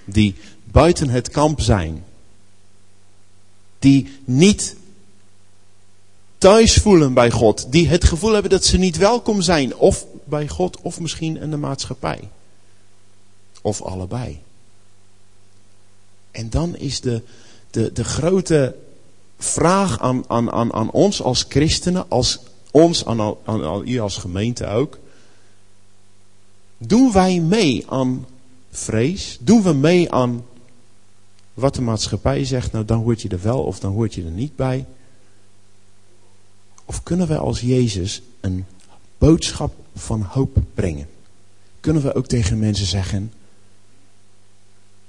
Die 0.05 0.35
buiten 0.65 1.09
het 1.09 1.29
kamp 1.29 1.61
zijn. 1.61 2.05
Die 3.79 4.19
niet 4.25 4.77
thuis 6.39 6.75
voelen 6.75 7.15
bij 7.15 7.31
God. 7.31 7.73
Die 7.73 7.89
het 7.89 8.05
gevoel 8.05 8.33
hebben 8.33 8.51
dat 8.51 8.65
ze 8.65 8.79
niet 8.79 8.97
welkom 8.97 9.43
zijn. 9.43 9.77
Of 9.77 10.07
bij 10.25 10.49
God 10.49 10.81
of 10.81 11.01
misschien 11.01 11.37
in 11.37 11.51
de 11.51 11.57
maatschappij. 11.57 12.29
Of 13.63 13.83
allebei. 13.83 14.43
En 16.31 16.51
dan 16.51 16.77
is 16.77 17.01
de, 17.01 17.23
de, 17.71 17.93
de 17.93 18.05
grote 18.05 18.75
vraag 19.39 20.01
aan, 20.01 20.25
aan, 20.27 20.53
aan, 20.53 20.73
aan 20.73 20.91
ons 20.91 21.23
als 21.23 21.45
christenen, 21.49 22.11
als 22.11 22.39
ons, 22.71 23.05
aan, 23.07 23.21
aan, 23.21 23.65
aan 23.65 23.89
u 23.89 23.99
als 23.99 24.17
gemeente 24.17 24.67
ook. 24.67 24.99
Doen 26.79 27.13
wij 27.13 27.41
mee 27.41 27.85
aan 27.89 28.27
vrees? 28.77 29.39
Doen 29.41 29.62
we 29.62 29.72
mee 29.72 30.12
aan 30.12 30.45
wat 31.55 31.75
de 31.75 31.83
maatschappij 31.83 32.45
zegt? 32.45 32.72
Nou, 32.72 32.85
dan 32.85 33.03
hoort 33.03 33.22
je 33.22 33.29
er 33.29 33.43
wel 33.43 33.62
of 33.62 33.79
dan 33.79 33.93
hoort 33.93 34.14
je 34.14 34.25
er 34.25 34.31
niet 34.31 34.57
bij. 34.57 34.87
Of 36.85 37.03
kunnen 37.03 37.29
wij 37.29 37.39
als 37.39 37.61
Jezus 37.61 38.22
een 38.41 38.64
boodschap 39.18 39.75
van 39.95 40.22
hoop 40.22 40.59
brengen? 40.75 41.09
Kunnen 41.81 42.03
we 42.03 42.14
ook 42.14 42.27
tegen 42.27 42.59
mensen 42.59 42.87
zeggen: 42.87 43.33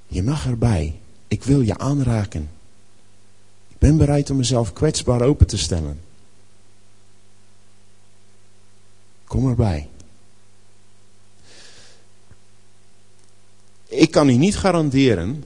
Je 0.08 0.24
mag 0.24 0.46
erbij, 0.46 1.00
ik 1.28 1.44
wil 1.44 1.62
je 1.62 1.78
aanraken. 1.78 2.50
Ik 3.68 3.78
ben 3.78 3.98
bereid 3.98 4.30
om 4.30 4.38
mezelf 4.38 4.74
kwetsbaar 4.74 5.22
open 5.22 5.48
te 5.48 5.58
stellen. 5.58 6.00
Kom 9.24 9.50
erbij. 9.50 9.90
Ik 13.96 14.12
kan 14.12 14.30
u 14.30 14.34
niet 14.34 14.58
garanderen 14.58 15.44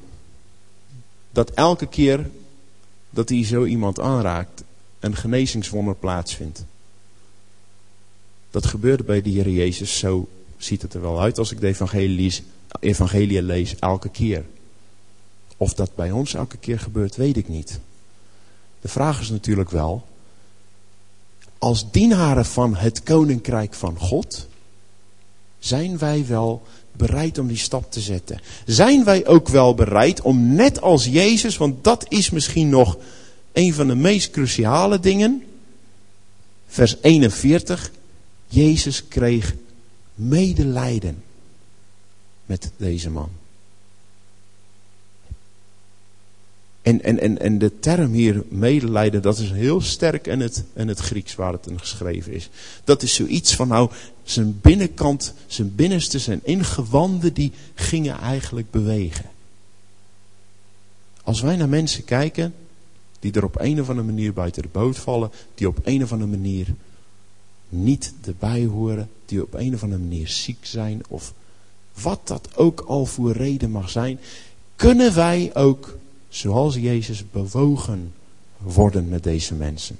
dat 1.32 1.50
elke 1.50 1.88
keer 1.88 2.30
dat 3.10 3.30
hij 3.30 3.46
zo 3.46 3.66
iemand 3.66 4.00
aanraakt, 4.00 4.64
een 5.00 5.16
genezingswonder 5.16 5.96
plaatsvindt. 5.96 6.66
Dat 8.52 8.66
gebeurde 8.66 9.04
bij 9.04 9.22
de 9.22 9.30
Heer 9.30 9.50
Jezus, 9.50 9.98
zo 9.98 10.28
ziet 10.58 10.82
het 10.82 10.94
er 10.94 11.02
wel 11.02 11.22
uit 11.22 11.38
als 11.38 11.52
ik 11.52 11.60
de 11.60 11.68
evangelie, 11.68 12.44
evangelie 12.80 13.42
lees, 13.42 13.76
elke 13.80 14.10
keer. 14.10 14.46
Of 15.58 15.74
dat 15.74 15.96
bij 15.96 16.12
ons 16.12 16.34
elke 16.34 16.58
keer 16.58 16.80
gebeurt, 16.80 17.16
weet 17.16 17.38
ik 17.38 17.48
niet. 17.48 17.80
De 18.82 18.88
vraag 18.88 19.20
is 19.22 19.30
natuurlijk 19.30 19.70
wel, 19.70 20.08
als 21.58 21.92
dienaren 21.92 22.46
van 22.46 22.76
het 22.76 23.04
koninkrijk 23.04 23.74
van 23.74 23.98
God, 23.98 24.48
zijn 25.60 25.98
wij 25.98 26.26
wel 26.28 26.62
bereid 27.00 27.38
om 27.38 27.48
die 27.48 27.58
stap 27.58 27.92
te 27.92 28.00
zetten? 28.00 28.40
Zijn 28.66 29.04
wij 29.04 29.28
ook 29.28 29.48
wel 29.48 29.74
bereid 29.74 30.22
om 30.22 30.54
net 30.54 30.82
als 30.82 31.06
Jezus, 31.06 31.58
want 31.58 31.84
dat 31.84 32.06
is 32.08 32.30
misschien 32.30 32.70
nog 32.70 32.98
een 33.54 33.74
van 33.74 33.88
de 33.88 33.96
meest 33.96 34.32
cruciale 34.32 35.00
dingen. 35.00 35.44
Vers 36.68 36.96
41. 37.02 37.92
Jezus 38.48 39.08
kreeg 39.08 39.56
medelijden 40.16 41.24
met 42.46 42.72
deze 42.78 43.10
man. 43.10 43.39
En, 46.82 47.04
en, 47.04 47.20
en, 47.20 47.40
en 47.40 47.58
de 47.58 47.80
term 47.80 48.12
hier 48.12 48.44
medelijden, 48.50 49.22
dat 49.22 49.38
is 49.38 49.52
heel 49.52 49.82
sterk 49.82 50.28
in 50.28 50.40
het, 50.40 50.64
in 50.74 50.88
het 50.88 51.00
Grieks 51.00 51.36
waar 51.36 51.52
het 51.52 51.68
in 51.68 51.80
geschreven 51.80 52.34
is. 52.34 52.50
Dat 52.84 53.02
is 53.02 53.14
zoiets 53.14 53.56
van 53.56 53.68
nou, 53.68 53.90
zijn 54.24 54.60
binnenkant, 54.62 55.34
zijn 55.48 55.76
binnenste, 55.76 56.20
zijn 56.20 56.40
ingewanden, 56.44 57.34
die 57.34 57.52
gingen 57.74 58.20
eigenlijk 58.20 58.72
bewegen. 58.72 59.26
Als 61.24 61.42
wij 61.42 61.56
naar 61.56 61.70
mensen 61.70 62.04
kijken, 62.04 62.54
die 63.20 63.32
er 63.32 63.44
op 63.44 63.60
een 63.60 63.82
of 63.82 63.90
andere 63.90 64.08
manier 64.08 64.34
buiten 64.34 64.62
de 64.62 64.70
boot 64.72 64.98
vallen, 64.98 65.32
die 65.56 65.68
op 65.68 65.80
een 65.84 66.04
of 66.04 66.12
andere 66.12 66.32
manier 66.32 66.68
niet 67.70 68.14
erbij 68.26 68.66
horen, 68.66 69.10
die 69.26 69.44
op 69.44 69.54
een 69.54 69.74
of 69.74 69.84
andere 69.84 70.02
manier 70.02 70.28
ziek 70.28 70.66
zijn, 70.66 71.02
of 71.08 71.34
wat 72.02 72.20
dat 72.24 72.50
ook 72.56 72.80
al 72.80 73.06
voor 73.06 73.32
reden 73.32 73.72
mag 73.72 73.90
zijn, 73.90 74.20
kunnen 74.76 75.16
wij 75.16 75.52
ook 75.54 75.98
zoals 76.30 76.76
Jezus 76.76 77.30
bewogen 77.32 78.14
worden 78.58 79.10
met 79.10 79.24
deze 79.24 79.54
mensen. 79.54 80.00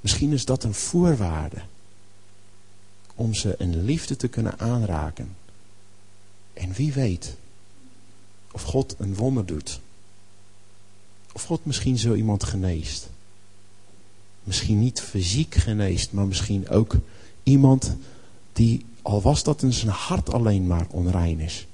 Misschien 0.00 0.32
is 0.32 0.44
dat 0.44 0.64
een 0.64 0.74
voorwaarde 0.74 1.62
om 3.14 3.34
ze 3.34 3.54
in 3.58 3.84
liefde 3.84 4.16
te 4.16 4.28
kunnen 4.28 4.58
aanraken. 4.58 5.36
En 6.52 6.72
wie 6.72 6.92
weet 6.92 7.36
of 8.52 8.62
God 8.62 8.94
een 8.98 9.14
wonder 9.14 9.46
doet. 9.46 9.80
Of 11.32 11.44
God 11.44 11.64
misschien 11.64 11.98
zo 11.98 12.14
iemand 12.14 12.44
geneest. 12.44 13.08
Misschien 14.44 14.80
niet 14.80 15.00
fysiek 15.00 15.54
geneest, 15.54 16.12
maar 16.12 16.26
misschien 16.26 16.68
ook 16.68 16.96
iemand 17.42 17.96
die, 18.52 18.86
al 19.02 19.22
was 19.22 19.42
dat 19.42 19.62
in 19.62 19.72
zijn 19.72 19.90
hart 19.90 20.32
alleen 20.32 20.66
maar 20.66 20.86
onrein 20.90 21.40
is, 21.40 21.66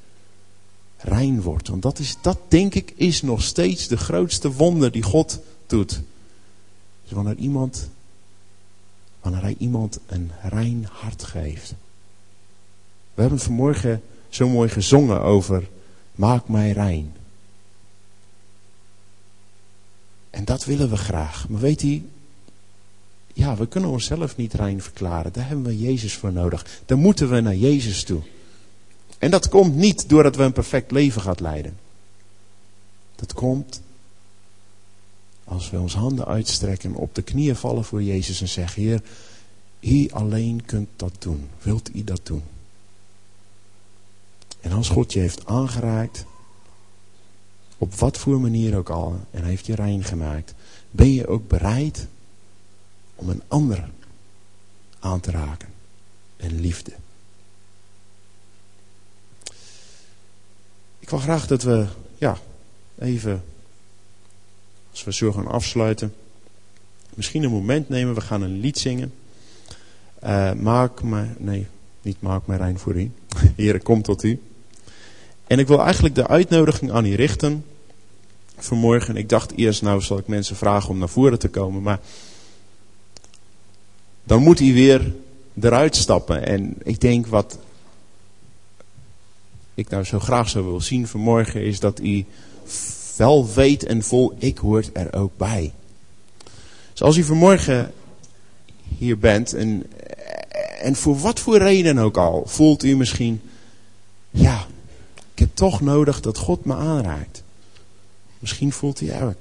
rein 0.98 1.42
wordt. 1.42 1.68
Want 1.68 1.82
dat, 1.82 1.98
is, 1.98 2.16
dat 2.20 2.38
denk 2.48 2.74
ik 2.74 2.92
is 2.96 3.22
nog 3.22 3.42
steeds 3.42 3.88
de 3.88 3.96
grootste 3.96 4.52
wonder 4.52 4.92
die 4.92 5.02
God 5.02 5.40
doet. 5.66 6.00
Dus 7.02 7.12
wanneer, 7.12 7.36
iemand, 7.36 7.88
wanneer 9.20 9.42
hij 9.42 9.54
iemand 9.58 9.98
een 10.06 10.30
rein 10.42 10.88
hart 10.90 11.24
geeft. 11.24 11.74
We 13.14 13.20
hebben 13.20 13.40
vanmorgen 13.40 14.02
zo 14.28 14.48
mooi 14.48 14.68
gezongen 14.68 15.22
over 15.22 15.68
maak 16.14 16.48
mij 16.48 16.72
rein. 16.72 17.12
En 20.30 20.44
dat 20.44 20.64
willen 20.64 20.90
we 20.90 20.96
graag. 20.96 21.48
Maar 21.48 21.60
weet 21.60 21.82
u, 21.82 22.08
ja, 23.32 23.56
we 23.56 23.66
kunnen 23.66 23.90
onszelf 23.90 24.36
niet 24.36 24.54
rein 24.54 24.82
verklaren. 24.82 25.32
Daar 25.32 25.46
hebben 25.46 25.64
we 25.64 25.78
Jezus 25.78 26.14
voor 26.14 26.32
nodig. 26.32 26.66
Daar 26.86 26.98
moeten 26.98 27.30
we 27.30 27.40
naar 27.40 27.56
Jezus 27.56 28.04
toe. 28.04 28.22
En 29.18 29.30
dat 29.30 29.48
komt 29.48 29.74
niet 29.74 30.08
doordat 30.08 30.36
we 30.36 30.42
een 30.42 30.52
perfect 30.52 30.90
leven 30.90 31.20
gaan 31.20 31.36
leiden. 31.38 31.78
Dat 33.16 33.32
komt 33.32 33.80
als 35.44 35.70
we 35.70 35.78
ons 35.78 35.94
handen 35.94 36.26
uitstrekken, 36.26 36.94
op 36.94 37.14
de 37.14 37.22
knieën 37.22 37.56
vallen 37.56 37.84
voor 37.84 38.02
Jezus 38.02 38.40
en 38.40 38.48
zeggen, 38.48 38.82
Heer, 38.82 39.02
U 39.80 40.10
alleen 40.10 40.64
kunt 40.64 40.88
dat 40.96 41.12
doen. 41.18 41.48
Wilt 41.62 41.94
U 41.94 42.04
dat 42.04 42.20
doen? 42.22 42.42
En 44.60 44.72
als 44.72 44.88
God 44.88 45.12
je 45.12 45.18
heeft 45.18 45.46
aangeraakt, 45.46 46.24
op 47.78 47.94
wat 47.94 48.18
voor 48.18 48.40
manier 48.40 48.76
ook 48.76 48.90
al, 48.90 49.20
en 49.30 49.40
hij 49.40 49.48
heeft 49.48 49.66
je 49.66 49.74
rein 49.74 50.04
gemaakt, 50.04 50.54
ben 50.90 51.12
je 51.12 51.26
ook 51.26 51.48
bereid 51.48 52.06
om 53.14 53.28
een 53.28 53.42
ander 53.48 53.90
aan 54.98 55.20
te 55.20 55.30
raken. 55.30 55.68
En 56.36 56.60
liefde. 56.60 56.92
Ik 61.08 61.14
wil 61.14 61.22
graag 61.22 61.46
dat 61.46 61.62
we, 61.62 61.86
ja, 62.18 62.38
even, 62.98 63.44
als 64.90 65.04
we 65.04 65.12
zo 65.12 65.32
gaan 65.32 65.46
afsluiten, 65.46 66.14
misschien 67.14 67.42
een 67.42 67.50
moment 67.50 67.88
nemen. 67.88 68.14
We 68.14 68.20
gaan 68.20 68.42
een 68.42 68.60
lied 68.60 68.78
zingen. 68.78 69.12
Uh, 70.24 70.52
maak 70.52 71.02
me, 71.02 71.26
nee, 71.38 71.66
niet 72.02 72.20
maak 72.20 72.46
mij 72.46 72.56
rein 72.56 72.78
voor 72.78 72.94
u. 72.94 73.10
Heer, 73.56 73.82
kom 73.82 74.02
tot 74.02 74.22
u. 74.22 74.42
En 75.46 75.58
ik 75.58 75.66
wil 75.66 75.82
eigenlijk 75.82 76.14
de 76.14 76.26
uitnodiging 76.26 76.92
aan 76.92 77.06
u 77.06 77.14
richten 77.14 77.64
vanmorgen. 78.56 79.16
Ik 79.16 79.28
dacht 79.28 79.52
eerst, 79.56 79.82
nou 79.82 80.00
zal 80.00 80.18
ik 80.18 80.26
mensen 80.26 80.56
vragen 80.56 80.90
om 80.90 80.98
naar 80.98 81.08
voren 81.08 81.38
te 81.38 81.48
komen. 81.48 81.82
Maar 81.82 82.00
dan 84.24 84.42
moet 84.42 84.58
hij 84.58 84.72
weer 84.72 85.12
eruit 85.60 85.96
stappen. 85.96 86.46
En 86.46 86.74
ik 86.82 87.00
denk 87.00 87.26
wat 87.26 87.58
ik 89.78 89.88
nou 89.88 90.04
zo 90.04 90.18
graag 90.18 90.48
zou 90.48 90.64
willen 90.64 90.82
zien 90.82 91.06
vanmorgen 91.06 91.64
is 91.64 91.80
dat 91.80 92.00
u 92.00 92.24
wel 93.16 93.48
weet 93.54 93.84
en 93.84 94.02
vol, 94.02 94.34
ik 94.38 94.58
hoort 94.58 94.90
er 94.92 95.14
ook 95.14 95.36
bij. 95.36 95.72
Dus 96.92 97.02
als 97.02 97.16
u 97.16 97.22
vanmorgen 97.22 97.92
hier 98.98 99.18
bent 99.18 99.54
en, 99.54 99.86
en 100.80 100.96
voor 100.96 101.18
wat 101.18 101.40
voor 101.40 101.58
reden 101.58 101.98
ook 101.98 102.16
al, 102.16 102.42
voelt 102.46 102.84
u 102.84 102.96
misschien, 102.96 103.40
ja, 104.30 104.66
ik 105.32 105.38
heb 105.38 105.50
toch 105.54 105.80
nodig 105.80 106.20
dat 106.20 106.38
God 106.38 106.64
me 106.64 106.74
aanraakt. 106.74 107.42
Misschien 108.38 108.72
voelt 108.72 109.00
u, 109.00 109.06
ja, 109.06 109.34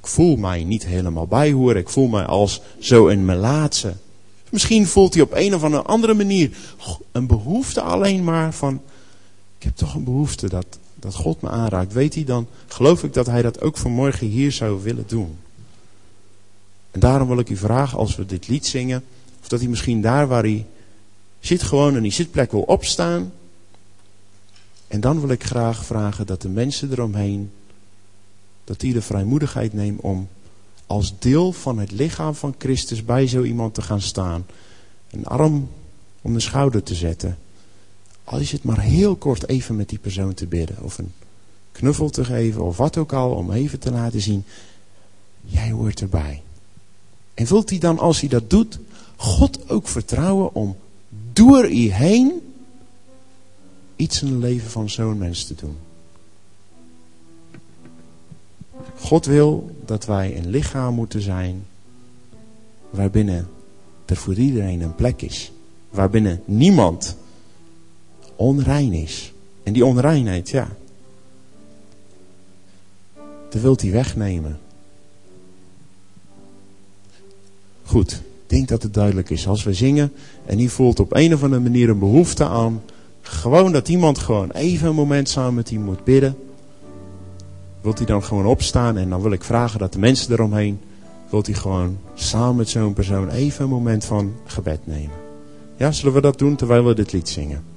ik 0.00 0.06
voel 0.06 0.36
mij 0.36 0.64
niet 0.64 0.86
helemaal 0.86 1.26
bijhoren, 1.26 1.80
ik 1.80 1.88
voel 1.88 2.08
mij 2.08 2.24
als 2.24 2.60
zo 2.78 3.08
een 3.08 3.24
melaatse. 3.24 3.94
Misschien 4.50 4.86
voelt 4.86 5.14
hij 5.14 5.22
op 5.22 5.32
een 5.34 5.54
of 5.54 5.86
andere 5.86 6.14
manier 6.14 6.56
een 7.12 7.26
behoefte 7.26 7.80
alleen 7.80 8.24
maar 8.24 8.54
van, 8.54 8.80
heb 9.66 9.76
toch 9.76 9.94
een 9.94 10.04
behoefte 10.04 10.48
dat, 10.48 10.66
dat 10.94 11.14
God 11.14 11.40
me 11.40 11.48
aanraakt. 11.48 11.92
Weet 11.92 12.14
hij 12.14 12.24
dan, 12.24 12.46
geloof 12.66 13.04
ik 13.04 13.12
dat 13.12 13.26
hij 13.26 13.42
dat 13.42 13.60
ook 13.60 13.76
vanmorgen 13.76 14.26
hier 14.26 14.52
zou 14.52 14.82
willen 14.82 15.04
doen. 15.06 15.36
En 16.90 17.00
daarom 17.00 17.28
wil 17.28 17.38
ik 17.38 17.48
u 17.48 17.56
vragen, 17.56 17.98
als 17.98 18.16
we 18.16 18.26
dit 18.26 18.48
lied 18.48 18.66
zingen, 18.66 19.04
of 19.42 19.48
dat 19.48 19.60
hij 19.60 19.68
misschien 19.68 20.00
daar 20.00 20.26
waar 20.26 20.42
hij 20.42 20.66
zit 21.40 21.62
gewoon 21.62 21.96
in 21.96 22.02
die 22.02 22.12
zitplek 22.12 22.50
wil 22.50 22.60
opstaan. 22.60 23.32
En 24.88 25.00
dan 25.00 25.20
wil 25.20 25.28
ik 25.28 25.44
graag 25.44 25.84
vragen 25.84 26.26
dat 26.26 26.42
de 26.42 26.48
mensen 26.48 26.90
eromheen, 26.90 27.50
dat 28.64 28.80
die 28.80 28.92
de 28.92 29.02
vrijmoedigheid 29.02 29.72
nemen 29.72 30.02
om 30.02 30.28
als 30.86 31.18
deel 31.18 31.52
van 31.52 31.78
het 31.78 31.90
lichaam 31.90 32.34
van 32.34 32.54
Christus 32.58 33.04
bij 33.04 33.26
zo 33.26 33.42
iemand 33.42 33.74
te 33.74 33.82
gaan 33.82 34.00
staan. 34.00 34.46
Een 35.10 35.26
arm 35.26 35.68
om 36.22 36.32
de 36.32 36.40
schouder 36.40 36.82
te 36.82 36.94
zetten. 36.94 37.38
Al 38.26 38.38
is 38.38 38.52
het 38.52 38.62
maar 38.62 38.80
heel 38.80 39.16
kort 39.16 39.48
even 39.48 39.76
met 39.76 39.88
die 39.88 39.98
persoon 39.98 40.34
te 40.34 40.46
bidden. 40.46 40.76
Of 40.82 40.98
een 40.98 41.12
knuffel 41.72 42.10
te 42.10 42.24
geven 42.24 42.64
of 42.64 42.76
wat 42.76 42.96
ook 42.96 43.12
al. 43.12 43.30
Om 43.30 43.52
even 43.52 43.78
te 43.78 43.90
laten 43.90 44.20
zien. 44.20 44.44
Jij 45.40 45.70
hoort 45.70 46.00
erbij. 46.00 46.42
En 47.34 47.46
wilt 47.46 47.70
hij 47.70 47.78
dan 47.78 47.98
als 47.98 48.20
hij 48.20 48.28
dat 48.28 48.50
doet. 48.50 48.78
God 49.16 49.70
ook 49.70 49.88
vertrouwen 49.88 50.54
om 50.54 50.76
door 51.32 51.70
u 51.70 51.90
heen. 51.90 52.54
Iets 53.96 54.22
in 54.22 54.28
het 54.28 54.38
leven 54.38 54.70
van 54.70 54.90
zo'n 54.90 55.18
mens 55.18 55.44
te 55.44 55.54
doen. 55.54 55.76
God 58.98 59.26
wil 59.26 59.76
dat 59.84 60.06
wij 60.06 60.36
een 60.36 60.50
lichaam 60.50 60.94
moeten 60.94 61.22
zijn 61.22 61.66
waarbinnen 62.90 63.48
er 64.04 64.16
voor 64.16 64.34
iedereen 64.34 64.80
een 64.80 64.94
plek 64.94 65.22
is. 65.22 65.52
Waarbinnen 65.90 66.42
niemand 66.44 67.16
onrein 68.36 68.92
is. 68.92 69.32
En 69.62 69.72
die 69.72 69.84
onreinheid, 69.84 70.50
ja. 70.50 70.68
Dat 73.48 73.62
wilt 73.62 73.80
hij 73.80 73.90
wegnemen. 73.90 74.58
Goed, 77.82 78.12
ik 78.12 78.18
denk 78.46 78.68
dat 78.68 78.82
het 78.82 78.94
duidelijk 78.94 79.30
is. 79.30 79.48
Als 79.48 79.64
we 79.64 79.72
zingen 79.72 80.12
en 80.44 80.56
die 80.56 80.70
voelt 80.70 81.00
op 81.00 81.14
een 81.14 81.34
of 81.34 81.42
andere 81.42 81.62
manier 81.62 81.88
een 81.88 81.98
behoefte 81.98 82.44
aan. 82.44 82.82
Gewoon 83.20 83.72
dat 83.72 83.88
iemand 83.88 84.18
gewoon 84.18 84.50
even 84.50 84.88
een 84.88 84.94
moment 84.94 85.28
samen 85.28 85.54
met 85.54 85.70
hem 85.70 85.80
moet 85.80 86.04
bidden. 86.04 86.36
Wilt 87.80 87.98
hij 87.98 88.06
dan 88.06 88.24
gewoon 88.24 88.46
opstaan 88.46 88.96
en 88.96 89.10
dan 89.10 89.22
wil 89.22 89.32
ik 89.32 89.44
vragen 89.44 89.78
dat 89.78 89.92
de 89.92 89.98
mensen 89.98 90.32
eromheen, 90.32 90.80
wilt 91.30 91.46
hij 91.46 91.54
gewoon 91.54 91.98
samen 92.14 92.56
met 92.56 92.68
zo'n 92.68 92.92
persoon 92.92 93.28
even 93.28 93.64
een 93.64 93.70
moment 93.70 94.04
van 94.04 94.34
gebed 94.44 94.80
nemen. 94.84 95.16
Ja, 95.76 95.92
zullen 95.92 96.14
we 96.14 96.20
dat 96.20 96.38
doen 96.38 96.56
terwijl 96.56 96.84
we 96.84 96.94
dit 96.94 97.12
lied 97.12 97.28
zingen? 97.28 97.75